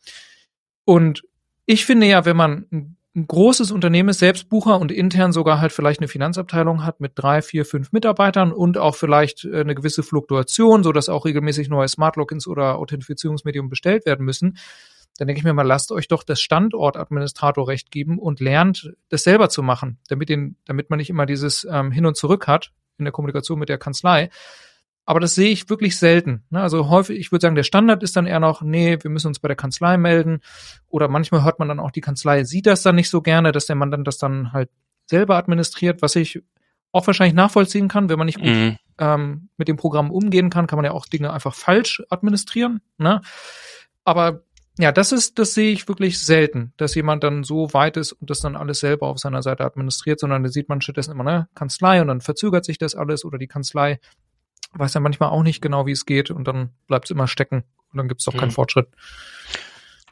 Und 0.85 1.23
ich 1.67 1.87
finde 1.87 2.07
ja, 2.07 2.25
wenn 2.25 2.37
man 2.37 2.96
ein 3.17 3.27
großes 3.27 3.73
Unternehmen 3.73 4.11
ist, 4.11 4.19
Selbstbucher 4.19 4.79
und 4.79 4.93
intern 4.93 5.33
sogar 5.33 5.61
halt 5.61 5.73
vielleicht 5.73 6.01
eine 6.01 6.09
Finanzabteilung 6.09 6.85
hat 6.85 7.01
mit 7.01 7.13
drei, 7.15 7.41
vier, 7.41 7.65
fünf 7.65 7.91
Mitarbeitern 7.91 8.53
und 8.53 8.77
auch 8.77 8.95
vielleicht 8.95 9.45
äh, 9.45 9.61
eine 9.61 9.75
gewisse 9.75 10.03
Fluktuation, 10.03 10.85
so 10.85 10.93
dass 10.93 11.09
auch 11.09 11.25
regelmäßig 11.25 11.71
neue 11.71 11.89
Smart 11.89 12.17
Logins 12.17 12.47
oder 12.47 12.77
Authentifizierungsmedium 12.77 13.71
bestellt 13.71 14.05
werden 14.05 14.25
müssen, 14.25 14.59
dann 15.17 15.29
denke 15.29 15.39
ich 15.39 15.45
mir 15.45 15.55
mal, 15.55 15.67
lasst 15.67 15.93
euch 15.93 16.09
doch 16.09 16.23
das 16.23 16.43
Standortadministratorrecht 16.43 17.91
geben 17.91 18.19
und 18.19 18.41
lernt, 18.41 18.93
das 19.09 19.23
selber 19.23 19.49
zu 19.49 19.63
machen, 19.63 19.99
damit, 20.09 20.29
den, 20.29 20.57
damit 20.67 20.91
man 20.91 20.99
nicht 20.99 21.09
immer 21.09 21.25
dieses 21.25 21.67
ähm, 21.71 21.91
Hin 21.91 22.05
und 22.05 22.19
Zurück 22.19 22.47
hat 22.47 22.73
in 22.99 23.07
der 23.07 23.13
Kommunikation 23.13 23.59
mit 23.59 23.71
der 23.71 23.79
Kanzlei. 23.79 24.29
Aber 25.07 25.21
das 25.21 25.37
sehe 25.37 25.51
ich 25.51 25.71
wirklich 25.71 25.97
selten. 25.97 26.43
Ne? 26.51 26.61
Also 26.61 26.91
häufig, 26.91 27.19
ich 27.19 27.31
würde 27.31 27.43
sagen, 27.43 27.55
der 27.55 27.63
Standard 27.63 28.03
ist 28.03 28.17
dann 28.17 28.27
eher 28.27 28.41
noch, 28.41 28.61
nee, 28.61 28.99
wir 29.01 29.11
müssen 29.11 29.29
uns 29.29 29.39
bei 29.39 29.47
der 29.47 29.57
Kanzlei 29.57 29.97
melden. 29.97 30.41
Oder 30.89 31.07
manchmal 31.07 31.45
hört 31.45 31.61
man 31.61 31.69
dann 31.69 31.79
auch, 31.79 31.93
die 31.93 32.01
Kanzlei 32.01 32.43
sieht 32.43 32.67
das 32.67 32.83
dann 32.83 32.97
nicht 32.97 33.09
so 33.09 33.23
gerne, 33.23 33.53
dass 33.53 33.67
der 33.67 33.77
Mann 33.77 34.05
das 34.05 34.19
dann 34.19 34.53
halt 34.53 34.69
selber 35.07 35.37
administriert, 35.37 36.03
was 36.03 36.17
ich 36.17 36.43
auch 36.91 37.07
wahrscheinlich 37.07 37.35
nachvollziehen 37.35 37.89
kann, 37.89 38.09
wenn 38.09 38.19
man 38.19 38.27
nicht 38.27 38.41
gut 38.41 38.49
mhm. 38.49 38.77
ähm, 38.99 39.49
mit 39.57 39.69
dem 39.69 39.77
Programm 39.77 40.11
umgehen 40.11 40.51
kann, 40.51 40.67
kann 40.67 40.77
man 40.77 40.85
ja 40.85 40.91
auch 40.91 41.07
Dinge 41.07 41.33
einfach 41.33 41.55
falsch 41.55 42.03
administrieren. 42.11 42.81
Ne? 42.99 43.21
Aber 44.03 44.43
ja, 44.79 44.93
das 44.93 45.13
ist, 45.13 45.39
das 45.39 45.55
sehe 45.55 45.73
ich 45.73 45.89
wirklich 45.89 46.19
selten, 46.19 46.73
dass 46.77 46.95
jemand 46.95 47.23
dann 47.23 47.45
so 47.45 47.73
weit 47.73 47.97
ist 47.97 48.13
und 48.13 48.29
das 48.29 48.41
dann 48.41 48.57
alles 48.57 48.81
selber 48.81 49.07
auf 49.07 49.19
seiner 49.19 49.43
Seite 49.43 49.65
administriert, 49.65 50.21
sondern 50.21 50.43
da 50.43 50.49
sieht 50.49 50.69
man 50.69 50.81
stattdessen 50.81 51.13
immer 51.13 51.27
eine 51.27 51.49
Kanzlei 51.55 52.01
und 52.01 52.09
dann 52.09 52.21
verzögert 52.21 52.65
sich 52.65 52.77
das 52.77 52.95
alles 52.95 53.25
oder 53.25 53.39
die 53.39 53.47
Kanzlei 53.47 54.01
weiß 54.79 54.95
ja 54.95 55.01
manchmal 55.01 55.31
auch 55.31 55.43
nicht 55.43 55.61
genau, 55.61 55.87
wie 55.87 55.93
es 55.93 56.07
geht 56.07 56.31
und 56.31 56.47
dann 56.47 56.71
bleibt 56.87 57.07
es 57.07 57.11
immer 57.11 57.29
stecken 57.29 57.65
und 57.93 57.99
dann 57.99 58.09
gibt 58.09 58.21
es 58.21 58.25
doch 58.25 58.37
keinen 58.37 58.49
mhm. 58.49 58.55
Fortschritt. 58.55 58.89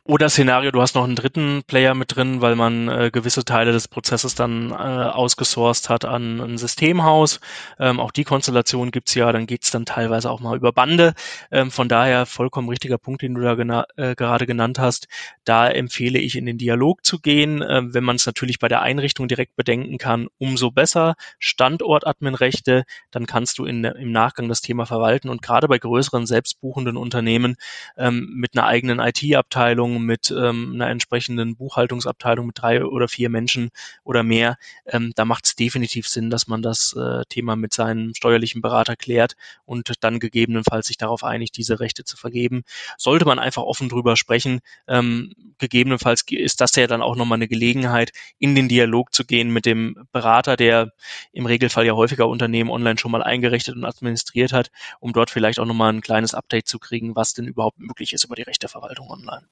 Oder 0.07 0.29
Szenario, 0.29 0.71
du 0.71 0.83
hast 0.83 0.95
noch 0.97 1.05
einen 1.05 1.17
dritten 1.17 1.62
Player 1.67 1.95
mit 1.95 2.14
drin, 2.14 2.43
weil 2.43 2.57
man 2.57 2.88
äh, 2.88 3.11
gewisse 3.11 3.43
Teile 3.43 3.73
des 3.73 3.88
Prozesses 3.88 4.35
dann 4.35 4.71
äh, 4.71 4.75
ausgesourced 4.75 5.88
hat 5.88 6.05
an 6.05 6.43
ein 6.43 6.59
Systemhaus. 6.59 7.40
Ähm, 7.79 7.99
auch 8.01 8.11
die 8.11 8.25
Konstellation 8.25 8.90
gibt's 8.90 9.14
ja, 9.14 9.33
dann 9.33 9.47
geht's 9.47 9.71
dann 9.71 9.87
teilweise 9.87 10.31
auch 10.31 10.40
mal 10.40 10.59
über 10.59 10.73
Bande. 10.73 11.14
Ähm, 11.51 11.71
von 11.71 11.88
daher 11.88 12.27
vollkommen 12.27 12.69
richtiger 12.69 12.99
Punkt, 12.99 13.23
den 13.23 13.33
du 13.33 13.40
da 13.40 13.55
gena 13.55 13.87
äh, 13.97 14.14
gerade 14.14 14.45
genannt 14.45 14.79
hast. 14.79 15.09
Da 15.45 15.71
empfehle 15.71 16.19
ich, 16.19 16.37
in 16.37 16.45
den 16.45 16.59
Dialog 16.59 17.03
zu 17.03 17.19
gehen. 17.19 17.64
Ähm, 17.67 17.95
wenn 17.95 18.05
man 18.05 18.17
es 18.17 18.27
natürlich 18.27 18.59
bei 18.59 18.69
der 18.69 18.83
Einrichtung 18.83 19.27
direkt 19.27 19.57
bedenken 19.57 19.97
kann, 19.97 20.29
umso 20.37 20.71
besser. 20.71 21.14
Standort-Admin-Rechte, 21.38 22.85
dann 23.11 23.25
kannst 23.25 23.57
du 23.59 23.64
in, 23.64 23.85
im 23.85 24.12
Nachgang 24.12 24.51
das 24.51 24.61
Thema 24.61 24.85
verwalten. 24.85 25.31
Und 25.31 25.40
gerade 25.40 25.67
bei 25.67 25.79
größeren 25.79 26.27
selbstbuchenden 26.27 26.99
Unternehmen 26.99 27.57
ähm, 27.97 28.29
mit 28.35 28.55
einer 28.55 28.67
eigenen 28.67 28.99
IT-Abteilung, 28.99 29.93
mit 29.98 30.30
ähm, 30.30 30.72
einer 30.74 30.88
entsprechenden 30.88 31.57
Buchhaltungsabteilung 31.57 32.46
mit 32.46 32.61
drei 32.61 32.85
oder 32.85 33.09
vier 33.09 33.28
Menschen 33.28 33.70
oder 34.02 34.22
mehr, 34.22 34.57
ähm, 34.87 35.12
da 35.14 35.24
macht 35.24 35.46
es 35.46 35.57
definitiv 35.57 36.09
Sinn, 36.09 36.30
dass 36.30 36.46
man 36.46 36.62
das 36.62 36.94
äh, 36.94 37.22
Thema 37.28 37.57
mit 37.57 37.72
seinem 37.72 38.14
steuerlichen 38.14 38.62
Berater 38.62 38.96
klärt 38.96 39.37
und 39.64 39.92
dann 40.00 40.20
gegebenenfalls 40.20 40.87
sich 40.87 40.96
darauf 40.96 41.24
einigt, 41.24 41.57
diese 41.57 41.80
Rechte 41.80 42.04
zu 42.04 42.16
vergeben. 42.16 42.62
Sollte 42.98 43.24
man 43.24 43.38
einfach 43.38 43.62
offen 43.62 43.88
drüber 43.88 44.16
sprechen, 44.16 44.61
ähm, 44.88 45.33
gegebenenfalls 45.59 46.24
ist 46.30 46.61
das 46.61 46.74
ja 46.76 46.87
dann 46.87 47.02
auch 47.02 47.16
nochmal 47.16 47.37
eine 47.38 47.48
Gelegenheit, 47.48 48.12
in 48.38 48.54
den 48.54 48.68
Dialog 48.68 49.14
zu 49.14 49.24
gehen 49.24 49.50
mit 49.50 49.66
dem 49.66 50.07
Berater, 50.12 50.57
der 50.57 50.92
im 51.33 51.46
Regelfall 51.46 51.87
ja 51.87 51.94
häufiger 51.94 52.28
Unternehmen 52.28 52.70
online 52.70 52.98
schon 52.98 53.11
mal 53.11 53.22
eingerichtet 53.22 53.76
und 53.76 53.85
administriert 53.85 54.52
hat, 54.52 54.70
um 55.00 55.12
dort 55.12 55.30
vielleicht 55.30 55.59
auch 55.59 55.66
nochmal 55.66 55.92
ein 55.92 56.00
kleines 56.00 56.35
Update 56.35 56.68
zu 56.68 56.78
kriegen, 56.78 57.16
was 57.16 57.35
denn 57.35 57.46
überhaupt 57.46 57.78
möglich 57.78 58.12
ist 58.12 58.24
über 58.24 58.37
die 58.37 58.42
Rechteverwaltung 58.42 59.11
online. 59.11 59.46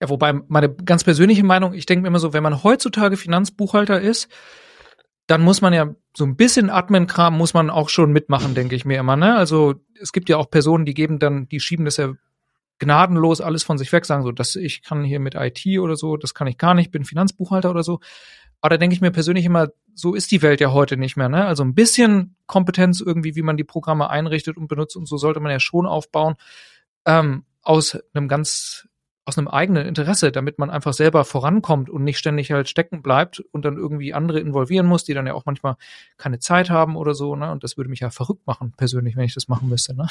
Ja, 0.00 0.08
wobei 0.10 0.32
meine 0.32 0.74
ganz 0.74 1.04
persönliche 1.04 1.44
Meinung, 1.44 1.72
ich 1.72 1.86
denke 1.86 2.02
mir 2.02 2.08
immer 2.08 2.18
so, 2.18 2.32
wenn 2.32 2.42
man 2.42 2.62
heutzutage 2.62 3.16
Finanzbuchhalter 3.16 4.00
ist, 4.00 4.28
dann 5.26 5.42
muss 5.42 5.60
man 5.60 5.72
ja 5.72 5.94
so 6.16 6.24
ein 6.24 6.36
bisschen 6.36 6.70
Admin-Kram 6.70 7.36
muss 7.36 7.54
man 7.54 7.70
auch 7.70 7.88
schon 7.88 8.12
mitmachen, 8.12 8.54
denke 8.54 8.76
ich 8.76 8.84
mir 8.84 8.98
immer. 8.98 9.16
Ne? 9.16 9.34
Also 9.36 9.74
es 10.00 10.12
gibt 10.12 10.28
ja 10.28 10.36
auch 10.36 10.50
Personen, 10.50 10.84
die 10.84 10.94
geben 10.94 11.18
dann, 11.18 11.48
die 11.48 11.60
schieben 11.60 11.84
das 11.84 11.96
ja 11.96 12.12
gnadenlos 12.78 13.40
alles 13.40 13.62
von 13.62 13.78
sich 13.78 13.90
weg, 13.92 14.04
sagen 14.04 14.22
so, 14.22 14.32
dass 14.32 14.54
ich 14.54 14.82
kann 14.82 15.02
hier 15.02 15.18
mit 15.18 15.34
IT 15.34 15.66
oder 15.78 15.96
so, 15.96 16.16
das 16.16 16.34
kann 16.34 16.46
ich 16.46 16.58
gar 16.58 16.74
nicht, 16.74 16.90
bin 16.90 17.04
Finanzbuchhalter 17.04 17.70
oder 17.70 17.82
so. 17.82 18.00
Aber 18.60 18.70
da 18.70 18.76
denke 18.76 18.94
ich 18.94 19.00
mir 19.00 19.10
persönlich 19.10 19.44
immer, 19.44 19.68
so 19.94 20.14
ist 20.14 20.30
die 20.30 20.42
Welt 20.42 20.60
ja 20.60 20.72
heute 20.72 20.96
nicht 20.96 21.16
mehr. 21.16 21.28
Ne? 21.28 21.44
Also 21.44 21.64
ein 21.64 21.74
bisschen 21.74 22.36
Kompetenz 22.46 23.00
irgendwie, 23.00 23.34
wie 23.34 23.42
man 23.42 23.56
die 23.56 23.64
Programme 23.64 24.10
einrichtet 24.10 24.56
und 24.56 24.68
benutzt 24.68 24.96
und 24.96 25.06
so 25.06 25.16
sollte 25.16 25.40
man 25.40 25.52
ja 25.52 25.60
schon 25.60 25.86
aufbauen. 25.86 26.36
Ähm, 27.06 27.44
aus 27.62 27.98
einem 28.14 28.28
ganz 28.28 28.88
aus 29.26 29.36
einem 29.36 29.48
eigenen 29.48 29.86
Interesse, 29.86 30.30
damit 30.30 30.58
man 30.58 30.70
einfach 30.70 30.92
selber 30.92 31.24
vorankommt 31.24 31.90
und 31.90 32.04
nicht 32.04 32.16
ständig 32.16 32.52
halt 32.52 32.68
stecken 32.68 33.02
bleibt 33.02 33.40
und 33.50 33.64
dann 33.64 33.76
irgendwie 33.76 34.14
andere 34.14 34.38
involvieren 34.38 34.86
muss, 34.86 35.02
die 35.02 35.14
dann 35.14 35.26
ja 35.26 35.34
auch 35.34 35.44
manchmal 35.46 35.74
keine 36.16 36.38
Zeit 36.38 36.70
haben 36.70 36.94
oder 36.96 37.12
so, 37.12 37.34
ne? 37.34 37.50
Und 37.50 37.64
das 37.64 37.76
würde 37.76 37.90
mich 37.90 37.98
ja 37.98 38.10
verrückt 38.10 38.46
machen, 38.46 38.72
persönlich, 38.76 39.16
wenn 39.16 39.24
ich 39.24 39.34
das 39.34 39.48
machen 39.48 39.68
müsste, 39.68 39.96
ne? 39.96 40.06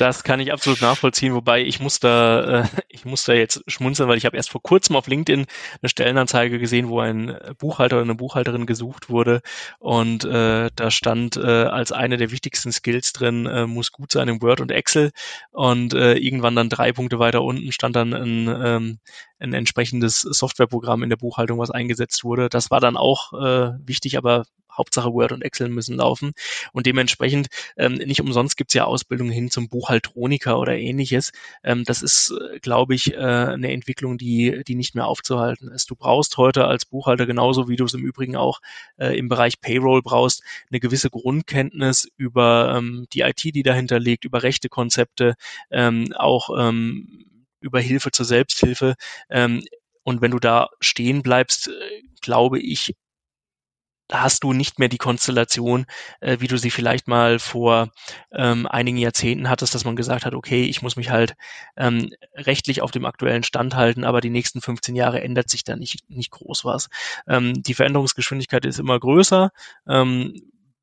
Das 0.00 0.24
kann 0.24 0.40
ich 0.40 0.52
absolut 0.52 0.82
nachvollziehen, 0.82 1.34
wobei 1.34 1.62
ich 1.62 1.78
muss 1.78 2.00
da, 2.00 2.62
äh, 2.62 2.64
ich 2.88 3.04
muss 3.04 3.22
da 3.22 3.32
jetzt 3.32 3.62
schmunzeln, 3.68 4.08
weil 4.08 4.18
ich 4.18 4.26
habe 4.26 4.36
erst 4.36 4.50
vor 4.50 4.60
kurzem 4.60 4.96
auf 4.96 5.06
LinkedIn 5.06 5.46
eine 5.80 5.88
Stellenanzeige 5.88 6.58
gesehen, 6.58 6.88
wo 6.88 6.98
ein 6.98 7.38
Buchhalter 7.58 7.96
oder 7.96 8.04
eine 8.04 8.16
Buchhalterin 8.16 8.66
gesucht 8.66 9.08
wurde 9.08 9.40
und 9.78 10.24
äh, 10.24 10.68
da 10.74 10.90
stand 10.90 11.36
äh, 11.36 11.46
als 11.46 11.92
eine 11.92 12.16
der 12.16 12.32
wichtigsten 12.32 12.72
Skills 12.72 13.12
drin, 13.12 13.46
äh, 13.46 13.68
muss 13.68 13.92
gut 13.92 14.10
sein 14.10 14.26
im 14.26 14.42
Word 14.42 14.60
und 14.60 14.72
Excel 14.72 15.12
und 15.52 15.94
äh, 15.94 16.14
irgendwann 16.14 16.56
dann 16.56 16.68
drei 16.68 16.90
Punkte 16.90 17.20
weiter 17.20 17.42
unten 17.42 17.70
stand 17.70 17.94
dann 17.94 18.12
ein 18.14 18.47
ähm, 18.48 18.98
ein 19.38 19.54
entsprechendes 19.54 20.20
Softwareprogramm 20.22 21.02
in 21.02 21.10
der 21.10 21.16
Buchhaltung, 21.16 21.58
was 21.58 21.70
eingesetzt 21.70 22.24
wurde. 22.24 22.48
Das 22.48 22.70
war 22.70 22.80
dann 22.80 22.96
auch 22.96 23.32
äh, 23.32 23.72
wichtig, 23.86 24.18
aber 24.18 24.44
Hauptsache 24.78 25.12
Word 25.12 25.32
und 25.32 25.42
Excel 25.42 25.68
müssen 25.68 25.96
laufen. 25.96 26.32
Und 26.72 26.86
dementsprechend, 26.86 27.48
ähm, 27.76 27.94
nicht 27.94 28.20
umsonst 28.20 28.56
gibt's 28.56 28.74
ja 28.74 28.84
Ausbildungen 28.84 29.32
hin 29.32 29.50
zum 29.50 29.68
Buchhaltroniker 29.68 30.58
oder 30.58 30.76
ähnliches. 30.76 31.32
Ähm, 31.64 31.84
das 31.84 32.02
ist, 32.02 32.30
äh, 32.30 32.60
glaube 32.60 32.94
ich, 32.94 33.12
äh, 33.12 33.18
eine 33.18 33.72
Entwicklung, 33.72 34.16
die, 34.16 34.62
die 34.66 34.76
nicht 34.76 34.94
mehr 34.94 35.06
aufzuhalten 35.06 35.68
ist. 35.68 35.90
Du 35.90 35.96
brauchst 35.96 36.36
heute 36.36 36.66
als 36.66 36.86
Buchhalter 36.86 37.26
genauso 37.26 37.68
wie 37.68 37.76
du 37.76 37.84
es 37.84 37.94
im 37.94 38.04
Übrigen 38.04 38.36
auch 38.36 38.60
äh, 38.96 39.18
im 39.18 39.28
Bereich 39.28 39.60
Payroll 39.60 40.02
brauchst, 40.02 40.42
eine 40.70 40.80
gewisse 40.80 41.10
Grundkenntnis 41.10 42.08
über 42.16 42.76
ähm, 42.76 43.06
die 43.12 43.20
IT, 43.22 43.42
die 43.42 43.62
dahinter 43.62 43.98
liegt, 43.98 44.24
über 44.24 44.42
Rechtekonzepte, 44.42 45.34
ähm, 45.70 46.12
auch 46.16 46.50
ähm, 46.56 47.27
über 47.60 47.80
Hilfe 47.80 48.10
zur 48.10 48.26
Selbsthilfe. 48.26 48.94
Ähm, 49.30 49.62
und 50.02 50.22
wenn 50.22 50.30
du 50.30 50.38
da 50.38 50.68
stehen 50.80 51.22
bleibst, 51.22 51.68
äh, 51.68 52.02
glaube 52.20 52.58
ich, 52.60 52.94
hast 54.10 54.42
du 54.44 54.52
nicht 54.52 54.78
mehr 54.78 54.88
die 54.88 54.98
Konstellation, 54.98 55.86
äh, 56.20 56.38
wie 56.40 56.46
du 56.46 56.56
sie 56.56 56.70
vielleicht 56.70 57.08
mal 57.08 57.38
vor 57.38 57.90
ähm, 58.32 58.66
einigen 58.66 58.96
Jahrzehnten 58.96 59.48
hattest, 59.50 59.74
dass 59.74 59.84
man 59.84 59.96
gesagt 59.96 60.24
hat, 60.24 60.34
okay, 60.34 60.64
ich 60.64 60.82
muss 60.82 60.96
mich 60.96 61.10
halt 61.10 61.34
ähm, 61.76 62.10
rechtlich 62.34 62.80
auf 62.80 62.90
dem 62.90 63.04
aktuellen 63.04 63.42
Stand 63.42 63.74
halten, 63.74 64.04
aber 64.04 64.20
die 64.20 64.30
nächsten 64.30 64.60
15 64.60 64.96
Jahre 64.96 65.20
ändert 65.20 65.50
sich 65.50 65.64
da 65.64 65.76
nicht, 65.76 66.08
nicht 66.08 66.30
groß 66.30 66.64
was. 66.64 66.88
Ähm, 67.26 67.62
die 67.62 67.74
Veränderungsgeschwindigkeit 67.74 68.64
ist 68.64 68.78
immer 68.78 68.98
größer. 68.98 69.50
Ähm, 69.86 70.34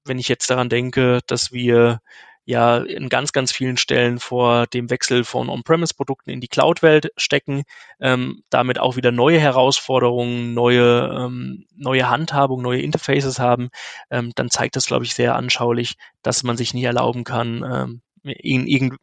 wenn 0.05 0.19
ich 0.19 0.27
jetzt 0.27 0.49
daran 0.49 0.69
denke, 0.69 1.21
dass 1.25 1.51
wir 1.51 1.99
ja 2.45 2.77
in 2.77 3.10
ganz, 3.10 3.31
ganz 3.31 3.51
vielen 3.51 3.77
Stellen 3.77 4.19
vor 4.19 4.67
dem 4.67 4.89
Wechsel 4.89 5.23
von 5.23 5.49
On-Premise-Produkten 5.49 6.29
in 6.29 6.41
die 6.41 6.47
Cloud-Welt 6.47 7.12
stecken, 7.17 7.63
ähm, 7.99 8.43
damit 8.49 8.79
auch 8.79 8.95
wieder 8.95 9.12
neue 9.12 9.39
Herausforderungen, 9.39 10.53
neue, 10.53 11.10
ähm, 11.12 11.65
neue 11.75 12.10
Handhabung, 12.10 12.62
neue 12.62 12.81
Interfaces 12.81 13.39
haben, 13.39 13.69
ähm, 14.12 14.31
dann 14.36 14.49
zeigt 14.49 14.75
das, 14.75 14.86
glaube 14.86 15.05
ich, 15.05 15.15
sehr 15.15 15.36
anschaulich, 15.36 15.95
dass 16.21 16.43
man 16.43 16.55
sich 16.55 16.73
nicht 16.73 16.84
erlauben 16.84 17.23
kann, 17.23 17.63
ähm, 17.63 18.01
in, 18.23 18.67
irgend, 18.67 18.99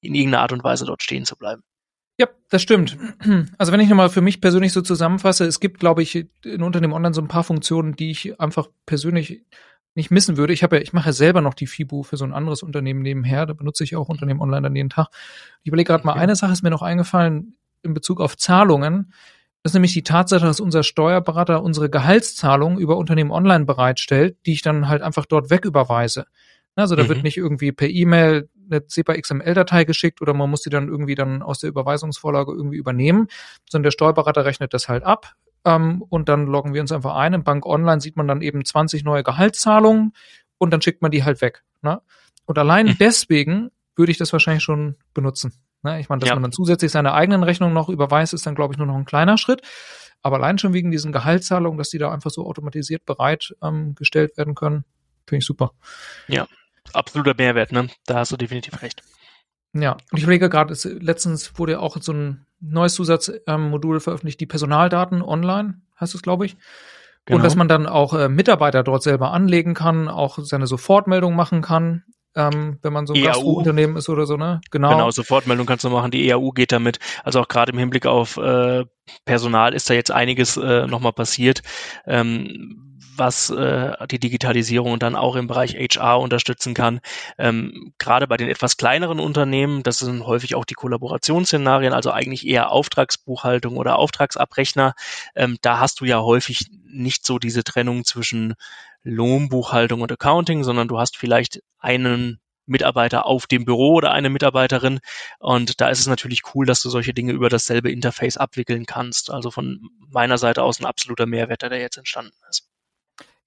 in 0.00 0.14
irgendeiner 0.14 0.42
Art 0.42 0.52
und 0.52 0.64
Weise 0.64 0.86
dort 0.86 1.02
stehen 1.02 1.26
zu 1.26 1.36
bleiben. 1.36 1.62
Ja, 2.18 2.28
das 2.48 2.62
stimmt. 2.62 2.96
Also 3.58 3.72
wenn 3.72 3.80
ich 3.80 3.88
nochmal 3.88 4.08
für 4.08 4.22
mich 4.22 4.40
persönlich 4.40 4.72
so 4.72 4.80
zusammenfasse, 4.80 5.44
es 5.44 5.60
gibt, 5.60 5.80
glaube 5.80 6.02
ich, 6.02 6.26
in 6.44 6.62
Unternehmen 6.62 6.94
Online 6.94 7.14
so 7.14 7.20
ein 7.20 7.28
paar 7.28 7.44
Funktionen, 7.44 7.94
die 7.96 8.10
ich 8.10 8.40
einfach 8.40 8.68
persönlich 8.86 9.42
nicht 9.96 10.10
missen 10.10 10.36
würde. 10.36 10.52
Ich 10.52 10.62
habe 10.62 10.76
ja, 10.76 10.82
ich 10.82 10.92
mache 10.92 11.06
ja 11.06 11.12
selber 11.12 11.40
noch 11.40 11.54
die 11.54 11.66
FIBU 11.66 12.02
für 12.02 12.16
so 12.16 12.24
ein 12.24 12.32
anderes 12.32 12.62
Unternehmen 12.62 13.02
nebenher. 13.02 13.46
Da 13.46 13.54
benutze 13.54 13.84
ich 13.84 13.96
auch 13.96 14.08
Unternehmen 14.08 14.40
online 14.40 14.62
dann 14.62 14.76
jeden 14.76 14.90
Tag. 14.90 15.08
Ich 15.62 15.68
überlege 15.68 15.88
gerade 15.88 16.06
mal, 16.06 16.14
eine 16.14 16.36
Sache 16.36 16.52
ist 16.52 16.62
mir 16.62 16.70
noch 16.70 16.82
eingefallen 16.82 17.56
in 17.82 17.94
Bezug 17.94 18.20
auf 18.20 18.36
Zahlungen. 18.36 19.12
Das 19.62 19.70
ist 19.70 19.74
nämlich 19.74 19.94
die 19.94 20.04
Tatsache, 20.04 20.44
dass 20.44 20.60
unser 20.60 20.82
Steuerberater 20.82 21.62
unsere 21.62 21.90
Gehaltszahlung 21.90 22.78
über 22.78 22.96
Unternehmen 22.96 23.32
online 23.32 23.64
bereitstellt, 23.64 24.36
die 24.46 24.52
ich 24.52 24.62
dann 24.62 24.88
halt 24.88 25.02
einfach 25.02 25.26
dort 25.26 25.50
wegüberweise. 25.50 26.26
Also 26.76 26.94
da 26.94 27.04
mhm. 27.04 27.08
wird 27.08 27.22
nicht 27.22 27.38
irgendwie 27.38 27.72
per 27.72 27.88
E-Mail 27.88 28.48
eine 28.70 28.82
SEPA 28.86 29.14
XML-Datei 29.14 29.84
geschickt 29.84 30.20
oder 30.20 30.34
man 30.34 30.50
muss 30.50 30.62
die 30.62 30.70
dann 30.70 30.88
irgendwie 30.88 31.14
dann 31.14 31.42
aus 31.42 31.60
der 31.60 31.70
Überweisungsvorlage 31.70 32.52
irgendwie 32.52 32.76
übernehmen, 32.76 33.28
sondern 33.68 33.84
der 33.84 33.90
Steuerberater 33.92 34.44
rechnet 34.44 34.74
das 34.74 34.88
halt 34.88 35.04
ab, 35.04 35.34
ähm, 35.66 36.02
und 36.08 36.28
dann 36.30 36.46
loggen 36.46 36.72
wir 36.72 36.80
uns 36.80 36.92
einfach 36.92 37.16
ein. 37.16 37.34
Im 37.34 37.44
Bank 37.44 37.66
Online 37.66 38.00
sieht 38.00 38.16
man 38.16 38.28
dann 38.28 38.40
eben 38.40 38.64
20 38.64 39.04
neue 39.04 39.24
Gehaltszahlungen 39.24 40.12
und 40.58 40.70
dann 40.70 40.80
schickt 40.80 41.02
man 41.02 41.10
die 41.10 41.24
halt 41.24 41.42
weg. 41.42 41.64
Ne? 41.82 42.00
Und 42.46 42.56
allein 42.58 42.86
mhm. 42.86 42.96
deswegen 42.98 43.70
würde 43.96 44.12
ich 44.12 44.18
das 44.18 44.32
wahrscheinlich 44.32 44.62
schon 44.62 44.96
benutzen. 45.12 45.52
Ne? 45.82 45.98
Ich 46.00 46.08
meine, 46.08 46.20
dass 46.20 46.28
ja. 46.28 46.36
man 46.36 46.42
dann 46.44 46.52
zusätzlich 46.52 46.92
seine 46.92 47.12
eigenen 47.12 47.42
Rechnungen 47.42 47.74
noch 47.74 47.88
überweist, 47.88 48.32
ist 48.32 48.46
dann, 48.46 48.54
glaube 48.54 48.74
ich, 48.74 48.78
nur 48.78 48.86
noch 48.86 48.94
ein 48.94 49.04
kleiner 49.04 49.36
Schritt. 49.36 49.62
Aber 50.22 50.36
allein 50.36 50.58
schon 50.58 50.72
wegen 50.72 50.90
diesen 50.92 51.12
Gehaltszahlungen, 51.12 51.78
dass 51.78 51.90
die 51.90 51.98
da 51.98 52.12
einfach 52.12 52.30
so 52.30 52.46
automatisiert 52.46 53.04
bereit 53.04 53.54
ähm, 53.60 53.96
werden 53.98 54.54
können, 54.54 54.84
finde 55.26 55.38
ich 55.38 55.46
super. 55.46 55.72
Ja, 56.28 56.46
absoluter 56.92 57.34
Mehrwert, 57.36 57.72
ne? 57.72 57.88
Da 58.06 58.16
hast 58.16 58.32
du 58.32 58.36
definitiv 58.36 58.82
recht. 58.82 59.02
Ja, 59.72 59.92
und 59.92 60.18
ich 60.18 60.22
überlege 60.22 60.48
gerade, 60.48 60.74
letztens 61.00 61.58
wurde 61.58 61.72
ja 61.72 61.78
auch 61.80 61.96
so 62.00 62.12
ein 62.12 62.45
neues 62.60 62.94
Zusatzmodul 62.94 64.00
veröffentlicht, 64.00 64.40
die 64.40 64.46
Personaldaten 64.46 65.22
online, 65.22 65.80
heißt 66.00 66.14
es, 66.14 66.22
glaube 66.22 66.46
ich. 66.46 66.56
Genau. 67.26 67.38
Und 67.38 67.44
dass 67.44 67.56
man 67.56 67.68
dann 67.68 67.86
auch 67.86 68.14
äh, 68.14 68.28
Mitarbeiter 68.28 68.82
dort 68.82 69.02
selber 69.02 69.32
anlegen 69.32 69.74
kann, 69.74 70.08
auch 70.08 70.38
seine 70.40 70.66
Sofortmeldung 70.66 71.34
machen 71.34 71.60
kann, 71.60 72.04
ähm, 72.36 72.78
wenn 72.82 72.92
man 72.92 73.06
so 73.06 73.14
ein 73.14 73.20
EAU. 73.20 73.26
Gastrounternehmen 73.26 73.96
ist 73.96 74.08
oder 74.08 74.26
so, 74.26 74.36
ne? 74.36 74.60
Genau. 74.70 74.90
Genau, 74.90 75.10
Sofortmeldung 75.10 75.66
kannst 75.66 75.84
du 75.84 75.90
machen. 75.90 76.10
Die 76.10 76.28
EAU 76.28 76.50
geht 76.50 76.70
damit. 76.70 76.98
Also 77.24 77.40
auch 77.40 77.48
gerade 77.48 77.72
im 77.72 77.78
Hinblick 77.78 78.06
auf 78.06 78.36
äh, 78.36 78.84
Personal 79.24 79.74
ist 79.74 79.90
da 79.90 79.94
jetzt 79.94 80.10
einiges 80.10 80.56
äh, 80.56 80.86
nochmal 80.86 81.12
passiert. 81.12 81.62
Ähm, 82.06 82.95
was 83.18 83.50
äh, 83.50 84.06
die 84.08 84.18
Digitalisierung 84.18 84.98
dann 84.98 85.16
auch 85.16 85.36
im 85.36 85.46
Bereich 85.46 85.74
HR 85.74 86.20
unterstützen 86.20 86.74
kann. 86.74 87.00
Ähm, 87.38 87.92
gerade 87.98 88.26
bei 88.26 88.36
den 88.36 88.48
etwas 88.48 88.76
kleineren 88.76 89.20
Unternehmen, 89.20 89.82
das 89.82 89.98
sind 89.98 90.26
häufig 90.26 90.54
auch 90.54 90.64
die 90.64 90.74
Kollaborationsszenarien, 90.74 91.92
also 91.92 92.10
eigentlich 92.10 92.46
eher 92.46 92.70
Auftragsbuchhaltung 92.70 93.76
oder 93.76 93.98
Auftragsabrechner. 93.98 94.94
Ähm, 95.34 95.58
da 95.62 95.78
hast 95.78 96.00
du 96.00 96.04
ja 96.04 96.20
häufig 96.20 96.66
nicht 96.84 97.26
so 97.26 97.38
diese 97.38 97.64
Trennung 97.64 98.04
zwischen 98.04 98.54
Lohnbuchhaltung 99.02 100.00
und 100.00 100.12
Accounting, 100.12 100.64
sondern 100.64 100.88
du 100.88 100.98
hast 100.98 101.16
vielleicht 101.16 101.62
einen 101.78 102.40
Mitarbeiter 102.66 103.26
auf 103.26 103.46
dem 103.46 103.64
Büro 103.64 103.94
oder 103.94 104.12
eine 104.12 104.28
Mitarbeiterin. 104.28 104.98
Und 105.38 105.80
da 105.80 105.88
ist 105.88 106.00
es 106.00 106.06
natürlich 106.06 106.42
cool, 106.54 106.66
dass 106.66 106.82
du 106.82 106.90
solche 106.90 107.14
Dinge 107.14 107.32
über 107.32 107.48
dasselbe 107.48 107.90
Interface 107.90 108.36
abwickeln 108.36 108.86
kannst. 108.86 109.30
Also 109.30 109.50
von 109.50 109.80
meiner 110.08 110.38
Seite 110.38 110.62
aus 110.62 110.80
ein 110.80 110.86
absoluter 110.86 111.26
Mehrwert, 111.26 111.62
der 111.62 111.78
jetzt 111.78 111.96
entstanden 111.96 112.36
ist. 112.50 112.68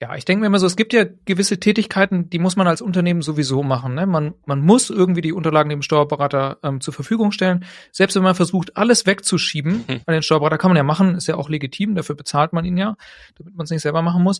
Ja, 0.01 0.15
ich 0.15 0.23
denke 0.23 0.39
mir 0.39 0.47
immer 0.47 0.59
so, 0.59 0.65
es 0.65 0.77
gibt 0.77 0.93
ja 0.93 1.03
gewisse 1.25 1.59
Tätigkeiten, 1.59 2.29
die 2.29 2.39
muss 2.39 2.55
man 2.55 2.67
als 2.67 2.81
Unternehmen 2.81 3.21
sowieso 3.21 3.63
machen. 3.63 3.95
Ne? 3.95 4.05
Man, 4.05 4.33
man 4.45 4.61
muss 4.61 4.89
irgendwie 4.89 5.19
die 5.19 5.33
Unterlagen 5.33 5.69
dem 5.69 5.81
Steuerberater 5.81 6.57
ähm, 6.63 6.79
zur 6.79 6.93
Verfügung 6.93 7.33
stellen. 7.33 7.65
Selbst 7.91 8.15
wenn 8.15 8.23
man 8.23 8.35
versucht, 8.35 8.77
alles 8.77 9.05
wegzuschieben, 9.05 9.83
Mhm. 9.87 10.01
an 10.05 10.13
den 10.13 10.23
Steuerberater 10.23 10.57
kann 10.57 10.69
man 10.69 10.77
ja 10.77 10.83
machen, 10.83 11.15
ist 11.15 11.27
ja 11.27 11.35
auch 11.35 11.49
legitim, 11.49 11.95
dafür 11.95 12.15
bezahlt 12.15 12.53
man 12.53 12.63
ihn 12.63 12.77
ja, 12.77 12.95
damit 13.37 13.55
man 13.55 13.65
es 13.65 13.71
nicht 13.71 13.81
selber 13.81 14.01
machen 14.01 14.23
muss. 14.23 14.39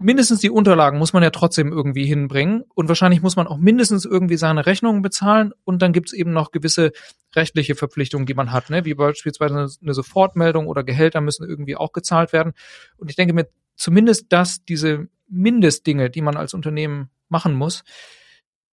Mindestens 0.00 0.40
die 0.40 0.50
Unterlagen 0.50 0.98
muss 0.98 1.12
man 1.12 1.22
ja 1.22 1.30
trotzdem 1.30 1.72
irgendwie 1.72 2.06
hinbringen 2.06 2.64
und 2.74 2.88
wahrscheinlich 2.88 3.20
muss 3.20 3.36
man 3.36 3.46
auch 3.46 3.58
mindestens 3.58 4.06
irgendwie 4.06 4.36
seine 4.36 4.64
Rechnungen 4.64 5.02
bezahlen 5.02 5.52
und 5.64 5.82
dann 5.82 5.92
gibt's 5.92 6.14
eben 6.14 6.32
noch 6.32 6.52
gewisse 6.52 6.92
rechtliche 7.36 7.74
Verpflichtungen, 7.74 8.24
die 8.24 8.34
man 8.34 8.50
hat, 8.50 8.70
ne? 8.70 8.84
wie 8.86 8.94
beispielsweise 8.94 9.68
eine, 9.82 9.94
Sofortmeldung 9.94 10.66
oder 10.68 10.84
Gehälter 10.84 11.20
müssen 11.20 11.46
irgendwie 11.46 11.76
auch 11.76 11.92
gezahlt 11.92 12.32
werden. 12.32 12.54
Und 12.96 13.10
ich 13.10 13.16
denke 13.16 13.34
mir, 13.34 13.46
zumindest 13.80 14.26
das, 14.28 14.64
diese 14.64 15.08
Mindestdinge, 15.28 16.10
die 16.10 16.20
man 16.20 16.36
als 16.36 16.54
Unternehmen 16.54 17.10
machen 17.28 17.54
muss, 17.54 17.82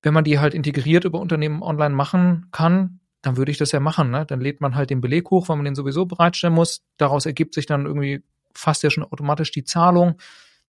wenn 0.02 0.14
man 0.14 0.24
die 0.24 0.40
halt 0.40 0.54
integriert 0.54 1.06
über 1.06 1.20
Unternehmen 1.20 1.64
online 1.64 1.96
machen 1.96 2.48
kann, 2.52 3.00
dann 3.22 3.38
würde 3.38 3.52
ich 3.52 3.58
das 3.58 3.72
ja 3.72 3.80
machen. 3.80 4.12
Ne? 4.12 4.26
Dann 4.26 4.42
lädt 4.42 4.62
man 4.62 4.76
halt 4.76 4.90
den 4.90 5.02
Beleg 5.02 5.30
hoch, 5.32 5.50
weil 5.50 5.56
man 5.56 5.66
den 5.66 5.76
sowieso 5.76 6.06
bereitstellen 6.06 6.54
muss. 6.54 6.84
Daraus 6.98 7.26
ergibt 7.26 7.54
sich 7.54 7.66
dann 7.66 7.86
irgendwie 7.86 8.24
fast 8.54 8.84
ja 8.84 8.90
schon 8.90 9.04
automatisch 9.04 9.52
die 9.52 9.64
Zahlung. 9.64 10.20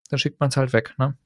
Dann 0.08 0.18
schickt 0.18 0.40
man 0.40 0.50
es 0.50 0.56
halt 0.56 0.72
weg. 0.72 0.94
Ne? 0.98 1.16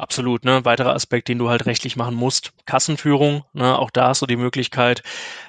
Absolut, 0.00 0.46
ne? 0.46 0.64
Weiterer 0.64 0.94
Aspekt, 0.94 1.28
den 1.28 1.36
du 1.36 1.50
halt 1.50 1.66
rechtlich 1.66 1.94
machen 1.94 2.14
musst, 2.14 2.52
Kassenführung, 2.64 3.44
ne? 3.52 3.78
Auch 3.78 3.90
da 3.90 4.08
hast 4.08 4.22
du 4.22 4.26
die 4.26 4.36
Möglichkeit, 4.36 5.02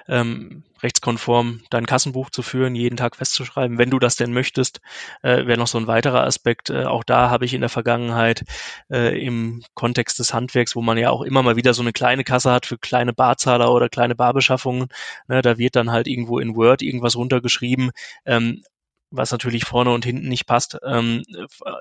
ähm, 0.10 0.64
rechtskonform 0.84 1.62
dein 1.70 1.86
Kassenbuch 1.86 2.30
zu 2.32 2.42
führen, 2.42 2.76
jeden 2.76 2.98
Tag 2.98 3.16
festzuschreiben, 3.16 3.78
wenn 3.78 3.90
du 3.90 3.98
das 3.98 4.18
denn 4.18 4.34
möchtest, 4.34 4.82
äh, 5.22 5.46
wäre 5.46 5.58
noch 5.58 5.68
so 5.68 5.78
ein 5.78 5.88
weiterer 5.88 6.24
Aspekt. 6.26 6.70
Äh, 6.70 6.84
auch 6.84 7.06
da 7.06 7.30
habe 7.30 7.46
ich 7.46 7.54
in 7.54 7.62
der 7.62 7.70
Vergangenheit 7.70 8.44
äh, 8.92 9.18
im 9.26 9.64
Kontext 9.74 10.20
des 10.20 10.34
Handwerks, 10.34 10.76
wo 10.76 10.82
man 10.82 10.98
ja 10.98 11.12
auch 11.12 11.22
immer 11.22 11.44
mal 11.44 11.56
wieder 11.56 11.74
so 11.74 11.82
eine 11.82 11.94
kleine 11.94 12.26
Kasse 12.26 12.52
hat 12.52 12.66
für 12.66 12.78
kleine 12.78 13.14
Barzahler 13.14 13.72
oder 13.72 13.88
kleine 13.88 14.16
Barbeschaffungen, 14.16 14.90
ne? 15.30 15.42
da 15.42 15.58
wird 15.60 15.78
dann 15.78 15.92
halt 15.92 16.08
irgendwo 16.08 16.40
in 16.40 16.58
Word 16.58 16.82
irgendwas 16.82 17.16
runtergeschrieben. 17.16 17.92
Ähm, 18.26 18.64
was 19.12 19.32
natürlich 19.32 19.66
vorne 19.66 19.92
und 19.92 20.06
hinten 20.06 20.28
nicht 20.30 20.46
passt 20.46 20.78
ähm, 20.84 21.24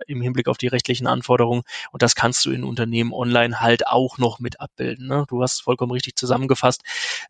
im 0.07 0.21
Hinblick 0.21 0.49
auf 0.49 0.59
die 0.59 0.67
rechtlichen 0.67 1.07
Anforderungen. 1.07 1.63
Und 1.93 2.03
das 2.03 2.15
kannst 2.15 2.45
du 2.45 2.51
in 2.51 2.65
Unternehmen 2.65 3.13
online 3.13 3.61
halt 3.61 3.87
auch 3.87 4.19
noch 4.19 4.41
mit 4.41 4.61
abbilden. 4.61 5.07
Ne? 5.07 5.25
Du 5.29 5.43
hast 5.43 5.63
vollkommen 5.63 5.93
richtig 5.93 6.17
zusammengefasst. 6.17 6.83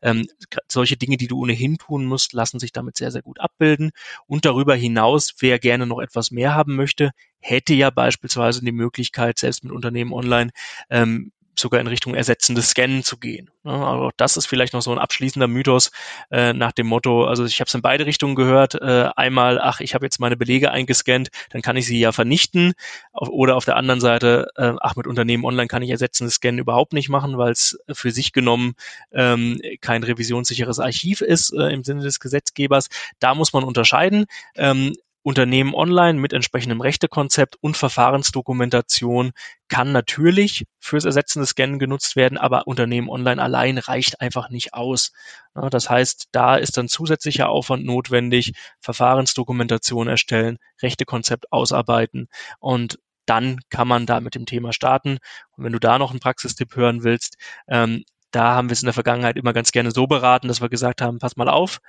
Ähm, 0.02 0.26
solche 0.68 0.96
Dinge, 0.96 1.16
die 1.16 1.28
du 1.28 1.40
ohnehin 1.40 1.76
tun 1.76 2.06
musst, 2.06 2.32
lassen 2.32 2.58
sich 2.58 2.72
damit 2.72 2.96
sehr, 2.96 3.10
sehr 3.10 3.22
gut 3.22 3.38
abbilden. 3.40 3.92
Und 4.26 4.44
darüber 4.44 4.74
hinaus, 4.74 5.34
wer 5.38 5.58
gerne 5.58 5.86
noch 5.86 6.00
etwas 6.00 6.30
mehr 6.30 6.54
haben 6.54 6.76
möchte, 6.76 7.10
hätte 7.38 7.74
ja 7.74 7.90
beispielsweise 7.90 8.64
die 8.64 8.72
Möglichkeit, 8.72 9.38
selbst 9.38 9.64
mit 9.64 9.72
Unternehmen 9.72 10.12
online 10.12 10.50
ähm, 10.88 11.32
sogar 11.60 11.80
in 11.80 11.86
Richtung 11.86 12.14
ersetzendes 12.14 12.70
Scannen 12.70 13.02
zu 13.02 13.18
gehen. 13.18 13.50
Aber 13.64 14.06
auch 14.08 14.12
das 14.16 14.36
ist 14.36 14.46
vielleicht 14.46 14.72
noch 14.72 14.82
so 14.82 14.92
ein 14.92 14.98
abschließender 14.98 15.46
Mythos 15.46 15.90
äh, 16.30 16.52
nach 16.52 16.72
dem 16.72 16.86
Motto, 16.86 17.24
also 17.24 17.44
ich 17.44 17.60
habe 17.60 17.68
es 17.68 17.74
in 17.74 17.82
beide 17.82 18.06
Richtungen 18.06 18.34
gehört, 18.34 18.74
äh, 18.74 19.10
einmal, 19.16 19.60
ach, 19.60 19.80
ich 19.80 19.94
habe 19.94 20.06
jetzt 20.06 20.18
meine 20.20 20.36
Belege 20.36 20.70
eingescannt, 20.70 21.30
dann 21.50 21.62
kann 21.62 21.76
ich 21.76 21.86
sie 21.86 21.98
ja 21.98 22.12
vernichten. 22.12 22.72
Oder 23.12 23.56
auf 23.56 23.64
der 23.64 23.76
anderen 23.76 24.00
Seite, 24.00 24.48
äh, 24.56 24.72
ach, 24.80 24.96
mit 24.96 25.06
Unternehmen 25.06 25.44
online 25.44 25.68
kann 25.68 25.82
ich 25.82 25.90
ersetzendes 25.90 26.34
Scannen 26.34 26.58
überhaupt 26.58 26.92
nicht 26.92 27.08
machen, 27.08 27.38
weil 27.38 27.52
es 27.52 27.78
für 27.92 28.10
sich 28.10 28.32
genommen 28.32 28.74
ähm, 29.12 29.60
kein 29.80 30.02
revisionssicheres 30.02 30.78
Archiv 30.78 31.20
ist 31.20 31.52
äh, 31.52 31.68
im 31.72 31.84
Sinne 31.84 32.02
des 32.02 32.20
Gesetzgebers. 32.20 32.88
Da 33.18 33.34
muss 33.34 33.52
man 33.52 33.64
unterscheiden. 33.64 34.26
Ähm, 34.56 34.94
Unternehmen 35.22 35.74
online 35.74 36.18
mit 36.18 36.32
entsprechendem 36.32 36.80
Rechtekonzept 36.80 37.56
und 37.60 37.76
Verfahrensdokumentation 37.76 39.32
kann 39.68 39.92
natürlich 39.92 40.66
fürs 40.78 41.04
ersetzende 41.04 41.46
Scannen 41.46 41.78
genutzt 41.78 42.16
werden, 42.16 42.38
aber 42.38 42.66
Unternehmen 42.66 43.10
online 43.10 43.42
allein 43.42 43.78
reicht 43.78 44.20
einfach 44.20 44.48
nicht 44.48 44.72
aus. 44.72 45.12
Das 45.54 45.90
heißt, 45.90 46.28
da 46.32 46.56
ist 46.56 46.76
dann 46.76 46.88
zusätzlicher 46.88 47.48
Aufwand 47.48 47.84
notwendig, 47.84 48.54
Verfahrensdokumentation 48.80 50.08
erstellen, 50.08 50.58
Rechtekonzept 50.82 51.52
ausarbeiten 51.52 52.28
und 52.58 52.98
dann 53.26 53.60
kann 53.68 53.86
man 53.86 54.06
da 54.06 54.20
mit 54.20 54.34
dem 54.34 54.46
Thema 54.46 54.72
starten. 54.72 55.18
Und 55.52 55.64
wenn 55.64 55.72
du 55.72 55.78
da 55.78 55.98
noch 55.98 56.10
einen 56.10 56.18
Praxistipp 56.20 56.74
hören 56.74 57.04
willst, 57.04 57.36
ähm, 57.68 58.04
da 58.30 58.54
haben 58.54 58.68
wir 58.68 58.72
es 58.72 58.82
in 58.82 58.86
der 58.86 58.94
Vergangenheit 58.94 59.36
immer 59.36 59.52
ganz 59.52 59.72
gerne 59.72 59.90
so 59.90 60.06
beraten, 60.06 60.48
dass 60.48 60.60
wir 60.60 60.68
gesagt 60.68 61.02
haben, 61.02 61.18
pass 61.18 61.36
mal 61.36 61.48
auf, 61.48 61.80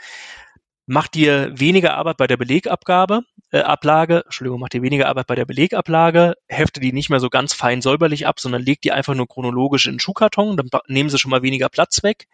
mach 0.91 1.07
dir 1.07 1.57
weniger 1.57 1.93
Arbeit 1.93 2.17
bei 2.17 2.27
der 2.27 2.35
Belegabgabe, 2.35 3.21
äh, 3.51 3.59
Ablage, 3.59 4.23
Entschuldigung, 4.25 4.59
mach 4.59 4.67
dir 4.67 4.81
weniger 4.81 5.07
Arbeit 5.07 5.25
bei 5.25 5.35
der 5.35 5.45
Belegablage, 5.45 6.35
hefte 6.49 6.81
die 6.81 6.91
nicht 6.91 7.09
mehr 7.09 7.21
so 7.21 7.29
ganz 7.29 7.53
fein 7.53 7.81
säuberlich 7.81 8.27
ab, 8.27 8.41
sondern 8.41 8.61
leg 8.61 8.81
die 8.81 8.91
einfach 8.91 9.15
nur 9.15 9.25
chronologisch 9.25 9.85
in 9.85 9.93
den 9.93 9.99
Schuhkarton, 10.01 10.57
dann 10.57 10.67
nehmen 10.87 11.09
sie 11.09 11.17
schon 11.17 11.31
mal 11.31 11.43
weniger 11.43 11.69
Platz 11.69 12.03
weg. 12.03 12.27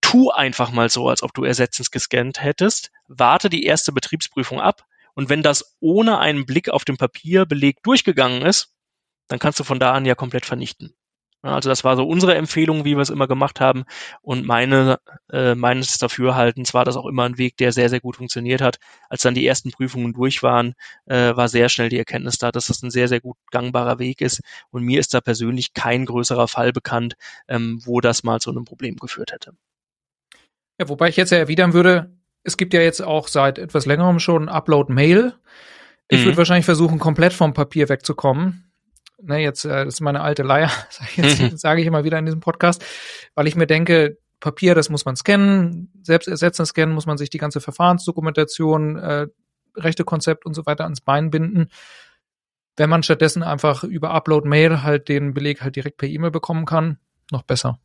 Tu 0.00 0.30
einfach 0.30 0.70
mal 0.72 0.88
so, 0.88 1.10
als 1.10 1.22
ob 1.22 1.34
du 1.34 1.44
ersetzend 1.44 1.92
gescannt 1.92 2.42
hättest, 2.42 2.92
warte 3.08 3.50
die 3.50 3.64
erste 3.64 3.92
Betriebsprüfung 3.92 4.58
ab 4.58 4.86
und 5.12 5.28
wenn 5.28 5.42
das 5.42 5.76
ohne 5.78 6.18
einen 6.18 6.46
Blick 6.46 6.70
auf 6.70 6.86
den 6.86 6.96
Papierbeleg 6.96 7.82
durchgegangen 7.82 8.40
ist, 8.40 8.72
dann 9.28 9.38
kannst 9.38 9.60
du 9.60 9.64
von 9.64 9.78
da 9.78 9.92
an 9.92 10.06
ja 10.06 10.14
komplett 10.14 10.46
vernichten. 10.46 10.95
Also 11.52 11.68
das 11.68 11.84
war 11.84 11.96
so 11.96 12.06
unsere 12.06 12.34
Empfehlung, 12.34 12.84
wie 12.84 12.96
wir 12.96 13.02
es 13.02 13.10
immer 13.10 13.26
gemacht 13.26 13.60
haben. 13.60 13.84
Und 14.22 14.46
meine, 14.46 14.98
äh, 15.30 15.54
meines 15.54 15.98
Dafürhaltens 15.98 16.74
war 16.74 16.84
das 16.84 16.96
auch 16.96 17.06
immer 17.06 17.24
ein 17.24 17.38
Weg, 17.38 17.56
der 17.56 17.72
sehr, 17.72 17.88
sehr 17.88 18.00
gut 18.00 18.16
funktioniert 18.16 18.60
hat. 18.60 18.78
Als 19.08 19.22
dann 19.22 19.34
die 19.34 19.46
ersten 19.46 19.70
Prüfungen 19.70 20.12
durch 20.12 20.42
waren, 20.42 20.74
äh, 21.06 21.36
war 21.36 21.48
sehr 21.48 21.68
schnell 21.68 21.88
die 21.88 21.98
Erkenntnis 21.98 22.38
da, 22.38 22.52
dass 22.52 22.66
das 22.66 22.82
ein 22.82 22.90
sehr, 22.90 23.08
sehr 23.08 23.20
gut 23.20 23.36
gangbarer 23.50 23.98
Weg 23.98 24.20
ist. 24.20 24.40
Und 24.70 24.82
mir 24.82 25.00
ist 25.00 25.14
da 25.14 25.20
persönlich 25.20 25.74
kein 25.74 26.06
größerer 26.06 26.48
Fall 26.48 26.72
bekannt, 26.72 27.14
ähm, 27.48 27.80
wo 27.84 28.00
das 28.00 28.24
mal 28.24 28.40
zu 28.40 28.50
einem 28.50 28.64
Problem 28.64 28.96
geführt 28.96 29.32
hätte. 29.32 29.52
Ja, 30.78 30.88
wobei 30.88 31.08
ich 31.08 31.16
jetzt 31.16 31.32
ja 31.32 31.38
erwidern 31.38 31.72
würde, 31.72 32.10
es 32.42 32.56
gibt 32.56 32.74
ja 32.74 32.80
jetzt 32.80 33.02
auch 33.02 33.28
seit 33.28 33.58
etwas 33.58 33.86
längerem 33.86 34.20
schon 34.20 34.48
Upload-Mail. 34.48 35.34
Ich 36.08 36.20
Mhm. 36.20 36.24
würde 36.26 36.36
wahrscheinlich 36.38 36.66
versuchen, 36.66 36.98
komplett 36.98 37.32
vom 37.32 37.54
Papier 37.54 37.88
wegzukommen. 37.88 38.65
Ne, 39.22 39.38
jetzt 39.38 39.64
äh, 39.64 39.84
das 39.84 39.94
ist 39.94 40.00
meine 40.00 40.20
alte 40.20 40.42
Leier, 40.42 40.70
sage 40.90 41.10
ich, 41.10 41.16
jetzt- 41.16 41.40
Mhm. 41.52 41.56
sage 41.56 41.80
ich 41.80 41.86
immer 41.86 42.04
wieder 42.04 42.18
in 42.18 42.26
diesem 42.26 42.40
Podcast, 42.40 42.84
weil 43.34 43.46
ich 43.46 43.56
mir 43.56 43.66
denke, 43.66 44.18
Papier, 44.40 44.74
das 44.74 44.90
muss 44.90 45.04
man 45.06 45.16
scannen, 45.16 45.90
selbst 46.02 46.28
ersetzen 46.28 46.66
scannen, 46.66 46.94
muss 46.94 47.06
man 47.06 47.16
sich 47.16 47.30
die 47.30 47.38
ganze 47.38 47.60
Verfahrensdokumentation, 47.60 48.96
äh, 48.98 49.26
Rechtekonzept 49.76 50.44
und 50.46 50.54
so 50.54 50.66
weiter 50.66 50.84
ans 50.84 51.00
Bein 51.00 51.30
binden. 51.30 51.68
Wenn 52.76 52.90
man 52.90 53.02
stattdessen 53.02 53.42
einfach 53.42 53.84
über 53.84 54.10
Upload-Mail 54.10 54.82
halt 54.82 55.08
den 55.08 55.32
Beleg 55.32 55.62
halt 55.62 55.76
direkt 55.76 55.96
per 55.96 56.08
E-Mail 56.08 56.30
bekommen 56.30 56.66
kann, 56.66 56.98
noch 57.30 57.42
besser. 57.42 57.78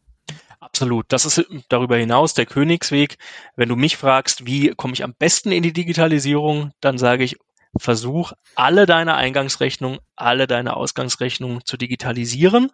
Absolut. 0.59 1.05
Das 1.09 1.25
ist 1.25 1.45
darüber 1.69 1.95
hinaus 1.97 2.33
der 2.33 2.45
Königsweg. 2.45 3.17
Wenn 3.55 3.69
du 3.69 3.75
mich 3.77 3.97
fragst, 3.97 4.45
wie 4.45 4.69
komme 4.75 4.93
ich 4.93 5.03
am 5.03 5.13
besten 5.17 5.51
in 5.51 5.63
die 5.63 5.73
Digitalisierung, 5.73 6.71
dann 6.81 6.97
sage 6.97 7.23
ich, 7.23 7.37
versuch 7.77 8.33
alle 8.55 8.85
deine 8.85 9.15
Eingangsrechnungen, 9.15 9.99
alle 10.15 10.47
deine 10.47 10.75
Ausgangsrechnungen 10.75 11.61
zu 11.65 11.77
digitalisieren. 11.77 12.71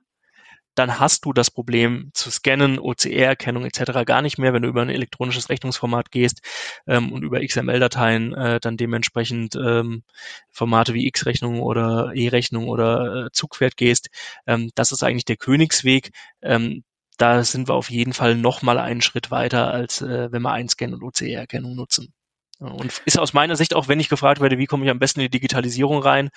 Dann 0.75 0.99
hast 0.99 1.25
du 1.25 1.33
das 1.33 1.49
Problem 1.49 2.11
zu 2.13 2.29
scannen, 2.29 2.77
OCR-Erkennung 2.77 3.65
etc. 3.65 4.05
gar 4.05 4.21
nicht 4.21 4.37
mehr, 4.37 4.53
wenn 4.53 4.61
du 4.61 4.67
über 4.69 4.83
ein 4.83 4.91
elektronisches 4.91 5.49
Rechnungsformat 5.49 6.11
gehst 6.11 6.41
ähm, 6.85 7.11
und 7.11 7.23
über 7.23 7.43
XML-Dateien 7.43 8.35
äh, 8.35 8.59
dann 8.59 8.77
dementsprechend 8.77 9.55
ähm, 9.55 10.03
Formate 10.51 10.93
wie 10.93 11.07
X-Rechnung 11.07 11.61
oder 11.61 12.11
E-Rechnung 12.13 12.67
oder 12.67 13.25
äh, 13.25 13.31
Zugpferd 13.31 13.75
gehst. 13.75 14.09
Ähm, 14.45 14.69
das 14.75 14.91
ist 14.91 15.01
eigentlich 15.01 15.25
der 15.25 15.37
Königsweg. 15.37 16.11
Ähm, 16.43 16.83
da 17.17 17.43
sind 17.43 17.67
wir 17.67 17.73
auf 17.73 17.89
jeden 17.89 18.13
Fall 18.13 18.35
noch 18.35 18.61
mal 18.61 18.77
einen 18.77 19.01
Schritt 19.01 19.31
weiter, 19.31 19.71
als 19.71 20.01
äh, 20.03 20.31
wenn 20.31 20.43
wir 20.43 20.51
Einscan 20.51 20.93
und 20.93 21.01
OCR-Erkennung 21.01 21.75
nutzen. 21.75 22.13
Und 22.59 23.01
ist 23.05 23.19
aus 23.19 23.33
meiner 23.33 23.55
Sicht 23.55 23.75
auch, 23.75 23.87
wenn 23.87 23.99
ich 23.99 24.09
gefragt 24.09 24.41
werde, 24.41 24.57
wie 24.57 24.65
komme 24.65 24.83
ich 24.83 24.89
am 24.89 24.97
besten 24.97 25.19
in 25.19 25.25
die 25.25 25.37
Digitalisierung 25.37 26.01
rein, 26.01 26.29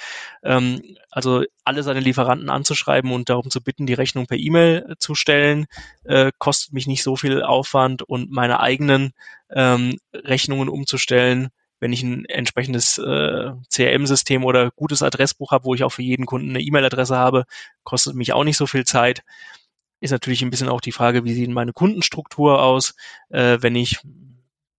ähm, 0.42 0.82
also 1.10 1.44
alle 1.64 1.82
seine 1.82 2.00
Lieferanten 2.00 2.50
anzuschreiben 2.50 3.10
und 3.12 3.30
darum 3.30 3.50
zu 3.50 3.62
bitten, 3.62 3.86
die 3.86 3.94
Rechnung 3.94 4.26
per 4.26 4.36
E-Mail 4.36 4.96
zu 4.98 5.14
stellen, 5.14 5.66
äh, 6.04 6.30
kostet 6.38 6.74
mich 6.74 6.86
nicht 6.86 7.02
so 7.02 7.16
viel 7.16 7.42
Aufwand 7.42 8.02
und 8.02 8.30
meine 8.30 8.60
eigenen 8.60 9.12
ähm, 9.50 9.98
Rechnungen 10.12 10.68
umzustellen, 10.68 11.48
wenn 11.80 11.94
ich 11.94 12.02
ein 12.02 12.26
entsprechendes 12.26 12.98
äh, 12.98 13.52
CRM-System 13.72 14.44
oder 14.44 14.70
gutes 14.72 15.02
Adressbuch 15.02 15.52
habe, 15.52 15.64
wo 15.64 15.74
ich 15.74 15.84
auch 15.84 15.92
für 15.92 16.02
jeden 16.02 16.26
Kunden 16.26 16.50
eine 16.50 16.60
E-Mail-Adresse 16.60 17.16
habe, 17.16 17.44
kostet 17.82 18.14
mich 18.14 18.34
auch 18.34 18.44
nicht 18.44 18.58
so 18.58 18.66
viel 18.66 18.84
Zeit. 18.84 19.22
Ist 20.00 20.10
natürlich 20.10 20.42
ein 20.42 20.50
bisschen 20.50 20.68
auch 20.68 20.82
die 20.82 20.92
Frage, 20.92 21.24
wie 21.24 21.32
sieht 21.32 21.48
meine 21.48 21.72
Kundenstruktur 21.72 22.62
aus, 22.62 22.94
äh, 23.30 23.58
wenn 23.60 23.74
ich 23.74 24.00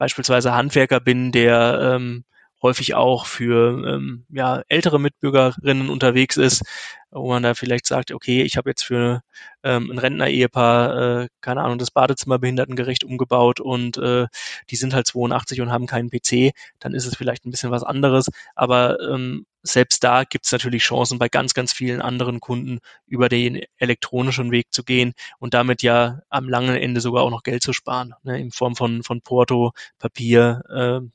beispielsweise 0.02 0.56
Handwerker 0.56 0.99
bin, 0.99 1.32
der 1.32 1.80
ähm, 1.93 2.24
häufig 2.60 2.95
auch 2.95 3.28
für 3.28 3.88
ähm, 3.88 4.26
ja, 4.30 4.64
ältere 4.68 4.99
Mitbürgerinnen 4.99 5.91
unterwegs 5.91 6.38
ist, 6.38 6.64
wo 7.12 7.30
man 7.30 7.43
da 7.43 7.54
vielleicht 7.54 7.86
sagt, 7.86 8.12
okay, 8.12 8.41
ich 8.41 8.58
habe 8.58 8.72
jetzt 8.72 8.84
für 8.84 9.22
ähm, 9.62 9.91
ein 9.91 9.99
Rentner-Ehepaar, 9.99 11.22
äh, 11.22 11.28
keine 11.41 11.62
Ahnung, 11.62 11.78
das 11.78 11.91
Badezimmer 11.91 12.39
behindertengerecht 12.39 13.04
umgebaut 13.04 13.60
und 13.60 13.97
äh, 13.97 14.26
die 14.72 14.76
sind 14.76 14.95
halt 14.95 15.06
82 15.06 15.62
und 15.62 15.72
haben 15.72 15.86
keinen 15.86 16.10
PC, 16.10 16.52
dann 16.80 16.95
ist 16.95 17.06
es 17.06 17.16
vielleicht 17.16 17.45
ein 17.45 17.52
bisschen 17.52 17.70
was 17.70 17.84
anderes. 17.84 18.32
Aber 18.56 18.97
ähm, 19.08 19.45
selbst 19.64 20.03
da 20.03 20.24
gibt 20.24 20.45
es 20.45 20.51
natürlich 20.51 20.84
Chancen, 20.84 21.20
bei 21.20 21.30
ganz, 21.30 21.53
ganz 21.53 21.74
vielen 21.74 22.01
anderen 22.01 22.39
Kunden 22.39 22.80
über 23.05 23.30
den 23.30 23.62
elektronischen 23.78 24.51
Weg 24.51 24.74
zu 24.74 24.84
gehen 24.84 25.14
und 25.39 25.53
damit 25.53 25.82
ja 25.84 26.22
am 26.30 26.49
langen 26.49 26.76
Ende 26.76 27.01
sogar 27.01 27.24
auch 27.24 27.30
noch 27.30 27.43
Geld 27.43 27.64
zu 27.64 27.74
sparen, 27.74 28.14
ne, 28.24 28.39
in 28.39 28.51
Form 28.51 28.76
von, 28.76 29.03
von 29.03 29.22
Porto, 29.22 29.72
Papier, 29.99 30.64
äh, 30.70 31.07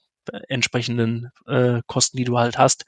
entsprechenden 0.48 1.30
äh, 1.46 1.82
Kosten, 1.86 2.16
die 2.16 2.24
du 2.24 2.38
halt 2.38 2.58
hast. 2.58 2.84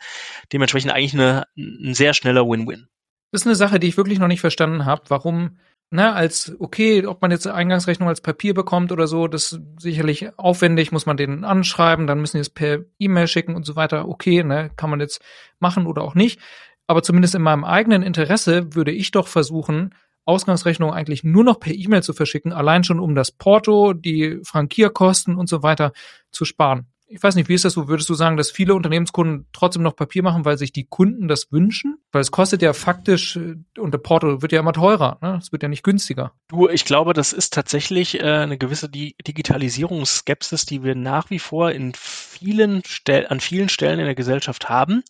Dementsprechend 0.53 0.91
eigentlich 0.91 1.15
eine, 1.15 1.45
ein 1.57 1.95
sehr 1.95 2.15
schneller 2.15 2.49
Win-Win. 2.49 2.89
Das 3.31 3.43
ist 3.43 3.47
eine 3.47 3.57
Sache, 3.57 3.79
die 3.79 3.89
ich 3.89 3.97
wirklich 3.97 4.19
noch 4.19 4.29
nicht 4.29 4.41
verstanden 4.41 4.87
habe, 4.87 5.03
warum 5.09 5.59
ne, 5.91 6.13
als, 6.13 6.55
okay, 6.59 7.07
ob 7.07 7.23
man 7.23 7.31
jetzt 7.31 7.47
Eingangsrechnung 7.47 8.09
als 8.09 8.21
Papier 8.21 8.55
bekommt 8.55 8.93
oder 8.93 9.07
so, 9.07 9.29
das 9.29 9.53
ist 9.53 9.61
sicherlich 9.79 10.39
aufwendig, 10.39 10.93
muss 10.93 11.07
man 11.07 11.17
den 11.17 11.45
anschreiben, 11.45 12.07
dann 12.07 12.21
müssen 12.21 12.37
die 12.37 12.43
es 12.43 12.51
per 12.51 12.81
E-Mail 12.99 13.27
schicken 13.27 13.55
und 13.55 13.65
so 13.65 13.77
weiter. 13.77 14.09
Okay, 14.09 14.43
ne, 14.43 14.71
kann 14.77 14.91
man 14.91 15.01
jetzt 15.01 15.23
machen 15.59 15.87
oder 15.87 16.03
auch 16.03 16.15
nicht. 16.15 16.41
Aber 16.87 17.03
zumindest 17.03 17.35
in 17.35 17.43
meinem 17.43 17.65
eigenen 17.65 18.03
Interesse 18.03 18.75
würde 18.75 18.93
ich 18.93 19.11
doch 19.11 19.29
versuchen, 19.29 19.95
Ausgangsrechnung 20.25 20.93
eigentlich 20.93 21.25
nur 21.25 21.45
noch 21.45 21.59
per 21.59 21.73
E-Mail 21.73 22.03
zu 22.03 22.13
verschicken, 22.13 22.53
allein 22.53 22.85
schon 22.85 23.01
um 23.01 23.15
das 23.15 23.31
Porto, 23.31 23.95
die 23.95 24.41
Frankierkosten 24.45 25.37
und 25.37 25.49
so 25.49 25.63
weiter 25.63 25.93
zu 26.31 26.45
sparen 26.45 26.87
ich 27.11 27.23
weiß 27.23 27.35
nicht, 27.35 27.49
wie 27.49 27.55
ist 27.55 27.65
das 27.65 27.73
so? 27.73 27.89
Würdest 27.89 28.09
du 28.09 28.15
sagen, 28.15 28.37
dass 28.37 28.51
viele 28.51 28.75
Unternehmenskunden 28.75 29.47
trotzdem 29.53 29.83
noch 29.83 29.97
Papier 29.97 30.23
machen, 30.23 30.45
weil 30.45 30.59
sich 30.59 30.73
die 30.73 30.85
Kunden 30.85 31.27
das 31.27 31.51
wünschen? 31.51 31.97
Weil 32.13 32.21
es 32.21 32.31
kostet 32.31 32.61
ja 32.61 32.75
faktisch, 32.75 33.37
äh, 33.37 33.57
und 33.79 33.93
der 33.93 33.99
Porto 33.99 34.43
wird 34.43 34.53
ja 34.53 34.61
immer 34.61 34.75
teurer, 34.75 35.19
ne? 35.23 35.39
Es 35.41 35.51
wird 35.51 35.63
ja 35.63 35.69
nicht 35.69 35.83
günstiger. 35.83 36.33
Du, 36.49 36.69
ich 36.69 36.85
glaube, 36.85 37.15
das 37.15 37.33
ist 37.33 37.55
tatsächlich 37.55 38.21
äh, 38.21 38.25
eine 38.25 38.59
gewisse 38.59 38.91
Di 38.91 39.17
Digitalisierungsskepsis, 39.27 40.67
die 40.67 40.85
wir 40.85 40.95
nach 40.95 41.31
wie 41.31 41.39
vor 41.39 41.73
in 41.73 41.93
vielen 41.95 42.83
Stell 42.85 43.27
an 43.27 43.41
vielen 43.41 43.71
Stellen 43.71 43.99
in 43.99 44.07
der 44.07 44.15
Gesellschaft 44.15 44.69
haben. 44.69 45.03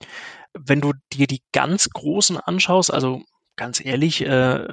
Wenn 0.55 0.80
du 0.80 0.92
dir 1.12 1.26
die 1.26 1.42
ganz 1.53 1.90
großen 1.90 2.38
anschaust, 2.38 2.92
also 2.92 3.22
ganz 3.59 3.84
ehrlich, 3.84 4.22
äh, 4.22 4.66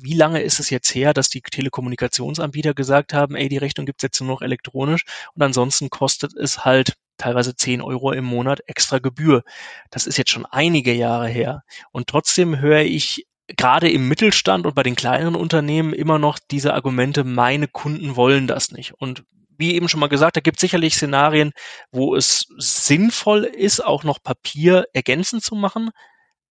wie 0.00 0.14
lange 0.14 0.42
ist 0.42 0.60
es 0.60 0.70
jetzt 0.70 0.94
her, 0.94 1.12
dass 1.12 1.30
die 1.30 1.40
Telekommunikationsanbieter 1.40 2.74
gesagt 2.74 3.12
haben, 3.12 3.34
ey, 3.34 3.48
die 3.48 3.58
Rechnung 3.58 3.86
gibt's 3.86 4.04
jetzt 4.04 4.20
nur 4.20 4.28
noch 4.28 4.42
elektronisch 4.42 5.02
und 5.34 5.42
ansonsten 5.42 5.90
kostet 5.90 6.34
es 6.34 6.64
halt 6.64 6.94
teilweise 7.16 7.56
10 7.56 7.82
Euro 7.82 8.12
im 8.12 8.24
Monat 8.24 8.60
extra 8.66 8.98
Gebühr. 8.98 9.42
Das 9.90 10.06
ist 10.06 10.18
jetzt 10.18 10.30
schon 10.30 10.46
einige 10.46 10.92
Jahre 10.92 11.26
her. 11.26 11.64
Und 11.90 12.06
trotzdem 12.06 12.60
höre 12.60 12.82
ich 12.82 13.26
gerade 13.48 13.90
im 13.90 14.06
Mittelstand 14.06 14.66
und 14.66 14.74
bei 14.74 14.82
den 14.82 14.94
kleineren 14.94 15.34
Unternehmen 15.34 15.92
immer 15.92 16.18
noch 16.18 16.38
diese 16.38 16.74
Argumente, 16.74 17.24
meine 17.24 17.66
Kunden 17.66 18.14
wollen 18.14 18.46
das 18.46 18.70
nicht. 18.70 18.92
Und 18.92 19.24
wie 19.56 19.74
eben 19.74 19.88
schon 19.88 20.00
mal 20.00 20.08
gesagt, 20.08 20.36
da 20.36 20.40
gibt 20.40 20.58
es 20.58 20.60
sicherlich 20.60 20.94
Szenarien, 20.94 21.52
wo 21.90 22.14
es 22.14 22.46
sinnvoll 22.58 23.44
ist, 23.44 23.84
auch 23.84 24.04
noch 24.04 24.22
Papier 24.22 24.86
ergänzend 24.92 25.42
zu 25.42 25.56
machen. 25.56 25.90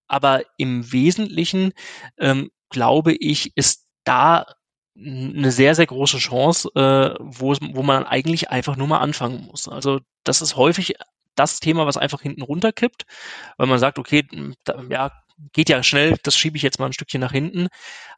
Aber 0.08 0.44
im 0.58 0.92
Wesentlichen, 0.92 1.74
ähm, 2.18 2.50
glaube 2.70 3.14
ich, 3.14 3.56
ist 3.56 3.86
da 4.04 4.46
eine 4.98 5.52
sehr, 5.52 5.76
sehr 5.76 5.86
große 5.86 6.18
Chance, 6.18 6.70
äh, 6.76 7.16
wo, 7.20 7.54
wo 7.74 7.84
man 7.84 8.04
eigentlich 8.06 8.50
einfach 8.50 8.76
nur 8.78 8.88
mal 8.88 9.00
anfangen 9.00 9.46
muss. 9.46 9.68
Also 9.68 10.00
das 10.24 10.42
ist 10.42 10.56
häufig 10.56 10.96
das 11.36 11.60
Thema, 11.60 11.86
was 11.86 11.98
einfach 11.98 12.22
hinten 12.22 12.42
runterkippt, 12.42 13.06
weil 13.58 13.68
man 13.68 13.80
sagt, 13.80 14.00
okay, 14.00 14.28
da, 14.64 14.84
ja, 14.90 15.12
geht 15.54 15.70
ja 15.70 15.82
schnell, 15.84 16.18
das 16.24 16.36
schiebe 16.36 16.58
ich 16.58 16.64
jetzt 16.64 16.80
mal 16.80 16.88
ein 16.88 16.94
Stückchen 16.94 17.22
nach 17.22 17.32
hinten. 17.32 17.68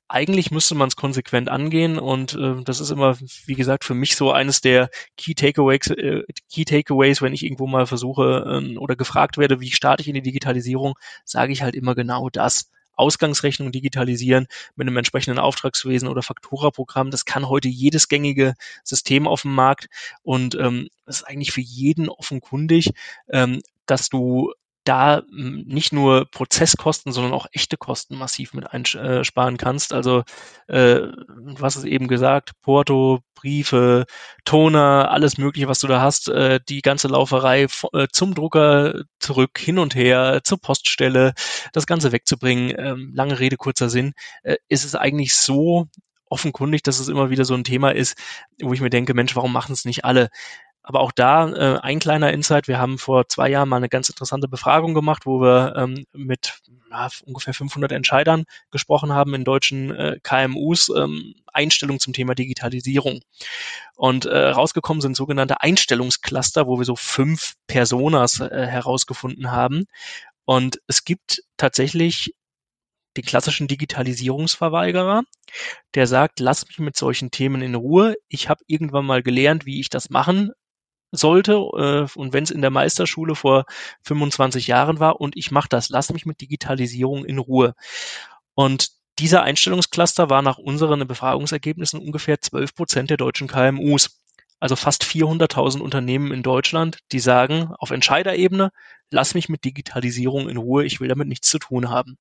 Eigentlich 0.07 0.49
müsste 0.51 0.73
man 0.75 0.87
es 0.87 0.95
konsequent 0.95 1.49
angehen 1.49 1.99
und 1.99 2.33
äh, 2.33 2.63
das 2.63 2.79
ist 2.79 2.89
immer, 2.89 3.17
wie 3.45 3.53
gesagt, 3.53 3.83
für 3.83 3.93
mich 3.93 4.15
so 4.15 4.31
eines 4.31 4.61
der 4.61 4.89
Key 5.17 5.35
Takeaways, 5.35 5.87
äh, 5.91 6.23
Key 6.51 6.65
Takeaways, 6.65 7.21
wenn 7.21 7.33
ich 7.33 7.43
irgendwo 7.43 7.67
mal 7.67 7.85
versuche 7.85 8.61
äh, 8.63 8.77
oder 8.77 8.95
gefragt 8.95 9.37
werde, 9.37 9.59
wie 9.59 9.71
starte 9.71 10.01
ich 10.01 10.07
in 10.07 10.15
die 10.15 10.21
Digitalisierung, 10.21 10.95
sage 11.25 11.53
ich 11.53 11.61
halt 11.61 11.75
immer 11.75 11.93
genau 11.95 12.29
das. 12.29 12.71
Ausgangsrechnung 12.95 13.71
digitalisieren 13.71 14.47
mit 14.75 14.85
einem 14.85 14.97
entsprechenden 14.97 15.39
Auftragswesen 15.39 16.09
oder 16.09 16.21
Faktura-Programm. 16.21 17.11
Das 17.11 17.23
kann 17.23 17.47
heute 17.47 17.69
jedes 17.69 18.09
gängige 18.09 18.55
System 18.83 19.25
auf 19.25 19.43
dem 19.43 19.55
Markt 19.55 19.87
und 20.21 20.55
ähm, 20.55 20.89
das 21.05 21.21
ist 21.21 21.23
eigentlich 21.23 21.53
für 21.53 21.61
jeden 21.61 22.09
offenkundig, 22.09 22.91
ähm, 23.29 23.61
dass 23.85 24.09
du 24.09 24.51
da 24.89 25.21
hm, 25.29 25.65
nicht 25.67 25.93
nur 25.93 26.25
Prozesskosten, 26.31 27.11
sondern 27.11 27.33
auch 27.33 27.45
echte 27.51 27.77
Kosten 27.77 28.17
massiv 28.17 28.53
mit 28.53 28.67
einsparen 28.67 29.57
kannst. 29.57 29.93
Also 29.93 30.23
äh, 30.67 31.01
hast 31.61 31.75
es 31.75 31.83
eben 31.83 32.07
gesagt, 32.07 32.53
Porto, 32.63 33.19
Briefe, 33.35 34.05
Toner, 34.45 35.11
alles 35.11 35.37
Mögliche, 35.37 35.67
was 35.67 35.79
du 35.79 35.87
da 35.87 36.01
hast, 36.01 36.27
äh, 36.29 36.59
die 36.67 36.81
ganze 36.81 37.07
Lauferei 37.07 37.67
äh, 37.93 38.07
zum 38.11 38.33
Drucker 38.33 39.03
zurück, 39.19 39.59
hin 39.59 39.77
und 39.77 39.93
her, 39.93 40.41
zur 40.43 40.59
Poststelle, 40.59 41.33
das 41.71 41.85
Ganze 41.85 42.11
wegzubringen, 42.11 42.73
ähm, 42.75 43.11
lange 43.13 43.39
Rede, 43.39 43.57
kurzer 43.57 43.89
Sinn, 43.89 44.13
äh, 44.43 44.57
ist 44.69 44.85
es 44.85 44.95
eigentlich 44.95 45.35
so 45.35 45.87
offenkundig, 46.29 46.83
dass 46.83 46.99
es 46.99 47.07
immer 47.07 47.29
wieder 47.29 47.45
so 47.45 47.53
ein 47.53 47.63
Thema 47.63 47.91
ist, 47.91 48.15
wo 48.61 48.73
ich 48.73 48.81
mir 48.81 48.89
denke, 48.89 49.13
Mensch, 49.13 49.35
warum 49.35 49.53
machen 49.53 49.73
es 49.73 49.85
nicht 49.85 50.05
alle? 50.05 50.29
Aber 50.81 51.01
auch 51.01 51.11
da 51.11 51.49
äh, 51.49 51.79
ein 51.81 51.99
kleiner 51.99 52.31
Insight. 52.31 52.67
Wir 52.67 52.79
haben 52.79 52.97
vor 52.97 53.27
zwei 53.27 53.49
Jahren 53.49 53.69
mal 53.69 53.77
eine 53.77 53.89
ganz 53.89 54.09
interessante 54.09 54.47
Befragung 54.47 54.93
gemacht, 54.93 55.25
wo 55.25 55.41
wir 55.41 55.75
ähm, 55.75 56.05
mit 56.13 56.61
ja, 56.89 57.09
ungefähr 57.25 57.53
500 57.53 57.91
Entscheidern 57.91 58.45
gesprochen 58.71 59.13
haben 59.13 59.33
in 59.33 59.43
deutschen 59.43 59.93
äh, 59.95 60.19
KMUs, 60.23 60.89
ähm, 60.89 61.35
Einstellung 61.53 61.99
zum 61.99 62.13
Thema 62.13 62.33
Digitalisierung. 62.33 63.19
Und 63.95 64.25
äh, 64.25 64.49
rausgekommen 64.49 65.01
sind 65.01 65.15
sogenannte 65.15 65.61
Einstellungscluster, 65.61 66.67
wo 66.67 66.77
wir 66.79 66.85
so 66.85 66.95
fünf 66.95 67.55
Personas 67.67 68.39
äh, 68.39 68.65
herausgefunden 68.65 69.51
haben. 69.51 69.85
Und 70.45 70.79
es 70.87 71.03
gibt 71.03 71.43
tatsächlich 71.57 72.33
den 73.17 73.25
klassischen 73.25 73.67
Digitalisierungsverweigerer, 73.67 75.23
der 75.93 76.07
sagt, 76.07 76.39
lass 76.39 76.67
mich 76.67 76.79
mit 76.79 76.95
solchen 76.95 77.31
Themen 77.31 77.61
in 77.61 77.75
Ruhe. 77.75 78.15
Ich 78.29 78.49
habe 78.49 78.63
irgendwann 78.67 79.05
mal 79.05 79.21
gelernt, 79.21 79.65
wie 79.65 79.79
ich 79.79 79.89
das 79.89 80.09
machen 80.09 80.51
sollte 81.11 81.53
äh, 81.53 82.19
und 82.19 82.33
wenn 82.33 82.43
es 82.43 82.51
in 82.51 82.61
der 82.61 82.69
Meisterschule 82.69 83.35
vor 83.35 83.65
25 84.03 84.67
Jahren 84.67 84.99
war 84.99 85.19
und 85.19 85.35
ich 85.35 85.51
mache 85.51 85.69
das, 85.69 85.89
lass 85.89 86.11
mich 86.11 86.25
mit 86.25 86.41
Digitalisierung 86.41 87.25
in 87.25 87.37
Ruhe. 87.37 87.75
Und 88.53 88.89
dieser 89.19 89.43
Einstellungscluster 89.43 90.29
war 90.29 90.41
nach 90.41 90.57
unseren 90.57 91.05
Befragungsergebnissen 91.07 91.99
ungefähr 91.99 92.39
12 92.39 92.75
Prozent 92.75 93.09
der 93.09 93.17
deutschen 93.17 93.47
KMUs 93.47 94.19
also 94.59 94.75
fast 94.75 95.03
400.000 95.03 95.79
Unternehmen 95.79 96.31
in 96.31 96.43
Deutschland, 96.43 96.99
die 97.11 97.19
sagen 97.19 97.73
auf 97.77 97.91
Entscheiderebene, 97.91 98.71
lass 99.09 99.33
mich 99.33 99.49
mit 99.49 99.63
Digitalisierung 99.63 100.49
in 100.49 100.57
Ruhe, 100.57 100.85
ich 100.85 100.99
will 100.99 101.07
damit 101.07 101.27
nichts 101.27 101.49
zu 101.49 101.59
tun 101.59 101.89
haben. 101.89 102.17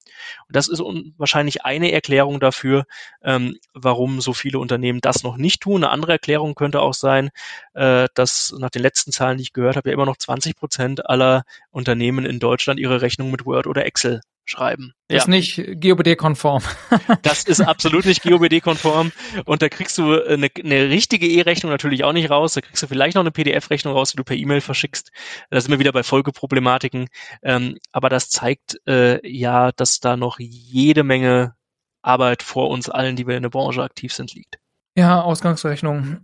Und 0.46 0.56
das 0.56 0.68
ist 0.68 0.80
wahrscheinlich 1.16 1.64
eine 1.64 1.92
Erklärung 1.92 2.40
dafür, 2.40 2.84
ähm, 3.22 3.56
warum 3.74 4.20
so 4.20 4.32
viele 4.32 4.58
Unternehmen 4.58 5.00
das 5.00 5.22
noch 5.22 5.36
nicht 5.36 5.60
tun. 5.60 5.84
Eine 5.84 5.92
andere 5.92 6.12
Erklärung 6.12 6.54
könnte 6.54 6.80
auch 6.80 6.94
sein, 6.94 7.30
äh, 7.74 8.08
dass 8.14 8.54
nach 8.58 8.70
den 8.70 8.82
letzten 8.82 9.12
Zahlen, 9.12 9.38
die 9.38 9.42
ich 9.42 9.52
gehört 9.52 9.76
habe, 9.76 9.90
ja 9.90 9.94
immer 9.94 10.06
noch 10.06 10.16
20 10.16 10.56
Prozent 10.56 11.08
aller 11.08 11.44
Unternehmen 11.70 12.24
in 12.24 12.38
Deutschland 12.38 12.80
ihre 12.80 13.02
Rechnung 13.02 13.30
mit 13.30 13.44
Word 13.44 13.66
oder 13.66 13.84
Excel 13.84 14.20
schreiben. 14.48 14.92
Das 15.08 15.24
ist 15.24 15.28
nicht 15.28 15.80
GOBD-konform. 15.80 16.62
das 17.22 17.44
ist 17.44 17.60
absolut 17.60 18.04
nicht 18.04 18.22
GOBD-konform. 18.22 19.12
Und 19.44 19.62
da 19.62 19.68
kriegst 19.68 19.98
du 19.98 20.22
eine, 20.22 20.48
eine 20.58 20.88
richtige 20.88 21.26
E-Rechnung 21.26 21.70
natürlich 21.70 22.04
auch 22.04 22.12
nicht 22.12 22.30
raus. 22.30 22.54
Da 22.54 22.60
kriegst 22.60 22.82
du 22.82 22.86
vielleicht 22.86 23.14
noch 23.14 23.22
eine 23.22 23.30
PDF-Rechnung 23.30 23.94
raus, 23.94 24.10
die 24.10 24.16
du 24.16 24.24
per 24.24 24.36
E-Mail 24.36 24.60
verschickst. 24.60 25.10
Da 25.50 25.60
sind 25.60 25.70
wir 25.70 25.78
wieder 25.78 25.92
bei 25.92 26.02
Folgeproblematiken. 26.02 27.08
Ähm, 27.42 27.78
aber 27.92 28.08
das 28.08 28.30
zeigt 28.30 28.80
äh, 28.86 29.26
ja, 29.28 29.72
dass 29.72 30.00
da 30.00 30.16
noch 30.16 30.38
jede 30.38 31.04
Menge 31.04 31.54
Arbeit 32.02 32.42
vor 32.42 32.70
uns 32.70 32.88
allen, 32.88 33.16
die 33.16 33.26
wir 33.26 33.36
in 33.36 33.42
der 33.42 33.50
Branche 33.50 33.82
aktiv 33.82 34.12
sind, 34.12 34.34
liegt. 34.34 34.58
Ja, 34.96 35.20
Ausgangsrechnung. 35.20 36.18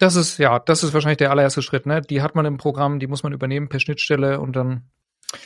Das 0.00 0.16
ist, 0.16 0.38
ja, 0.38 0.58
das 0.58 0.82
ist 0.82 0.92
wahrscheinlich 0.92 1.18
der 1.18 1.30
allererste 1.30 1.62
Schritt, 1.62 1.86
ne? 1.86 2.02
Die 2.02 2.20
hat 2.20 2.34
man 2.34 2.44
im 2.46 2.56
Programm, 2.56 2.98
die 2.98 3.06
muss 3.06 3.22
man 3.22 3.32
übernehmen 3.32 3.68
per 3.68 3.78
Schnittstelle 3.78 4.40
und 4.40 4.56
dann 4.56 4.90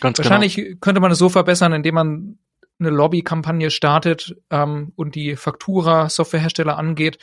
Ganz 0.00 0.18
wahrscheinlich 0.18 0.56
genau. 0.56 0.76
könnte 0.80 1.00
man 1.00 1.10
es 1.10 1.18
so 1.18 1.28
verbessern, 1.28 1.72
indem 1.72 1.94
man 1.94 2.38
eine 2.80 2.90
Lobbykampagne 2.90 3.70
startet 3.70 4.36
ähm, 4.50 4.92
und 4.96 5.14
die 5.14 5.36
Faktura-Softwarehersteller 5.36 6.76
angeht 6.78 7.18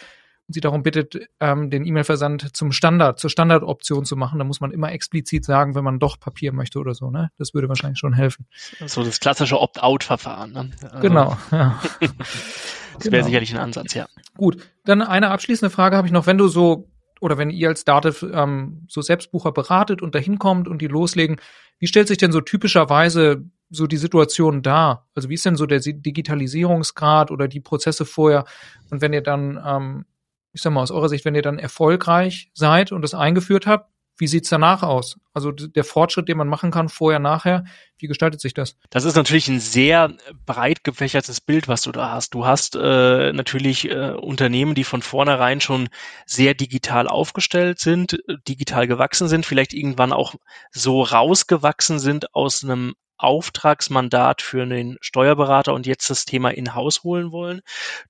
und 0.47 0.53
sie 0.53 0.61
darum 0.61 0.83
bittet, 0.83 1.27
ähm, 1.39 1.71
den 1.71 1.85
E-Mail-Versand 1.85 2.55
zum 2.55 2.71
Standard, 2.71 3.19
zur 3.19 3.31
Standardoption 3.31 4.05
zu 4.05 4.15
machen. 4.15 4.37
Da 4.37 4.45
muss 4.45 4.59
man 4.59 4.71
immer 4.71 4.91
explizit 4.91 5.43
sagen, 5.43 5.73
wenn 5.73 5.83
man 5.83 5.97
doch 5.97 6.19
Papier 6.19 6.53
möchte 6.53 6.77
oder 6.77 6.93
so. 6.93 7.09
Ne? 7.09 7.31
Das 7.37 7.53
würde 7.55 7.67
wahrscheinlich 7.67 7.97
schon 7.97 8.13
helfen. 8.13 8.45
So 8.85 9.03
das 9.03 9.19
klassische 9.19 9.59
Opt-out-Verfahren. 9.59 10.51
Ne? 10.51 10.71
Also, 10.83 10.99
genau. 10.99 11.37
Ja. 11.51 11.81
das 11.99 13.05
wäre 13.05 13.11
genau. 13.11 13.25
sicherlich 13.25 13.53
ein 13.53 13.59
Ansatz, 13.59 13.93
ja. 13.93 14.07
Gut, 14.37 14.57
dann 14.83 15.01
eine 15.01 15.31
abschließende 15.31 15.69
Frage 15.69 15.97
habe 15.97 16.07
ich 16.07 16.13
noch. 16.13 16.27
Wenn 16.27 16.37
du 16.37 16.47
so 16.47 16.89
oder 17.21 17.37
wenn 17.37 17.49
ihr 17.49 17.69
als 17.69 17.85
Dativ 17.85 18.23
ähm, 18.31 18.85
so 18.87 19.01
Selbstbucher 19.01 19.51
beratet 19.51 20.01
und 20.01 20.15
dahin 20.15 20.37
kommt 20.37 20.67
und 20.67 20.81
die 20.81 20.87
loslegen, 20.87 21.37
wie 21.79 21.87
stellt 21.87 22.07
sich 22.07 22.17
denn 22.17 22.31
so 22.31 22.41
typischerweise 22.41 23.45
so 23.69 23.87
die 23.87 23.97
Situation 23.97 24.61
dar? 24.61 25.07
Also 25.15 25.29
wie 25.29 25.33
ist 25.33 25.45
denn 25.45 25.55
so 25.55 25.65
der 25.65 25.79
Digitalisierungsgrad 25.79 27.31
oder 27.31 27.47
die 27.47 27.59
Prozesse 27.59 28.05
vorher? 28.05 28.45
Und 28.91 29.01
wenn 29.01 29.13
ihr 29.13 29.21
dann, 29.21 29.61
ähm, 29.65 30.05
ich 30.53 30.61
sag 30.61 30.71
mal 30.71 30.81
aus 30.81 30.91
eurer 30.91 31.09
Sicht, 31.09 31.25
wenn 31.25 31.35
ihr 31.35 31.41
dann 31.41 31.59
erfolgreich 31.59 32.51
seid 32.53 32.91
und 32.91 33.01
das 33.01 33.13
eingeführt 33.13 33.67
habt, 33.67 33.89
wie 34.17 34.27
sieht's 34.27 34.49
danach 34.49 34.83
aus? 34.83 35.17
Also 35.33 35.51
der 35.51 35.83
Fortschritt, 35.83 36.29
den 36.29 36.37
man 36.37 36.47
machen 36.47 36.71
kann, 36.71 36.89
vorher, 36.89 37.19
nachher, 37.19 37.65
wie 37.97 38.07
gestaltet 38.07 38.39
sich 38.39 38.53
das? 38.53 38.77
Das 38.89 39.03
ist 39.03 39.15
natürlich 39.15 39.47
ein 39.49 39.59
sehr 39.59 40.13
breit 40.45 40.83
gefächertes 40.83 41.41
Bild, 41.41 41.67
was 41.67 41.81
du 41.81 41.91
da 41.91 42.11
hast. 42.11 42.33
Du 42.33 42.45
hast 42.45 42.75
äh, 42.75 43.33
natürlich 43.33 43.89
äh, 43.89 44.11
Unternehmen, 44.11 44.75
die 44.75 44.85
von 44.85 45.01
vornherein 45.01 45.59
schon 45.59 45.89
sehr 46.25 46.53
digital 46.53 47.07
aufgestellt 47.07 47.79
sind, 47.79 48.17
digital 48.47 48.87
gewachsen 48.87 49.27
sind, 49.27 49.45
vielleicht 49.45 49.73
irgendwann 49.73 50.13
auch 50.13 50.35
so 50.71 51.01
rausgewachsen 51.01 51.99
sind 51.99 52.33
aus 52.33 52.63
einem 52.63 52.95
Auftragsmandat 53.17 54.41
für 54.41 54.63
einen 54.63 54.97
Steuerberater 55.01 55.73
und 55.73 55.87
jetzt 55.87 56.09
das 56.09 56.25
Thema 56.25 56.49
in-house 56.49 57.03
holen 57.03 57.31
wollen. 57.31 57.61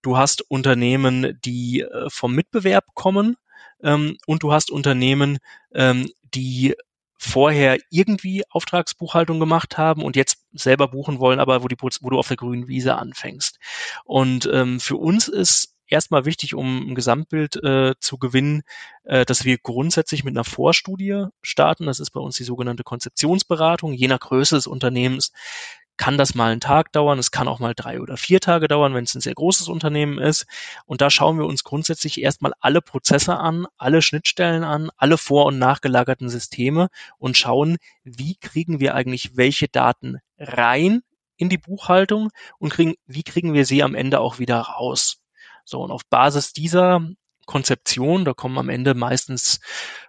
Du 0.02 0.18
hast 0.18 0.42
Unternehmen, 0.50 1.40
die 1.46 1.82
äh, 1.82 2.10
vom 2.10 2.34
Mitbewerb 2.34 2.86
kommen 2.96 3.38
ähm, 3.82 4.18
und 4.26 4.44
du 4.44 4.52
hast 4.52 4.72
Unternehmen, 4.72 5.40
ähm, 5.74 6.10
die 6.34 6.76
vorher 7.18 7.78
irgendwie 7.90 8.44
Auftragsbuchhaltung 8.50 9.40
gemacht 9.40 9.78
haben 9.78 10.04
und 10.04 10.16
jetzt 10.16 10.38
selber 10.54 10.88
buchen 10.90 11.20
wollen, 11.20 11.40
aber 11.40 11.64
wo, 11.64 11.68
die, 11.68 11.78
wo 11.80 12.10
du 12.10 12.20
auf 12.20 12.28
der 12.28 12.38
grünen 12.38 12.68
Wiese 12.68 12.96
anfängst. 12.96 13.60
Und 14.04 14.50
ähm, 14.52 14.80
für 14.80 14.98
uns 14.98 15.28
ist 15.28 15.76
erstmal 15.88 16.26
wichtig, 16.26 16.56
um 16.56 16.90
ein 16.90 16.96
Gesamtbild 16.96 17.64
äh, 17.64 17.94
zu 18.00 18.18
gewinnen, 18.18 18.64
äh, 19.04 19.26
dass 19.26 19.46
wir 19.46 19.58
grundsätzlich 19.58 20.24
mit 20.24 20.34
einer 20.34 20.44
Vorstudie 20.44 21.26
starten. 21.42 21.86
Das 21.86 22.00
ist 22.00 22.12
bei 22.12 22.20
uns 22.20 22.36
die 22.36 22.44
sogenannte 22.44 22.84
Konzeptionsberatung. 22.84 23.94
Je 23.94 24.08
nach 24.08 24.20
Größe 24.20 24.56
des 24.56 24.68
Unternehmens 24.68 25.32
kann 25.98 26.18
das 26.18 26.36
mal 26.36 26.52
einen 26.52 26.62
Tag 26.62 26.92
dauern, 26.92 27.20
es 27.20 27.32
kann 27.32 27.48
auch 27.48 27.60
mal 27.60 27.74
drei 27.74 28.02
oder 28.02 28.18
vier 28.18 28.40
Tage 28.40 28.68
dauern, 28.68 28.94
wenn 28.94 29.06
es 29.06 29.16
ein 29.16 29.22
sehr 29.22 29.34
großes 29.34 29.68
Unternehmen 29.68 30.20
ist. 30.20 30.46
Und 30.86 31.02
da 31.02 31.10
schauen 31.10 31.38
wir 31.38 31.46
uns 31.46 31.64
grundsätzlich 31.64 32.22
erstmal 32.22 32.54
alle 32.60 32.82
Prozesse 32.82 33.38
an, 33.38 33.68
alle 33.78 34.02
Schnittstellen 34.02 34.64
an, 34.64 34.90
alle 34.98 35.18
vor- 35.18 35.46
und 35.46 35.60
nachgelagerten 35.60 36.30
Systeme 36.30 36.90
und 37.18 37.38
schauen, 37.38 37.78
wie 38.04 38.36
kriegen 38.36 38.80
wir 38.80 38.96
eigentlich 38.96 39.38
welche 39.38 39.68
Daten 39.68 40.20
rein 40.38 41.02
in 41.38 41.50
die 41.50 41.58
Buchhaltung 41.58 42.30
und 42.60 42.70
kriegen, 42.70 42.96
wie 43.06 43.24
kriegen 43.24 43.54
wir 43.54 43.66
sie 43.66 43.84
am 43.84 43.96
Ende 43.96 44.20
auch 44.20 44.40
wieder 44.40 44.60
raus. 44.60 45.18
So, 45.66 45.82
und 45.82 45.92
auf 45.92 46.06
Basis 46.10 46.54
dieser 46.54 47.02
Konzeption, 47.46 48.26
da 48.26 48.34
kommen 48.34 48.58
am 48.58 48.70
Ende 48.70 48.94
meistens 48.94 49.60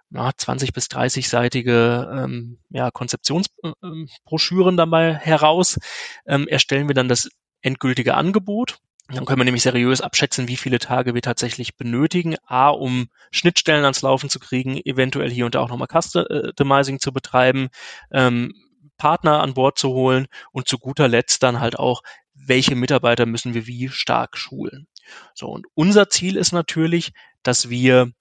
na, 0.09 0.31
20 0.35 0.73
bis 0.73 0.87
30-seitige 0.87 2.23
ähm, 2.23 2.59
ja, 2.69 2.91
Konzeptionsbroschüren 2.91 4.73
ähm, 4.73 4.77
dabei 4.77 5.15
heraus, 5.15 5.79
ähm, 6.25 6.47
erstellen 6.47 6.87
wir 6.87 6.95
dann 6.95 7.09
das 7.09 7.29
endgültige 7.61 8.15
Angebot. 8.15 8.79
Dann 9.09 9.25
können 9.25 9.39
wir 9.39 9.45
nämlich 9.45 9.63
seriös 9.63 10.01
abschätzen, 10.01 10.49
wie 10.49 10.57
viele 10.57 10.79
Tage 10.79 11.13
wir 11.13 11.21
tatsächlich 11.21 11.77
benötigen. 11.77 12.35
A, 12.45 12.69
um 12.69 13.07
Schnittstellen 13.31 13.85
ans 13.85 14.01
Laufen 14.01 14.29
zu 14.29 14.39
kriegen, 14.39 14.77
eventuell 14.83 15.31
hier 15.31 15.45
und 15.45 15.55
da 15.55 15.61
auch 15.61 15.69
nochmal 15.69 15.87
Customizing 15.87 16.99
zu 16.99 17.13
betreiben, 17.13 17.69
ähm, 18.11 18.53
Partner 18.97 19.41
an 19.41 19.53
Bord 19.53 19.77
zu 19.77 19.89
holen 19.89 20.27
und 20.51 20.67
zu 20.67 20.77
guter 20.77 21.07
Letzt 21.07 21.43
dann 21.43 21.61
halt 21.61 21.79
auch, 21.79 22.01
welche 22.33 22.75
Mitarbeiter 22.75 23.25
müssen 23.25 23.53
wir 23.53 23.65
wie 23.65 23.89
stark 23.89 24.37
schulen. 24.37 24.87
So, 25.33 25.47
und 25.47 25.67
unser 25.73 26.09
Ziel 26.09 26.35
ist 26.37 26.51
natürlich, 26.51 27.13
dass 27.43 27.69
wir 27.69 28.11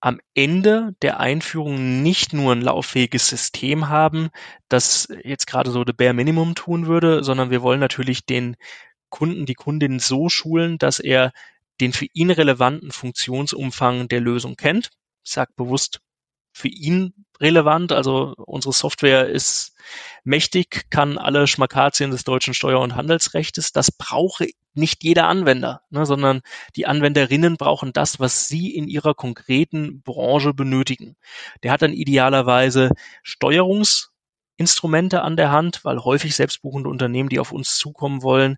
am 0.00 0.20
Ende 0.34 0.94
der 1.02 1.18
Einführung 1.18 2.02
nicht 2.02 2.32
nur 2.32 2.52
ein 2.52 2.62
lauffähiges 2.62 3.26
System 3.28 3.88
haben, 3.88 4.30
das 4.68 5.08
jetzt 5.24 5.46
gerade 5.46 5.70
so 5.70 5.82
the 5.84 5.92
bare 5.92 6.14
minimum 6.14 6.54
tun 6.54 6.86
würde, 6.86 7.24
sondern 7.24 7.50
wir 7.50 7.62
wollen 7.62 7.80
natürlich 7.80 8.24
den 8.24 8.56
Kunden, 9.08 9.46
die 9.46 9.54
Kundin 9.54 9.98
so 9.98 10.28
schulen, 10.28 10.78
dass 10.78 11.00
er 11.00 11.32
den 11.80 11.92
für 11.92 12.06
ihn 12.12 12.30
relevanten 12.30 12.92
Funktionsumfang 12.92 14.08
der 14.08 14.20
Lösung 14.20 14.56
kennt. 14.56 14.90
Ich 15.24 15.32
sage 15.32 15.52
bewusst 15.56 16.00
für 16.58 16.68
ihn 16.68 17.14
relevant. 17.40 17.92
Also 17.92 18.34
unsere 18.36 18.74
Software 18.74 19.28
ist 19.28 19.74
mächtig, 20.24 20.90
kann 20.90 21.16
alle 21.16 21.46
Schmakazien 21.46 22.10
des 22.10 22.24
deutschen 22.24 22.52
Steuer- 22.52 22.80
und 22.80 22.96
Handelsrechtes. 22.96 23.72
Das 23.72 23.92
brauche 23.92 24.48
nicht 24.74 25.04
jeder 25.04 25.28
Anwender, 25.28 25.82
ne, 25.90 26.04
sondern 26.04 26.40
die 26.76 26.86
Anwenderinnen 26.86 27.56
brauchen 27.56 27.92
das, 27.92 28.20
was 28.20 28.48
sie 28.48 28.74
in 28.74 28.88
ihrer 28.88 29.14
konkreten 29.14 30.02
Branche 30.02 30.52
benötigen. 30.52 31.16
Der 31.62 31.72
hat 31.72 31.82
dann 31.82 31.92
idealerweise 31.92 32.90
Steuerungsinstrumente 33.22 35.22
an 35.22 35.36
der 35.36 35.52
Hand, 35.52 35.84
weil 35.84 36.00
häufig 36.00 36.34
selbstbuchende 36.34 36.90
Unternehmen, 36.90 37.28
die 37.28 37.40
auf 37.40 37.52
uns 37.52 37.76
zukommen 37.76 38.22
wollen, 38.22 38.56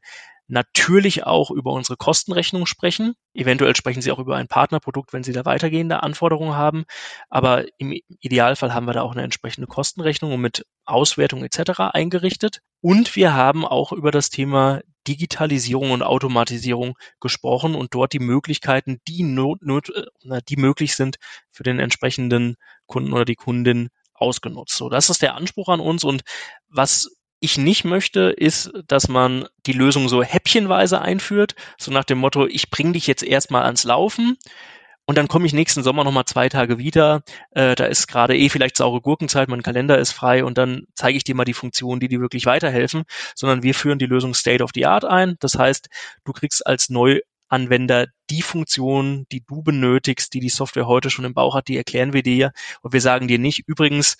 natürlich 0.50 1.24
auch 1.24 1.50
über 1.50 1.72
unsere 1.72 1.96
Kostenrechnung 1.96 2.66
sprechen. 2.66 3.14
Eventuell 3.34 3.76
sprechen 3.76 4.02
Sie 4.02 4.10
auch 4.10 4.18
über 4.18 4.36
ein 4.36 4.48
Partnerprodukt, 4.48 5.12
wenn 5.12 5.22
Sie 5.22 5.32
da 5.32 5.44
weitergehende 5.44 6.02
Anforderungen 6.02 6.54
haben. 6.54 6.84
Aber 7.28 7.64
im 7.78 7.98
Idealfall 8.20 8.74
haben 8.74 8.86
wir 8.86 8.92
da 8.92 9.02
auch 9.02 9.12
eine 9.12 9.22
entsprechende 9.22 9.68
Kostenrechnung 9.68 10.40
mit 10.40 10.66
Auswertung 10.84 11.44
etc. 11.44 11.80
eingerichtet. 11.92 12.60
Und 12.80 13.16
wir 13.16 13.34
haben 13.34 13.64
auch 13.64 13.92
über 13.92 14.10
das 14.10 14.30
Thema 14.30 14.80
Digitalisierung 15.06 15.92
und 15.92 16.02
Automatisierung 16.02 16.96
gesprochen 17.20 17.74
und 17.74 17.94
dort 17.94 18.12
die 18.12 18.18
Möglichkeiten, 18.18 19.00
die, 19.08 19.22
not, 19.22 19.62
not, 19.62 19.90
äh, 19.90 20.40
die 20.48 20.56
möglich 20.56 20.94
sind 20.94 21.16
für 21.50 21.62
den 21.62 21.78
entsprechenden 21.78 22.56
Kunden 22.86 23.12
oder 23.12 23.24
die 23.24 23.36
Kundin 23.36 23.88
ausgenutzt. 24.12 24.76
So, 24.76 24.88
das 24.88 25.10
ist 25.10 25.22
der 25.22 25.36
Anspruch 25.36 25.68
an 25.68 25.80
uns 25.80 26.04
und 26.04 26.22
was 26.68 27.08
ich 27.40 27.58
nicht 27.58 27.84
möchte, 27.84 28.30
ist, 28.30 28.70
dass 28.86 29.08
man 29.08 29.46
die 29.66 29.72
Lösung 29.72 30.08
so 30.08 30.22
häppchenweise 30.22 31.00
einführt, 31.00 31.54
so 31.78 31.90
nach 31.90 32.04
dem 32.04 32.18
Motto, 32.18 32.46
ich 32.46 32.70
bringe 32.70 32.92
dich 32.92 33.06
jetzt 33.06 33.22
erstmal 33.22 33.62
ans 33.64 33.84
Laufen 33.84 34.36
und 35.06 35.18
dann 35.18 35.26
komme 35.26 35.46
ich 35.46 35.52
nächsten 35.52 35.82
Sommer 35.82 36.04
nochmal 36.04 36.26
zwei 36.26 36.48
Tage 36.48 36.78
wieder. 36.78 37.22
Äh, 37.50 37.74
da 37.74 37.86
ist 37.86 38.06
gerade 38.06 38.36
eh 38.36 38.48
vielleicht 38.48 38.76
saure 38.76 39.00
Gurkenzeit, 39.00 39.48
mein 39.48 39.62
Kalender 39.62 39.98
ist 39.98 40.12
frei 40.12 40.44
und 40.44 40.56
dann 40.56 40.86
zeige 40.94 41.16
ich 41.16 41.24
dir 41.24 41.34
mal 41.34 41.44
die 41.44 41.52
Funktionen, 41.54 41.98
die 41.98 42.06
dir 42.06 42.20
wirklich 42.20 42.46
weiterhelfen, 42.46 43.02
sondern 43.34 43.62
wir 43.62 43.74
führen 43.74 43.98
die 43.98 44.06
Lösung 44.06 44.34
State 44.34 44.62
of 44.62 44.70
the 44.74 44.86
Art 44.86 45.04
ein. 45.04 45.36
Das 45.40 45.58
heißt, 45.58 45.88
du 46.24 46.32
kriegst 46.32 46.64
als 46.66 46.90
neu 46.90 47.20
Anwender 47.50 48.06
die 48.30 48.42
Funktionen, 48.42 49.26
die 49.32 49.42
du 49.44 49.62
benötigst, 49.62 50.32
die 50.32 50.40
die 50.40 50.48
Software 50.48 50.86
heute 50.86 51.10
schon 51.10 51.24
im 51.24 51.34
Bauch 51.34 51.54
hat, 51.54 51.68
die 51.68 51.76
erklären 51.76 52.12
wir 52.12 52.22
dir. 52.22 52.52
Und 52.80 52.92
wir 52.92 53.00
sagen 53.00 53.28
dir 53.28 53.38
nicht, 53.38 53.64
übrigens, 53.66 54.16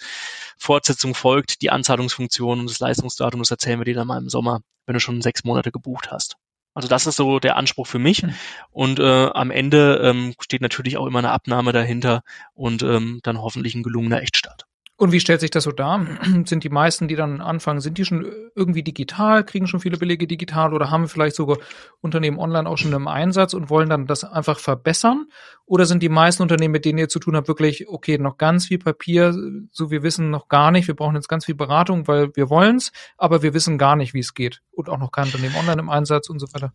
Fortsetzung 0.58 1.14
folgt, 1.14 1.62
die 1.62 1.70
Anzahlungsfunktion 1.70 2.60
und 2.60 2.70
das 2.70 2.80
Leistungsdatum, 2.80 3.40
das 3.40 3.50
erzählen 3.50 3.80
wir 3.80 3.84
dir 3.84 3.94
dann 3.94 4.08
mal 4.08 4.18
im 4.18 4.28
Sommer, 4.28 4.60
wenn 4.86 4.94
du 4.94 5.00
schon 5.00 5.22
sechs 5.22 5.44
Monate 5.44 5.72
gebucht 5.72 6.10
hast. 6.10 6.36
Also 6.74 6.88
das 6.88 7.06
ist 7.06 7.16
so 7.16 7.40
der 7.40 7.56
Anspruch 7.56 7.86
für 7.86 7.98
mich. 7.98 8.22
Mhm. 8.22 8.34
Und 8.70 8.98
äh, 9.00 9.26
am 9.26 9.50
Ende 9.50 10.00
ähm, 10.02 10.34
steht 10.40 10.62
natürlich 10.62 10.96
auch 10.96 11.06
immer 11.06 11.18
eine 11.18 11.32
Abnahme 11.32 11.72
dahinter 11.72 12.22
und 12.54 12.82
ähm, 12.82 13.20
dann 13.22 13.40
hoffentlich 13.40 13.74
ein 13.74 13.82
gelungener 13.82 14.22
Echtstart. 14.22 14.66
Und 15.00 15.12
wie 15.12 15.20
stellt 15.20 15.40
sich 15.40 15.50
das 15.50 15.64
so 15.64 15.72
dar? 15.72 16.06
Sind 16.44 16.62
die 16.62 16.68
meisten, 16.68 17.08
die 17.08 17.16
dann 17.16 17.40
anfangen, 17.40 17.80
sind 17.80 17.96
die 17.96 18.04
schon 18.04 18.30
irgendwie 18.54 18.82
digital, 18.82 19.44
kriegen 19.44 19.66
schon 19.66 19.80
viele 19.80 19.96
Belege 19.96 20.26
digital 20.26 20.74
oder 20.74 20.90
haben 20.90 21.08
vielleicht 21.08 21.36
sogar 21.36 21.56
Unternehmen 22.02 22.38
online 22.38 22.68
auch 22.68 22.76
schon 22.76 22.92
im 22.92 23.08
Einsatz 23.08 23.54
und 23.54 23.70
wollen 23.70 23.88
dann 23.88 24.06
das 24.06 24.24
einfach 24.24 24.58
verbessern? 24.58 25.24
Oder 25.64 25.86
sind 25.86 26.02
die 26.02 26.10
meisten 26.10 26.42
Unternehmen, 26.42 26.72
mit 26.72 26.84
denen 26.84 26.98
ihr 26.98 27.08
zu 27.08 27.18
tun 27.18 27.34
habt, 27.34 27.48
wirklich, 27.48 27.88
okay, 27.88 28.18
noch 28.18 28.36
ganz 28.36 28.66
viel 28.66 28.78
Papier, 28.78 29.34
so 29.70 29.90
wir 29.90 30.02
wissen 30.02 30.28
noch 30.28 30.48
gar 30.48 30.70
nicht, 30.70 30.86
wir 30.86 30.96
brauchen 30.96 31.14
jetzt 31.14 31.28
ganz 31.28 31.46
viel 31.46 31.54
Beratung, 31.54 32.06
weil 32.06 32.36
wir 32.36 32.50
wollen's, 32.50 32.92
aber 33.16 33.42
wir 33.42 33.54
wissen 33.54 33.78
gar 33.78 33.96
nicht, 33.96 34.12
wie 34.12 34.20
es 34.20 34.34
geht. 34.34 34.60
Und 34.70 34.90
auch 34.90 34.98
noch 34.98 35.12
kein 35.12 35.24
Unternehmen 35.24 35.56
online 35.56 35.80
im 35.80 35.88
Einsatz 35.88 36.28
und 36.28 36.40
so 36.40 36.46
weiter. 36.52 36.74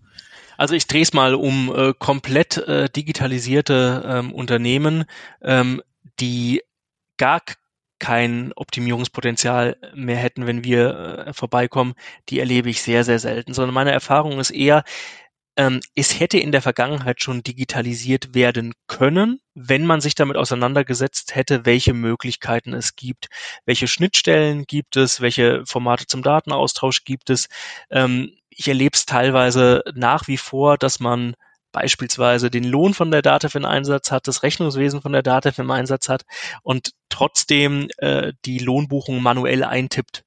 Also 0.58 0.74
ich 0.74 0.88
drehe 0.88 1.04
es 1.04 1.14
mal 1.14 1.36
um 1.36 1.72
äh, 1.76 1.94
komplett 1.94 2.58
äh, 2.58 2.90
digitalisierte 2.90 4.04
ähm, 4.04 4.34
Unternehmen, 4.34 5.06
ähm, 5.44 5.84
die 6.20 6.64
gar 7.18 7.42
kein 8.00 8.52
Optimierungspotenzial 8.56 9.78
mehr 9.94 10.18
hätten, 10.18 10.48
wenn 10.48 10.64
wir 10.64 11.26
äh, 11.28 11.34
vorbeikommen, 11.34 11.94
die 12.30 12.40
erlebe 12.40 12.70
ich 12.70 12.82
sehr, 12.82 13.04
sehr 13.04 13.20
selten. 13.20 13.54
Sondern 13.54 13.74
meine 13.74 13.92
Erfahrung 13.92 14.40
ist 14.40 14.52
eher, 14.52 14.84
ähm, 15.58 15.80
es 15.96 16.20
hätte 16.20 16.38
in 16.38 16.52
der 16.52 16.62
Vergangenheit 16.62 17.22
schon 17.22 17.42
digitalisiert 17.42 18.34
werden 18.36 18.74
können, 18.88 19.40
wenn 19.54 19.86
man 19.86 20.02
sich 20.02 20.16
damit 20.16 20.38
auseinandergesetzt 20.38 21.36
hätte, 21.36 21.66
welche 21.66 21.94
Möglichkeiten 21.94 22.74
es 22.74 22.96
gibt, 22.96 23.28
welche 23.66 23.88
Schnittstellen 23.88 24.66
gibt 24.66 24.98
es, 24.98 25.22
welche 25.22 25.64
Formate 25.66 26.08
zum 26.08 26.24
Datenaustausch 26.24 27.06
gibt 27.06 27.30
es. 27.30 27.48
Ähm, 27.90 28.32
ich 28.50 28.68
erlebe 28.68 28.96
es 28.96 29.06
teilweise 29.06 29.84
nach 29.94 30.28
wie 30.28 30.38
vor, 30.38 30.78
dass 30.78 31.00
man 31.00 31.36
beispielsweise 31.76 32.50
den 32.50 32.64
Lohn 32.64 32.94
von 32.94 33.12
der 33.12 33.22
DATEV 33.22 33.56
in 33.56 33.66
Einsatz 33.66 34.10
hat, 34.10 34.30
das 34.30 34.44
Rechnungswesen 34.44 35.02
von 35.02 35.12
der 35.12 35.24
DATEV 35.24 35.60
im 35.60 35.72
Einsatz 35.72 36.08
hat 36.08 36.24
und 36.64 36.92
trotzdem 37.10 37.90
äh, 37.98 38.32
die 38.46 38.60
Lohnbuchung 38.60 39.22
manuell 39.22 39.62
eintippt 39.66 40.24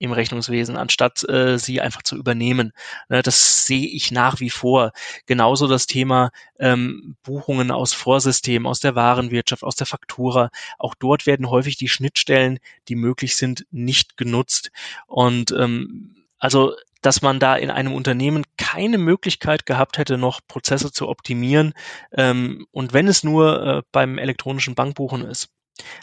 im 0.00 0.10
Rechnungswesen, 0.10 0.76
anstatt 0.76 1.28
äh, 1.28 1.56
sie 1.58 1.80
einfach 1.80 2.02
zu 2.02 2.16
übernehmen. 2.16 2.72
Ne, 3.08 3.22
das 3.22 3.64
sehe 3.66 3.86
ich 3.86 4.10
nach 4.10 4.40
wie 4.40 4.50
vor. 4.50 4.90
Genauso 5.26 5.68
das 5.68 5.86
Thema 5.86 6.30
ähm, 6.58 7.16
Buchungen 7.22 7.70
aus 7.70 7.94
Vorsystemen, 7.94 8.66
aus 8.66 8.80
der 8.80 8.96
Warenwirtschaft, 8.96 9.62
aus 9.62 9.76
der 9.76 9.86
Faktura. 9.86 10.50
Auch 10.78 10.96
dort 10.98 11.26
werden 11.26 11.48
häufig 11.48 11.76
die 11.76 11.88
Schnittstellen, 11.88 12.58
die 12.88 12.96
möglich 12.96 13.36
sind, 13.36 13.66
nicht 13.70 14.16
genutzt. 14.16 14.70
Und 15.06 15.52
ähm, 15.52 16.17
also 16.38 16.74
dass 17.00 17.22
man 17.22 17.38
da 17.38 17.54
in 17.54 17.70
einem 17.70 17.92
Unternehmen 17.92 18.44
keine 18.56 18.98
Möglichkeit 18.98 19.66
gehabt 19.66 19.98
hätte, 19.98 20.18
noch 20.18 20.40
Prozesse 20.48 20.90
zu 20.90 21.08
optimieren. 21.08 21.72
Ähm, 22.12 22.66
und 22.72 22.92
wenn 22.92 23.06
es 23.06 23.22
nur 23.22 23.62
äh, 23.64 23.82
beim 23.92 24.18
elektronischen 24.18 24.74
Bankbuchen 24.74 25.24
ist 25.24 25.50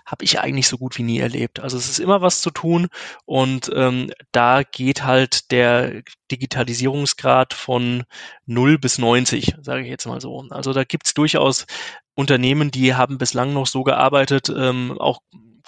habe 0.05 0.23
ich 0.23 0.39
eigentlich 0.39 0.67
so 0.67 0.77
gut 0.77 0.97
wie 0.97 1.03
nie 1.03 1.19
erlebt. 1.19 1.59
Also 1.59 1.77
es 1.77 1.89
ist 1.89 1.99
immer 1.99 2.21
was 2.21 2.41
zu 2.41 2.49
tun 2.51 2.87
und 3.25 3.71
ähm, 3.75 4.11
da 4.31 4.63
geht 4.63 5.03
halt 5.03 5.51
der 5.51 6.01
Digitalisierungsgrad 6.31 7.53
von 7.53 8.03
0 8.45 8.77
bis 8.79 8.97
90, 8.97 9.55
sage 9.61 9.83
ich 9.83 9.89
jetzt 9.89 10.05
mal 10.05 10.21
so. 10.21 10.45
Also 10.49 10.73
da 10.73 10.83
gibt's 10.83 11.13
durchaus 11.13 11.65
Unternehmen, 12.15 12.71
die 12.71 12.95
haben 12.95 13.17
bislang 13.17 13.53
noch 13.53 13.67
so 13.67 13.83
gearbeitet, 13.83 14.49
ähm, 14.55 14.97
auch 14.99 15.19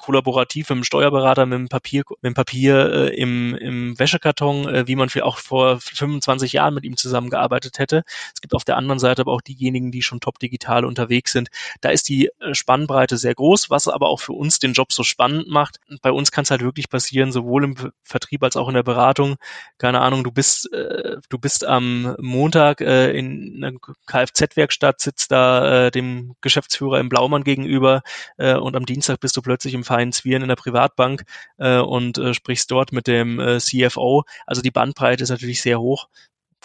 kollaborativ 0.07 0.69
mit 0.69 0.77
dem 0.77 0.83
Steuerberater, 0.85 1.45
mit 1.45 1.59
dem 1.59 1.67
Papier, 1.67 2.03
mit 2.21 2.29
dem 2.29 2.33
Papier 2.33 2.93
äh, 2.93 3.15
im, 3.21 3.53
im 3.55 3.99
Wäschekarton, 3.99 4.69
äh, 4.69 4.87
wie 4.87 4.95
man 4.95 5.09
auch 5.21 5.37
vor 5.37 5.81
25 5.81 6.53
Jahren 6.53 6.73
mit 6.73 6.85
ihm 6.85 6.95
zusammengearbeitet 6.95 7.77
hätte. 7.77 8.03
Es 8.33 8.39
gibt 8.39 8.53
auf 8.53 8.63
der 8.63 8.77
anderen 8.77 8.99
Seite 8.99 9.23
aber 9.23 9.33
auch 9.33 9.41
diejenigen, 9.41 9.91
die 9.91 10.01
schon 10.01 10.21
top 10.21 10.39
digital 10.39 10.85
unterwegs 10.85 11.33
sind. 11.33 11.49
Da 11.81 11.89
ist 11.89 12.07
die 12.07 12.29
äh, 12.39 12.53
Spannbreite 12.53 13.17
sehr 13.17 13.35
groß, 13.35 13.69
was 13.69 13.89
aber 13.89 14.07
auch 14.07 14.21
für 14.21 14.31
uns 14.31 14.59
den 14.59 14.71
Job 14.71 14.93
so 14.93 15.03
spannend 15.03 15.49
macht. 15.49 15.81
Bei 16.01 16.13
uns 16.13 16.31
kann 16.31 16.43
es 16.43 16.51
halt 16.51 16.61
wirklich 16.61 16.89
passieren, 16.89 17.33
sowohl 17.33 17.65
im 17.65 17.75
Vertrieb 18.03 18.43
als 18.43 18.55
auch 18.55 18.69
in 18.69 18.75
der 18.75 18.83
Beratung. 18.83 19.35
Keine 19.77 19.99
Ahnung, 19.99 20.23
du 20.23 20.31
bist, 20.31 20.71
äh, 20.71 21.17
du 21.27 21.37
bist 21.37 21.65
am 21.65 22.15
Montag 22.21 22.79
äh, 22.79 23.11
in 23.11 23.61
einer 23.61 23.77
Kfz-Werkstatt, 24.05 25.01
sitzt 25.01 25.31
da 25.33 25.87
äh, 25.87 25.91
dem 25.91 26.35
Geschäftsführer 26.39 27.01
im 27.01 27.09
Blaumann 27.09 27.43
gegenüber 27.43 28.03
äh, 28.37 28.55
und 28.55 28.77
am 28.77 28.85
Dienstag 28.85 29.19
bist 29.19 29.35
du 29.35 29.41
plötzlich 29.41 29.73
im 29.73 29.83
Verein 29.97 30.11
Zwieren 30.11 30.43
in 30.43 30.49
der 30.49 30.55
Privatbank 30.55 31.23
äh, 31.57 31.79
und 31.79 32.17
äh, 32.19 32.33
sprichst 32.33 32.69
dort 32.69 32.91
mit 32.91 33.07
dem 33.07 33.39
äh, 33.39 33.57
CFO. 33.59 34.23
Also 34.45 34.61
die 34.61 34.71
Bandbreite 34.71 35.23
ist 35.23 35.29
natürlich 35.29 35.61
sehr 35.61 35.79
hoch. 35.79 36.07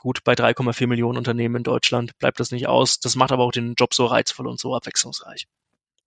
Gut, 0.00 0.22
bei 0.24 0.34
3,4 0.34 0.86
Millionen 0.86 1.16
Unternehmen 1.16 1.56
in 1.56 1.62
Deutschland 1.62 2.18
bleibt 2.18 2.40
das 2.40 2.50
nicht 2.50 2.66
aus. 2.66 3.00
Das 3.00 3.16
macht 3.16 3.32
aber 3.32 3.44
auch 3.44 3.52
den 3.52 3.74
Job 3.74 3.94
so 3.94 4.04
reizvoll 4.04 4.48
und 4.48 4.60
so 4.60 4.74
abwechslungsreich. 4.74 5.46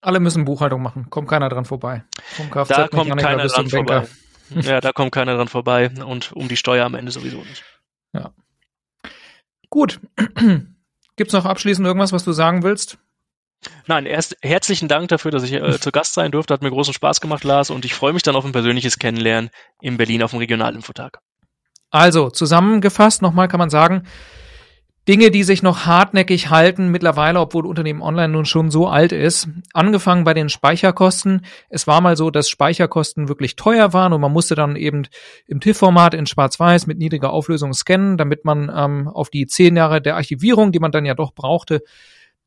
Alle 0.02 0.20
müssen 0.20 0.46
Buchhaltung 0.46 0.84
machen. 0.84 1.10
Kommt 1.10 1.28
keiner 1.28 1.50
dran 1.50 1.66
vorbei. 1.66 2.04
Vom 2.22 2.52
Kfz 2.52 2.68
da 2.68 2.88
kommt 2.90 3.18
keiner 3.18 3.48
dran 3.48 3.70
vorbei. 3.70 4.08
ja, 4.50 4.82
da 4.82 4.92
kommt 4.92 5.12
keiner 5.12 5.36
dran 5.36 5.48
vorbei 5.48 5.90
und 6.06 6.32
um 6.34 6.48
die 6.48 6.58
Steuer 6.58 6.86
am 6.86 6.94
Ende 6.94 7.12
sowieso 7.12 7.38
nicht. 7.38 7.64
Ja. 8.14 8.32
Gut. 9.70 10.00
Gibt's 11.16 11.34
noch 11.34 11.46
abschließend 11.46 11.88
irgendwas, 11.88 12.12
was 12.12 12.24
du 12.24 12.34
sagen 12.34 12.62
willst? 12.62 13.00
Nein, 13.88 14.06
erst 14.06 14.38
herzlichen 14.42 14.88
Dank 14.88 15.10
dafür, 15.10 15.32
dass 15.32 15.44
ich 15.44 15.54
äh, 15.54 15.80
zu 15.80 15.92
Gast 15.92 16.14
sein 16.14 16.32
durfte. 16.32 16.54
Hat 16.54 16.62
mir 16.62 16.70
großen 16.70 16.94
Spaß 16.94 17.22
gemacht, 17.22 17.44
Lars, 17.44 17.70
und 17.70 17.86
ich 17.86 17.94
freue 17.94 18.14
mich 18.14 18.24
dann 18.24 18.36
auf 18.36 18.46
ein 18.46 18.52
persönliches 18.52 19.00
Kennenlernen 19.00 19.50
in 19.82 19.98
Berlin 19.98 20.24
auf 20.24 20.32
dem 20.32 20.40
Regionalinfotag. 20.40 21.20
Also, 21.90 22.30
zusammengefasst 22.30 23.22
nochmal 23.22 23.48
kann 23.48 23.60
man 23.60 23.70
sagen, 23.70 24.04
Dinge, 25.08 25.30
die 25.30 25.44
sich 25.44 25.62
noch 25.62 25.86
hartnäckig 25.86 26.50
halten, 26.50 26.90
mittlerweile, 26.90 27.40
obwohl 27.40 27.68
Unternehmen 27.68 28.02
Online 28.02 28.30
nun 28.30 28.46
schon 28.46 28.72
so 28.72 28.88
alt 28.88 29.12
ist. 29.12 29.48
Angefangen 29.72 30.24
bei 30.24 30.34
den 30.34 30.50
Speicherkosten. 30.50 31.46
Es 31.70 31.86
war 31.86 32.02
mal 32.02 32.18
so, 32.18 32.32
dass 32.32 32.50
Speicherkosten 32.50 33.30
wirklich 33.30 33.56
teuer 33.56 33.94
waren 33.94 34.14
und 34.14 34.22
man 34.22 34.34
musste 34.34 34.56
dann 34.56 34.76
eben 34.76 35.04
im 35.46 35.60
TIFF-Format 35.60 36.16
in 36.16 36.26
Schwarz-Weiß 36.26 36.88
mit 36.88 36.98
niedriger 36.98 37.32
Auflösung 37.32 37.74
scannen, 37.74 38.18
damit 38.18 38.46
man 38.46 38.72
ähm, 38.76 39.08
auf 39.08 39.30
die 39.30 39.46
zehn 39.46 39.78
Jahre 39.78 40.02
der 40.02 40.16
Archivierung, 40.16 40.72
die 40.72 40.80
man 40.80 40.92
dann 40.92 41.06
ja 41.06 41.14
doch 41.14 41.36
brauchte, 41.36 41.84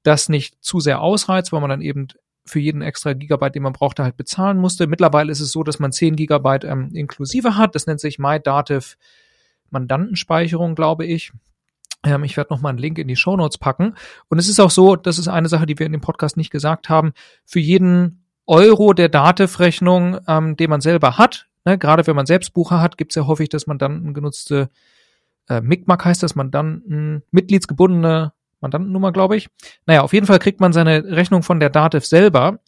das 0.03 0.29
nicht 0.29 0.57
zu 0.63 0.81
sehr 0.81 1.01
ausreizt, 1.01 1.53
weil 1.53 1.61
man 1.61 1.71
dann 1.71 1.81
eben 1.81 2.09
für 2.45 2.61
jeden 2.61 2.83
extra 2.83 3.13
Gigabyte, 3.13 3.55
den 3.55 3.63
man 3.63 3.73
brauchte, 3.73 4.03
halt 4.03 4.17
bezahlen 4.17 4.59
musste. 4.59 4.87
Mittlerweile 4.87 5.31
ist 5.31 5.41
es 5.41 5.53
so, 5.53 5.63
dass 5.63 5.79
man 5.79 5.93
10 5.93 6.17
Gigabyte 6.17 6.65
ähm, 6.65 6.91
inklusive 6.95 7.57
hat. 7.57 7.75
Das 7.75 7.87
nennt 7.87 8.01
sich 8.01 8.19
MyDativ 8.19 8.97
Mandantenspeicherung, 9.71 10.75
glaube 10.75 11.05
ich. 11.05 11.33
Ähm, 12.05 12.25
ich 12.25 12.37
werde 12.37 12.53
nochmal 12.53 12.71
einen 12.71 12.79
Link 12.79 12.99
in 12.99 13.09
die 13.09 13.17
Show 13.17 13.37
Notes 13.37 13.59
packen. 13.59 13.95
Und 14.29 14.39
es 14.39 14.49
ist 14.49 14.61
auch 14.61 14.71
so, 14.71 14.97
das 14.97 15.19
ist 15.19 15.29
eine 15.29 15.49
Sache, 15.49 15.67
die 15.67 15.79
wir 15.79 15.87
in 15.87 15.93
dem 15.93 16.01
Podcast 16.01 16.37
nicht 16.37 16.51
gesagt 16.51 16.89
haben, 16.89 17.13
für 17.45 17.61
jeden 17.61 18.25
Euro 18.47 18.95
der 18.95 19.11
Dativ-Rechnung, 19.11 20.19
ähm, 20.27 20.57
den 20.57 20.71
man 20.71 20.81
selber 20.81 21.19
hat, 21.19 21.49
ne, 21.67 21.77
gerade 21.77 22.07
wenn 22.07 22.17
man 22.17 22.25
Selbstbucher 22.27 22.81
hat, 22.81 22.97
gibt 22.97 23.13
es 23.13 23.17
ja 23.17 23.27
häufig, 23.27 23.51
dass 23.51 23.67
man 23.67 23.79
dann 23.79 24.07
ein 24.07 24.15
genutzte 24.15 24.71
äh, 25.49 25.61
MICMAC 25.61 26.05
heißt 26.05 26.23
das, 26.23 26.35
man 26.35 26.51
dann 26.51 26.83
ein 26.89 27.23
mitgliedsgebundene 27.31 28.33
Mandantennummer, 28.61 29.13
glaube 29.13 29.37
ich. 29.37 29.49
Naja, 29.87 30.03
auf 30.03 30.13
jeden 30.13 30.27
Fall 30.27 30.39
kriegt 30.39 30.61
man 30.61 30.73
seine 30.73 31.05
Rechnung 31.05 31.43
von 31.43 31.61
der 31.61 31.71
Dativ 31.71 32.07
selber. 32.07 32.59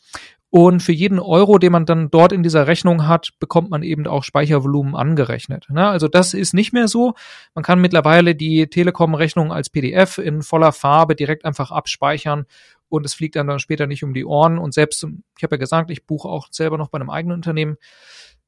Und 0.52 0.82
für 0.82 0.92
jeden 0.92 1.20
Euro, 1.20 1.58
den 1.58 1.70
man 1.70 1.86
dann 1.86 2.10
dort 2.10 2.32
in 2.32 2.42
dieser 2.42 2.66
Rechnung 2.66 3.06
hat, 3.06 3.30
bekommt 3.38 3.70
man 3.70 3.84
eben 3.84 4.08
auch 4.08 4.24
Speichervolumen 4.24 4.96
angerechnet. 4.96 5.68
Ne? 5.70 5.88
Also 5.88 6.08
das 6.08 6.34
ist 6.34 6.54
nicht 6.54 6.72
mehr 6.72 6.88
so. 6.88 7.14
Man 7.54 7.62
kann 7.62 7.80
mittlerweile 7.80 8.34
die 8.34 8.66
Telekom-Rechnung 8.66 9.52
als 9.52 9.70
PDF 9.70 10.18
in 10.18 10.42
voller 10.42 10.72
Farbe 10.72 11.14
direkt 11.14 11.44
einfach 11.44 11.70
abspeichern 11.70 12.46
und 12.88 13.06
es 13.06 13.14
fliegt 13.14 13.36
dann, 13.36 13.46
dann 13.46 13.60
später 13.60 13.86
nicht 13.86 14.02
um 14.02 14.12
die 14.12 14.24
Ohren. 14.24 14.58
Und 14.58 14.74
selbst, 14.74 15.06
ich 15.38 15.44
habe 15.44 15.54
ja 15.54 15.60
gesagt, 15.60 15.90
ich 15.92 16.04
buche 16.04 16.28
auch 16.28 16.48
selber 16.50 16.76
noch 16.76 16.88
bei 16.88 16.98
einem 16.98 17.10
eigenen 17.10 17.36
Unternehmen. 17.36 17.76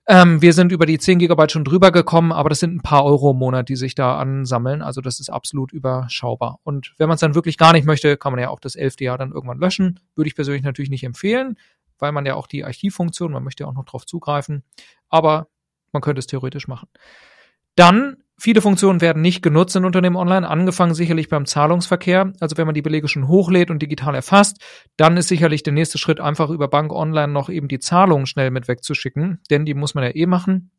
Ähm, 0.09 0.43
wir 0.43 0.53
sind 0.53 0.73
über 0.73 0.85
die 0.85 0.99
10 0.99 1.21
Gigabyte 1.21 1.53
schon 1.53 1.65
drüber 1.65 1.93
gekommen, 1.93 2.33
aber 2.33 2.49
das 2.49 2.59
sind 2.59 2.75
ein 2.75 2.83
paar 2.83 3.05
Euro 3.05 3.31
im 3.31 3.39
Monat, 3.39 3.69
die 3.69 3.77
sich 3.77 3.95
da 3.95 4.19
ansammeln. 4.19 4.83
Also 4.83 5.01
das 5.01 5.21
ist 5.21 5.31
absolut 5.31 5.73
überschaubar. 5.73 6.59
Und 6.65 6.95
wenn 6.99 7.09
man 7.09 7.15
es 7.15 7.21
dann 7.21 7.37
wirklich 7.37 7.57
gar 7.57 7.73
nicht 7.73 7.87
möchte, 7.87 8.17
kann 8.17 8.33
man 8.33 8.41
ja 8.41 8.49
auch 8.49 8.59
das 8.59 8.75
elfte 8.75 9.05
Jahr 9.05 9.17
dann 9.17 9.31
irgendwann 9.31 9.59
löschen. 9.59 10.01
Würde 10.17 10.29
ich 10.29 10.35
persönlich 10.35 10.65
natürlich 10.65 10.91
nicht 10.91 11.05
empfehlen, 11.05 11.57
weil 11.99 12.11
man 12.11 12.27
ja 12.27 12.35
auch 12.35 12.49
die 12.49 12.65
Archivfunktion, 12.65 13.31
man 13.31 13.45
möchte 13.45 13.63
ja 13.63 13.69
auch 13.69 13.75
noch 13.75 13.85
drauf 13.85 14.05
zugreifen. 14.05 14.65
Aber 15.09 15.47
man 15.93 16.03
könnte 16.03 16.19
es 16.19 16.27
theoretisch 16.27 16.67
machen. 16.67 16.89
Dann 17.77 18.22
Viele 18.39 18.61
Funktionen 18.61 19.01
werden 19.01 19.23
nicht 19.23 19.43
genutzt 19.43 19.77
in 19.77 19.85
Unternehmen 19.85 20.17
online, 20.17 20.49
angefangen 20.49 20.95
sicherlich 20.95 21.29
beim 21.29 21.47
Zahlungsverkehr. 21.47 22.33
Also 22.41 22.57
wenn 22.57 22.67
man 22.67 22.75
die 22.75 22.83
Belege 22.83 23.07
schon 23.07 23.29
hochlädt 23.29 23.71
und 23.71 23.81
digital 23.81 24.15
erfasst, 24.15 24.59
dann 24.97 25.17
ist 25.17 25.29
sicherlich 25.29 25.63
der 25.63 25.73
nächste 25.73 25.99
Schritt 25.99 26.19
einfach 26.19 26.51
über 26.51 26.69
Bank 26.69 26.93
online 26.93 27.33
noch 27.33 27.49
eben 27.49 27.69
die 27.69 27.79
Zahlungen 27.79 28.27
schnell 28.27 28.51
mit 28.51 28.69
wegzuschicken, 28.69 29.41
denn 29.51 29.65
die 29.65 29.75
muss 29.75 29.95
man 29.95 30.05
ja 30.05 30.11
eh 30.11 30.27
machen. 30.27 30.71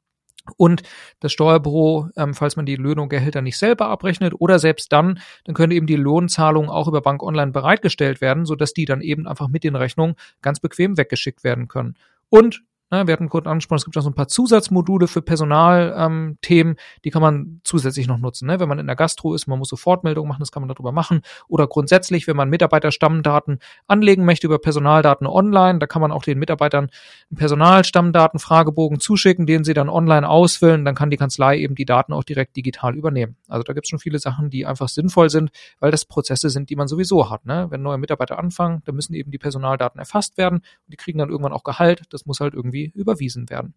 Und 0.57 0.83
das 1.21 1.31
Steuerbüro, 1.31 2.09
ähm, 2.17 2.33
falls 2.33 2.57
man 2.57 2.65
die 2.65 2.75
Löhne 2.75 3.01
und 3.01 3.09
Gehälter 3.09 3.41
nicht 3.41 3.57
selber 3.57 3.87
abrechnet 3.87 4.33
oder 4.37 4.59
selbst 4.59 4.91
dann, 4.91 5.19
dann 5.45 5.55
können 5.55 5.71
eben 5.71 5.87
die 5.87 5.95
Lohnzahlungen 5.95 6.69
auch 6.69 6.87
über 6.87 7.01
Bank 7.01 7.23
Online 7.23 7.51
bereitgestellt 7.51 8.19
werden, 8.19 8.45
sodass 8.45 8.73
die 8.73 8.85
dann 8.85 9.01
eben 9.01 9.25
einfach 9.25 9.47
mit 9.47 9.63
den 9.63 9.75
Rechnungen 9.75 10.15
ganz 10.41 10.59
bequem 10.59 10.97
weggeschickt 10.97 11.45
werden 11.45 11.69
können. 11.69 11.95
Und 12.27 12.63
Ne, 12.93 13.07
wir 13.07 13.13
hatten 13.13 13.27
kurz 13.27 13.47
angesprochen, 13.47 13.79
es 13.79 13.85
gibt 13.85 13.97
auch 13.97 14.03
so 14.03 14.11
ein 14.11 14.13
paar 14.13 14.27
Zusatzmodule 14.27 15.07
für 15.07 15.23
Personalthemen, 15.23 16.73
ähm, 16.73 16.77
die 17.03 17.09
kann 17.09 17.23
man 17.23 17.59
zusätzlich 17.63 18.05
noch 18.05 18.19
nutzen. 18.19 18.45
Ne? 18.45 18.59
Wenn 18.59 18.69
man 18.69 18.77
in 18.77 18.85
der 18.85 18.95
Gastro 18.95 19.33
ist, 19.33 19.47
man 19.47 19.57
muss 19.57 19.69
Sofortmeldungen 19.69 20.29
machen, 20.29 20.41
das 20.41 20.51
kann 20.51 20.61
man 20.61 20.69
darüber 20.69 20.91
machen. 20.91 21.21
Oder 21.47 21.65
grundsätzlich, 21.65 22.27
wenn 22.27 22.35
man 22.35 22.51
Mitarbeiterstammdaten 22.51 23.57
anlegen 23.87 24.25
möchte 24.25 24.45
über 24.45 24.59
Personaldaten 24.59 25.25
online, 25.25 25.79
da 25.79 25.87
kann 25.87 26.03
man 26.03 26.11
auch 26.11 26.21
den 26.21 26.37
Mitarbeitern 26.37 26.91
einen 27.31 27.37
Personalstammdatenfragebogen 27.37 28.99
zuschicken, 28.99 29.47
den 29.47 29.63
sie 29.63 29.73
dann 29.73 29.89
online 29.89 30.29
ausfüllen. 30.29 30.85
Dann 30.85 30.93
kann 30.93 31.09
die 31.09 31.17
Kanzlei 31.17 31.57
eben 31.57 31.73
die 31.73 31.85
Daten 31.85 32.13
auch 32.13 32.23
direkt 32.23 32.55
digital 32.55 32.95
übernehmen. 32.95 33.37
Also 33.47 33.63
da 33.63 33.73
gibt 33.73 33.87
es 33.87 33.89
schon 33.89 33.97
viele 33.97 34.19
Sachen, 34.19 34.51
die 34.51 34.67
einfach 34.67 34.87
sinnvoll 34.87 35.31
sind, 35.31 35.49
weil 35.79 35.89
das 35.89 36.05
Prozesse 36.05 36.51
sind, 36.51 36.69
die 36.69 36.75
man 36.75 36.87
sowieso 36.87 37.31
hat. 37.31 37.43
Ne? 37.47 37.65
Wenn 37.71 37.81
neue 37.81 37.97
Mitarbeiter 37.97 38.37
anfangen, 38.37 38.83
dann 38.85 38.93
müssen 38.93 39.15
eben 39.15 39.31
die 39.31 39.39
Personaldaten 39.39 39.97
erfasst 39.97 40.37
werden 40.37 40.59
und 40.59 40.91
die 40.91 40.97
kriegen 40.97 41.17
dann 41.17 41.29
irgendwann 41.29 41.53
auch 41.53 41.63
Gehalt. 41.63 42.03
Das 42.11 42.27
muss 42.27 42.39
halt 42.39 42.53
irgendwie 42.53 42.82
überwiesen 42.87 43.49
werden. 43.49 43.73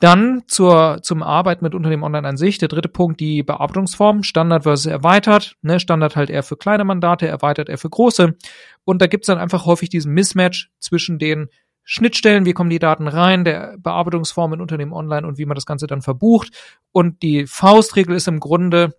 Dann 0.00 0.44
zur, 0.46 1.00
zum 1.02 1.24
Arbeit 1.24 1.60
mit 1.60 1.74
Unternehmen 1.74 2.04
online 2.04 2.28
an 2.28 2.36
sich. 2.36 2.58
Der 2.58 2.68
dritte 2.68 2.88
Punkt, 2.88 3.18
die 3.18 3.42
Bearbeitungsform. 3.42 4.22
Standard 4.22 4.62
versus 4.62 4.86
erweitert. 4.86 5.56
Ne, 5.62 5.80
Standard 5.80 6.14
halt 6.14 6.30
eher 6.30 6.44
für 6.44 6.56
kleine 6.56 6.84
Mandate, 6.84 7.26
erweitert 7.26 7.68
eher 7.68 7.78
für 7.78 7.90
große. 7.90 8.36
Und 8.84 9.02
da 9.02 9.08
gibt's 9.08 9.26
dann 9.26 9.38
einfach 9.38 9.66
häufig 9.66 9.88
diesen 9.88 10.14
Mismatch 10.14 10.70
zwischen 10.78 11.18
den 11.18 11.48
Schnittstellen, 11.82 12.44
wie 12.44 12.52
kommen 12.52 12.70
die 12.70 12.78
Daten 12.78 13.08
rein, 13.08 13.44
der 13.44 13.76
Bearbeitungsform 13.78 14.52
in 14.52 14.60
Unternehmen 14.60 14.92
online 14.92 15.26
und 15.26 15.38
wie 15.38 15.46
man 15.46 15.54
das 15.54 15.66
Ganze 15.66 15.86
dann 15.86 16.02
verbucht. 16.02 16.50
Und 16.92 17.22
die 17.22 17.46
Faustregel 17.46 18.14
ist 18.14 18.28
im 18.28 18.40
Grunde, 18.40 18.94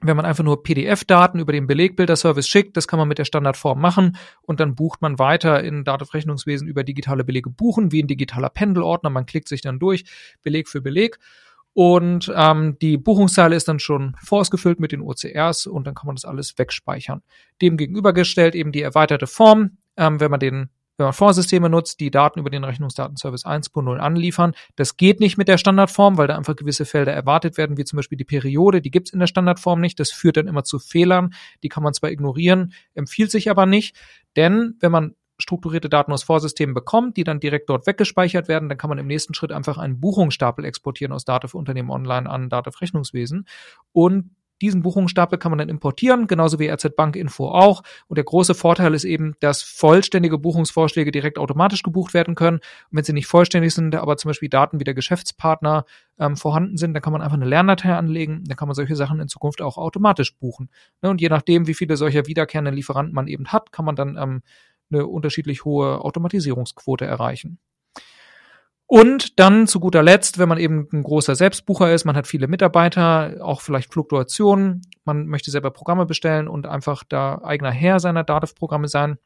wenn 0.00 0.16
man 0.16 0.24
einfach 0.24 0.44
nur 0.44 0.62
PDF-Daten 0.62 1.38
über 1.38 1.52
den 1.52 1.66
Belegbilder-Service 1.66 2.48
schickt, 2.48 2.76
das 2.76 2.88
kann 2.88 2.98
man 2.98 3.08
mit 3.08 3.18
der 3.18 3.24
Standardform 3.24 3.80
machen 3.80 4.16
und 4.42 4.60
dann 4.60 4.74
bucht 4.74 5.02
man 5.02 5.18
weiter 5.18 5.62
in 5.62 5.84
Datenrechnungswesen 5.84 6.66
über 6.66 6.84
digitale 6.84 7.24
Belege 7.24 7.50
buchen, 7.50 7.92
wie 7.92 8.02
ein 8.02 8.06
digitaler 8.06 8.48
Pendelordner. 8.48 9.10
Man 9.10 9.26
klickt 9.26 9.48
sich 9.48 9.60
dann 9.60 9.78
durch, 9.78 10.04
Beleg 10.42 10.68
für 10.68 10.80
Beleg. 10.80 11.18
Und 11.72 12.32
ähm, 12.34 12.78
die 12.80 12.96
Buchungszeile 12.96 13.54
ist 13.54 13.68
dann 13.68 13.78
schon 13.78 14.16
vorausgefüllt 14.22 14.80
mit 14.80 14.90
den 14.92 15.02
OCRs 15.02 15.66
und 15.66 15.86
dann 15.86 15.94
kann 15.94 16.06
man 16.06 16.16
das 16.16 16.24
alles 16.24 16.58
wegspeichern. 16.58 17.22
Dem 17.62 17.76
gegenübergestellt 17.76 18.54
eben 18.54 18.72
die 18.72 18.82
erweiterte 18.82 19.28
Form, 19.28 19.78
ähm, 19.96 20.18
wenn 20.18 20.30
man 20.30 20.40
den 20.40 20.70
wenn 21.00 21.06
man 21.06 21.12
Vorsysteme 21.12 21.68
nutzt, 21.68 21.98
die 21.98 22.10
Daten 22.10 22.38
über 22.38 22.50
den 22.50 22.62
Rechnungsdatenservice 22.62 23.44
1.0 23.44 23.96
anliefern. 23.96 24.52
Das 24.76 24.96
geht 24.96 25.18
nicht 25.18 25.36
mit 25.36 25.48
der 25.48 25.58
Standardform, 25.58 26.18
weil 26.18 26.28
da 26.28 26.36
einfach 26.36 26.54
gewisse 26.54 26.84
Felder 26.84 27.12
erwartet 27.12 27.56
werden, 27.56 27.76
wie 27.76 27.84
zum 27.84 27.96
Beispiel 27.96 28.18
die 28.18 28.24
Periode, 28.24 28.80
die 28.80 28.90
gibt's 28.90 29.12
in 29.12 29.18
der 29.18 29.26
Standardform 29.26 29.80
nicht. 29.80 29.98
Das 29.98 30.12
führt 30.12 30.36
dann 30.36 30.46
immer 30.46 30.62
zu 30.62 30.78
Fehlern. 30.78 31.34
Die 31.62 31.68
kann 31.68 31.82
man 31.82 31.94
zwar 31.94 32.10
ignorieren, 32.10 32.72
empfiehlt 32.94 33.30
sich 33.30 33.50
aber 33.50 33.66
nicht, 33.66 33.96
denn 34.36 34.76
wenn 34.80 34.92
man 34.92 35.14
strukturierte 35.38 35.88
Daten 35.88 36.12
aus 36.12 36.22
Vorsystemen 36.22 36.74
bekommt, 36.74 37.16
die 37.16 37.24
dann 37.24 37.40
direkt 37.40 37.70
dort 37.70 37.86
weggespeichert 37.86 38.48
werden, 38.48 38.68
dann 38.68 38.78
kann 38.78 38.90
man 38.90 38.98
im 38.98 39.06
nächsten 39.06 39.34
Schritt 39.34 39.52
einfach 39.52 39.78
einen 39.78 40.00
Buchungsstapel 40.00 40.64
exportieren 40.64 41.12
aus 41.12 41.24
Dativ 41.24 41.54
Unternehmen 41.54 41.90
Online 41.90 42.28
an 42.28 42.48
Dativ 42.48 42.80
Rechnungswesen 42.80 43.46
und 43.92 44.30
diesen 44.60 44.82
Buchungsstapel 44.82 45.38
kann 45.38 45.50
man 45.50 45.58
dann 45.58 45.68
importieren, 45.68 46.26
genauso 46.26 46.58
wie 46.58 46.68
RZ 46.68 46.96
Bank 46.96 47.16
Info 47.16 47.48
auch. 47.48 47.82
Und 48.08 48.16
der 48.16 48.24
große 48.24 48.54
Vorteil 48.54 48.94
ist 48.94 49.04
eben, 49.04 49.34
dass 49.40 49.62
vollständige 49.62 50.38
Buchungsvorschläge 50.38 51.10
direkt 51.10 51.38
automatisch 51.38 51.82
gebucht 51.82 52.14
werden 52.14 52.34
können. 52.34 52.58
Und 52.58 52.62
wenn 52.90 53.04
sie 53.04 53.12
nicht 53.12 53.26
vollständig 53.26 53.74
sind, 53.74 53.94
aber 53.94 54.16
zum 54.16 54.28
Beispiel 54.28 54.48
Daten 54.48 54.80
wie 54.80 54.84
der 54.84 54.94
Geschäftspartner 54.94 55.84
ähm, 56.18 56.36
vorhanden 56.36 56.76
sind, 56.76 56.94
dann 56.94 57.02
kann 57.02 57.12
man 57.12 57.22
einfach 57.22 57.36
eine 57.36 57.46
Lerndatei 57.46 57.94
anlegen. 57.94 58.44
Dann 58.46 58.56
kann 58.56 58.68
man 58.68 58.74
solche 58.74 58.96
Sachen 58.96 59.20
in 59.20 59.28
Zukunft 59.28 59.62
auch 59.62 59.78
automatisch 59.78 60.36
buchen. 60.36 60.70
Ne? 61.02 61.10
Und 61.10 61.20
je 61.20 61.28
nachdem, 61.28 61.66
wie 61.66 61.74
viele 61.74 61.96
solcher 61.96 62.26
wiederkehrenden 62.26 62.74
Lieferanten 62.74 63.14
man 63.14 63.28
eben 63.28 63.48
hat, 63.48 63.72
kann 63.72 63.84
man 63.84 63.96
dann 63.96 64.16
ähm, 64.16 64.42
eine 64.90 65.06
unterschiedlich 65.06 65.64
hohe 65.64 66.04
Automatisierungsquote 66.04 67.04
erreichen. 67.04 67.58
Und 68.92 69.38
dann 69.38 69.68
zu 69.68 69.78
guter 69.78 70.02
Letzt, 70.02 70.40
wenn 70.40 70.48
man 70.48 70.58
eben 70.58 70.88
ein 70.92 71.04
großer 71.04 71.36
Selbstbucher 71.36 71.94
ist, 71.94 72.04
man 72.04 72.16
hat 72.16 72.26
viele 72.26 72.48
Mitarbeiter, 72.48 73.36
auch 73.40 73.60
vielleicht 73.60 73.92
Fluktuationen, 73.92 74.82
man 75.04 75.26
möchte 75.26 75.52
selber 75.52 75.70
Programme 75.70 76.06
bestellen 76.06 76.48
und 76.48 76.66
einfach 76.66 77.04
da 77.08 77.40
eigener 77.44 77.70
Herr 77.70 78.00
seiner 78.00 78.24
Dativ-Programme 78.24 78.88
sein, 78.88 79.18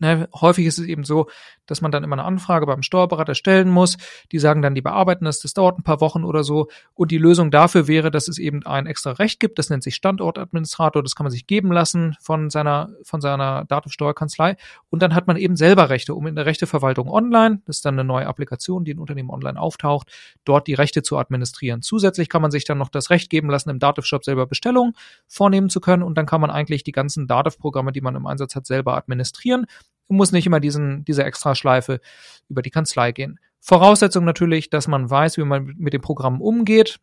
Ne, 0.00 0.30
häufig 0.34 0.64
ist 0.64 0.78
es 0.78 0.86
eben 0.86 1.04
so, 1.04 1.26
dass 1.66 1.82
man 1.82 1.92
dann 1.92 2.02
immer 2.04 2.14
eine 2.14 2.24
Anfrage 2.24 2.64
beim 2.64 2.82
Steuerberater 2.82 3.34
stellen 3.34 3.68
muss. 3.68 3.98
Die 4.32 4.38
sagen 4.38 4.62
dann, 4.62 4.74
die 4.74 4.80
bearbeiten 4.80 5.26
das, 5.26 5.40
das 5.40 5.52
dauert 5.52 5.78
ein 5.78 5.82
paar 5.82 6.00
Wochen 6.00 6.24
oder 6.24 6.42
so. 6.42 6.68
Und 6.94 7.10
die 7.10 7.18
Lösung 7.18 7.50
dafür 7.50 7.86
wäre, 7.86 8.10
dass 8.10 8.26
es 8.26 8.38
eben 8.38 8.64
ein 8.64 8.86
extra 8.86 9.12
Recht 9.12 9.40
gibt. 9.40 9.58
Das 9.58 9.68
nennt 9.68 9.82
sich 9.82 9.94
Standortadministrator. 9.94 11.02
Das 11.02 11.14
kann 11.14 11.24
man 11.24 11.30
sich 11.30 11.46
geben 11.46 11.70
lassen 11.70 12.16
von 12.18 12.48
seiner, 12.48 12.88
von 13.02 13.20
seiner 13.20 13.66
Datensteuerkanzlei. 13.66 14.56
Und 14.88 15.02
dann 15.02 15.14
hat 15.14 15.26
man 15.26 15.36
eben 15.36 15.54
selber 15.54 15.90
Rechte, 15.90 16.14
um 16.14 16.26
in 16.26 16.34
der 16.34 16.46
Rechteverwaltung 16.46 17.10
online, 17.10 17.60
das 17.66 17.76
ist 17.76 17.84
dann 17.84 17.94
eine 17.94 18.04
neue 18.04 18.26
Applikation, 18.26 18.84
die 18.84 18.92
in 18.92 18.98
Unternehmen 18.98 19.28
online 19.28 19.60
auftaucht, 19.60 20.10
dort 20.46 20.66
die 20.66 20.74
Rechte 20.74 21.02
zu 21.02 21.18
administrieren. 21.18 21.82
Zusätzlich 21.82 22.30
kann 22.30 22.40
man 22.40 22.50
sich 22.50 22.64
dann 22.64 22.78
noch 22.78 22.88
das 22.88 23.10
Recht 23.10 23.28
geben 23.28 23.50
lassen, 23.50 23.68
im 23.68 23.78
Dativ-Shop 23.78 24.24
selber 24.24 24.46
Bestellungen 24.46 24.94
vornehmen 25.26 25.68
zu 25.68 25.82
können. 25.82 26.02
Und 26.02 26.16
dann 26.16 26.24
kann 26.24 26.40
man 26.40 26.50
eigentlich 26.50 26.84
die 26.84 26.92
ganzen 26.92 27.26
Dativ-Programme, 27.26 27.92
die 27.92 28.00
man 28.00 28.16
im 28.16 28.26
Einsatz 28.26 28.56
hat, 28.56 28.64
selber 28.64 28.96
administrieren 28.96 29.66
muss 30.10 30.32
nicht 30.32 30.46
immer 30.46 30.60
diesen, 30.60 31.04
diese 31.04 31.24
Extraschleife 31.24 32.00
über 32.48 32.62
die 32.62 32.70
Kanzlei 32.70 33.12
gehen. 33.12 33.38
Voraussetzung 33.60 34.24
natürlich, 34.24 34.70
dass 34.70 34.88
man 34.88 35.10
weiß, 35.10 35.36
wie 35.36 35.44
man 35.44 35.74
mit 35.78 35.92
dem 35.92 36.00
Programm 36.00 36.40
umgeht. 36.40 36.98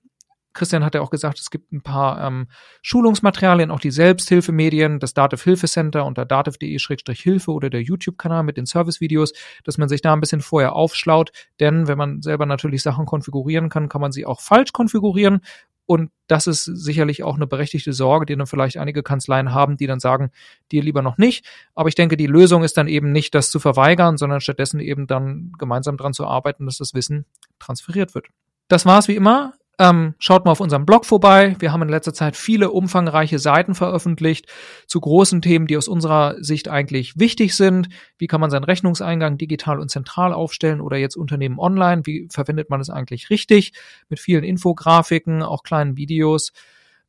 Christian 0.54 0.84
hat 0.84 0.96
ja 0.96 1.02
auch 1.02 1.12
gesagt, 1.12 1.40
es 1.40 1.52
gibt 1.52 1.72
ein 1.72 1.84
paar 1.84 2.20
ähm, 2.26 2.48
Schulungsmaterialien, 2.82 3.70
auch 3.70 3.80
die 3.80 3.92
Selbsthilfemedien, 3.92 5.00
das 5.00 5.14
Dativ 5.14 5.44
Hilfecenter 5.44 6.04
unter 6.04 6.26
dativ.de-hilfe 6.26 7.52
oder 7.52 7.70
der 7.70 7.84
YouTube-Kanal 7.84 8.42
mit 8.42 8.58
den 8.58 8.66
Servicevideos, 8.66 9.34
dass 9.64 9.78
man 9.78 9.88
sich 9.88 10.02
da 10.02 10.14
ein 10.14 10.20
bisschen 10.20 10.42
vorher 10.42 10.74
aufschlaut. 10.74 11.32
Denn 11.60 11.88
wenn 11.88 12.00
man 12.00 12.24
selber 12.24 12.48
natürlich 12.48 12.82
Sachen 12.82 13.06
konfigurieren 13.06 13.70
kann, 13.70 13.88
kann 13.88 14.02
man 14.02 14.12
sie 14.12 14.26
auch 14.26 14.42
falsch 14.42 14.74
konfigurieren 14.74 15.42
und 15.88 16.12
das 16.28 16.48
ist 16.48 16.66
sicherlich 16.66 17.24
auch 17.24 17.38
eine 17.38 17.48
berechtigte 17.48 17.94
Sorge, 17.94 18.26
die 18.26 18.36
dann 18.36 18.46
vielleicht 18.46 18.78
einige 18.78 19.04
Kanzleien 19.04 19.54
haben, 19.54 19.78
die 19.78 19.88
dann 19.88 20.02
sagen, 20.02 20.32
dir 20.70 20.84
lieber 20.84 21.02
noch 21.02 21.18
nicht. 21.18 21.46
Aber 21.76 21.88
ich 21.88 21.96
denke, 21.96 22.18
die 22.18 22.28
Lösung 22.28 22.66
ist 22.66 22.76
dann 22.76 22.90
eben 22.90 23.14
nicht, 23.14 23.34
das 23.34 23.50
zu 23.50 23.60
verweigern, 23.60 24.18
sondern 24.18 24.42
stattdessen 24.42 24.82
eben 24.82 25.08
dann 25.08 25.54
gemeinsam 25.58 25.96
dran 25.96 26.14
zu 26.14 26.28
arbeiten, 26.28 26.66
dass 26.66 26.78
das 26.78 26.94
Wissen 26.94 27.26
transferiert 27.58 28.16
wird. 28.16 28.28
Das 28.68 28.86
war's 28.86 29.08
wie 29.08 29.16
immer. 29.16 29.54
Ähm, 29.80 30.16
schaut 30.18 30.44
mal 30.44 30.52
auf 30.52 30.60
unserem 30.60 30.88
Blog 30.88 31.06
vorbei. 31.06 31.56
Wir 31.60 31.72
haben 31.72 31.84
in 31.84 31.90
letzter 31.90 32.14
Zeit 32.14 32.36
viele 32.36 32.72
umfangreiche 32.72 33.38
Seiten 33.38 33.76
veröffentlicht 33.76 34.48
zu 34.88 35.00
großen 35.00 35.42
Themen, 35.44 35.68
die 35.68 35.78
aus 35.78 35.88
unserer 35.88 36.36
Sicht 36.44 36.68
eigentlich 36.68 37.20
wichtig 37.20 37.56
sind. 37.56 37.90
Wie 38.18 38.26
kann 38.26 38.42
man 38.42 38.50
seinen 38.50 38.64
Rechnungseingang 38.64 39.38
digital 39.38 39.80
und 39.80 39.92
zentral 39.92 40.34
aufstellen 40.34 40.82
oder 40.82 40.98
jetzt 40.98 41.16
Unternehmen 41.16 41.60
online? 41.60 42.02
Wie 42.06 42.28
verwendet 42.32 42.72
man 42.72 42.82
es 42.82 42.90
eigentlich 42.90 43.30
richtig? 43.30 43.74
Mit 44.10 44.20
vielen 44.20 44.44
Infografiken, 44.44 45.44
auch 45.44 45.62
kleinen 45.62 45.96
Videos. 45.96 46.54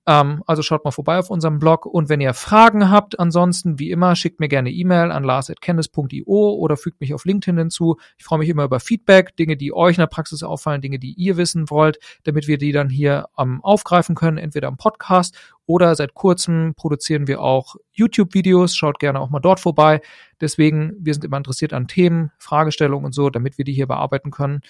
Ähm, 0.09 0.43
also 0.47 0.63
schaut 0.63 0.87
mal 0.87 0.91
vorbei 0.91 1.19
auf 1.19 1.29
unserem 1.29 1.59
Blog 1.59 1.85
und 1.85 2.09
wenn 2.09 2.23
ihr 2.23 2.33
Fragen 2.33 2.91
habt, 2.91 3.21
ansonsten 3.21 3.79
wie 3.79 3.91
immer, 3.91 4.17
schickt 4.17 4.41
mir 4.41 4.49
gerne 4.49 4.71
E-Mail 4.71 5.13
an 5.13 5.23
lars.kennis.io 5.23 6.55
oder 6.55 6.79
fügt 6.79 7.03
mich 7.03 7.13
auf 7.13 7.27
LinkedIn 7.27 7.59
hinzu. 7.59 7.99
Ich 8.17 8.25
freue 8.25 8.39
mich 8.39 8.49
immer 8.49 8.65
über 8.65 8.81
Feedback, 8.81 9.37
Dinge, 9.37 9.59
die 9.59 9.75
euch 9.75 9.97
in 9.97 10.01
der 10.01 10.07
Praxis 10.07 10.43
auffallen, 10.43 10.81
Dinge, 10.81 10.99
die 10.99 11.13
ihr 11.13 11.37
wissen 11.37 11.69
wollt, 11.69 11.99
damit 12.25 12.49
wir 12.49 12.57
die 12.57 12.73
dann 12.73 12.89
hier 12.89 13.27
ähm, 13.37 13.63
aufgreifen 13.63 14.15
können, 14.15 14.39
entweder 14.39 14.69
im 14.69 14.79
Podcast 14.79 15.37
oder 15.67 15.95
seit 15.95 16.15
kurzem 16.15 16.73
produzieren 16.75 17.27
wir 17.27 17.43
auch 17.43 17.77
YouTube-Videos. 17.93 18.75
Schaut 18.75 18.99
gerne 19.01 19.21
auch 19.21 19.29
mal 19.29 19.41
dort 19.41 19.61
vorbei. 19.61 20.01
Deswegen, 20.41 20.95
wir 20.99 21.13
sind 21.13 21.27
immer 21.27 21.37
interessiert 21.37 21.75
an 21.75 21.87
Themen, 21.87 22.33
Fragestellungen 22.39 23.05
und 23.05 23.13
so, 23.13 23.29
damit 23.29 23.59
wir 23.59 23.67
die 23.67 23.75
hier 23.75 23.87
bearbeiten 23.87 24.31
können, 24.31 24.63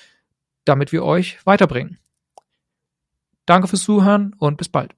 damit 0.65 0.91
wir 0.91 1.05
euch 1.05 1.39
weiterbringen. 1.47 1.99
Danke 3.47 3.69
fürs 3.69 3.85
Zuhören 3.85 4.35
und 4.39 4.57
bis 4.57 4.69
bald. 4.69 4.98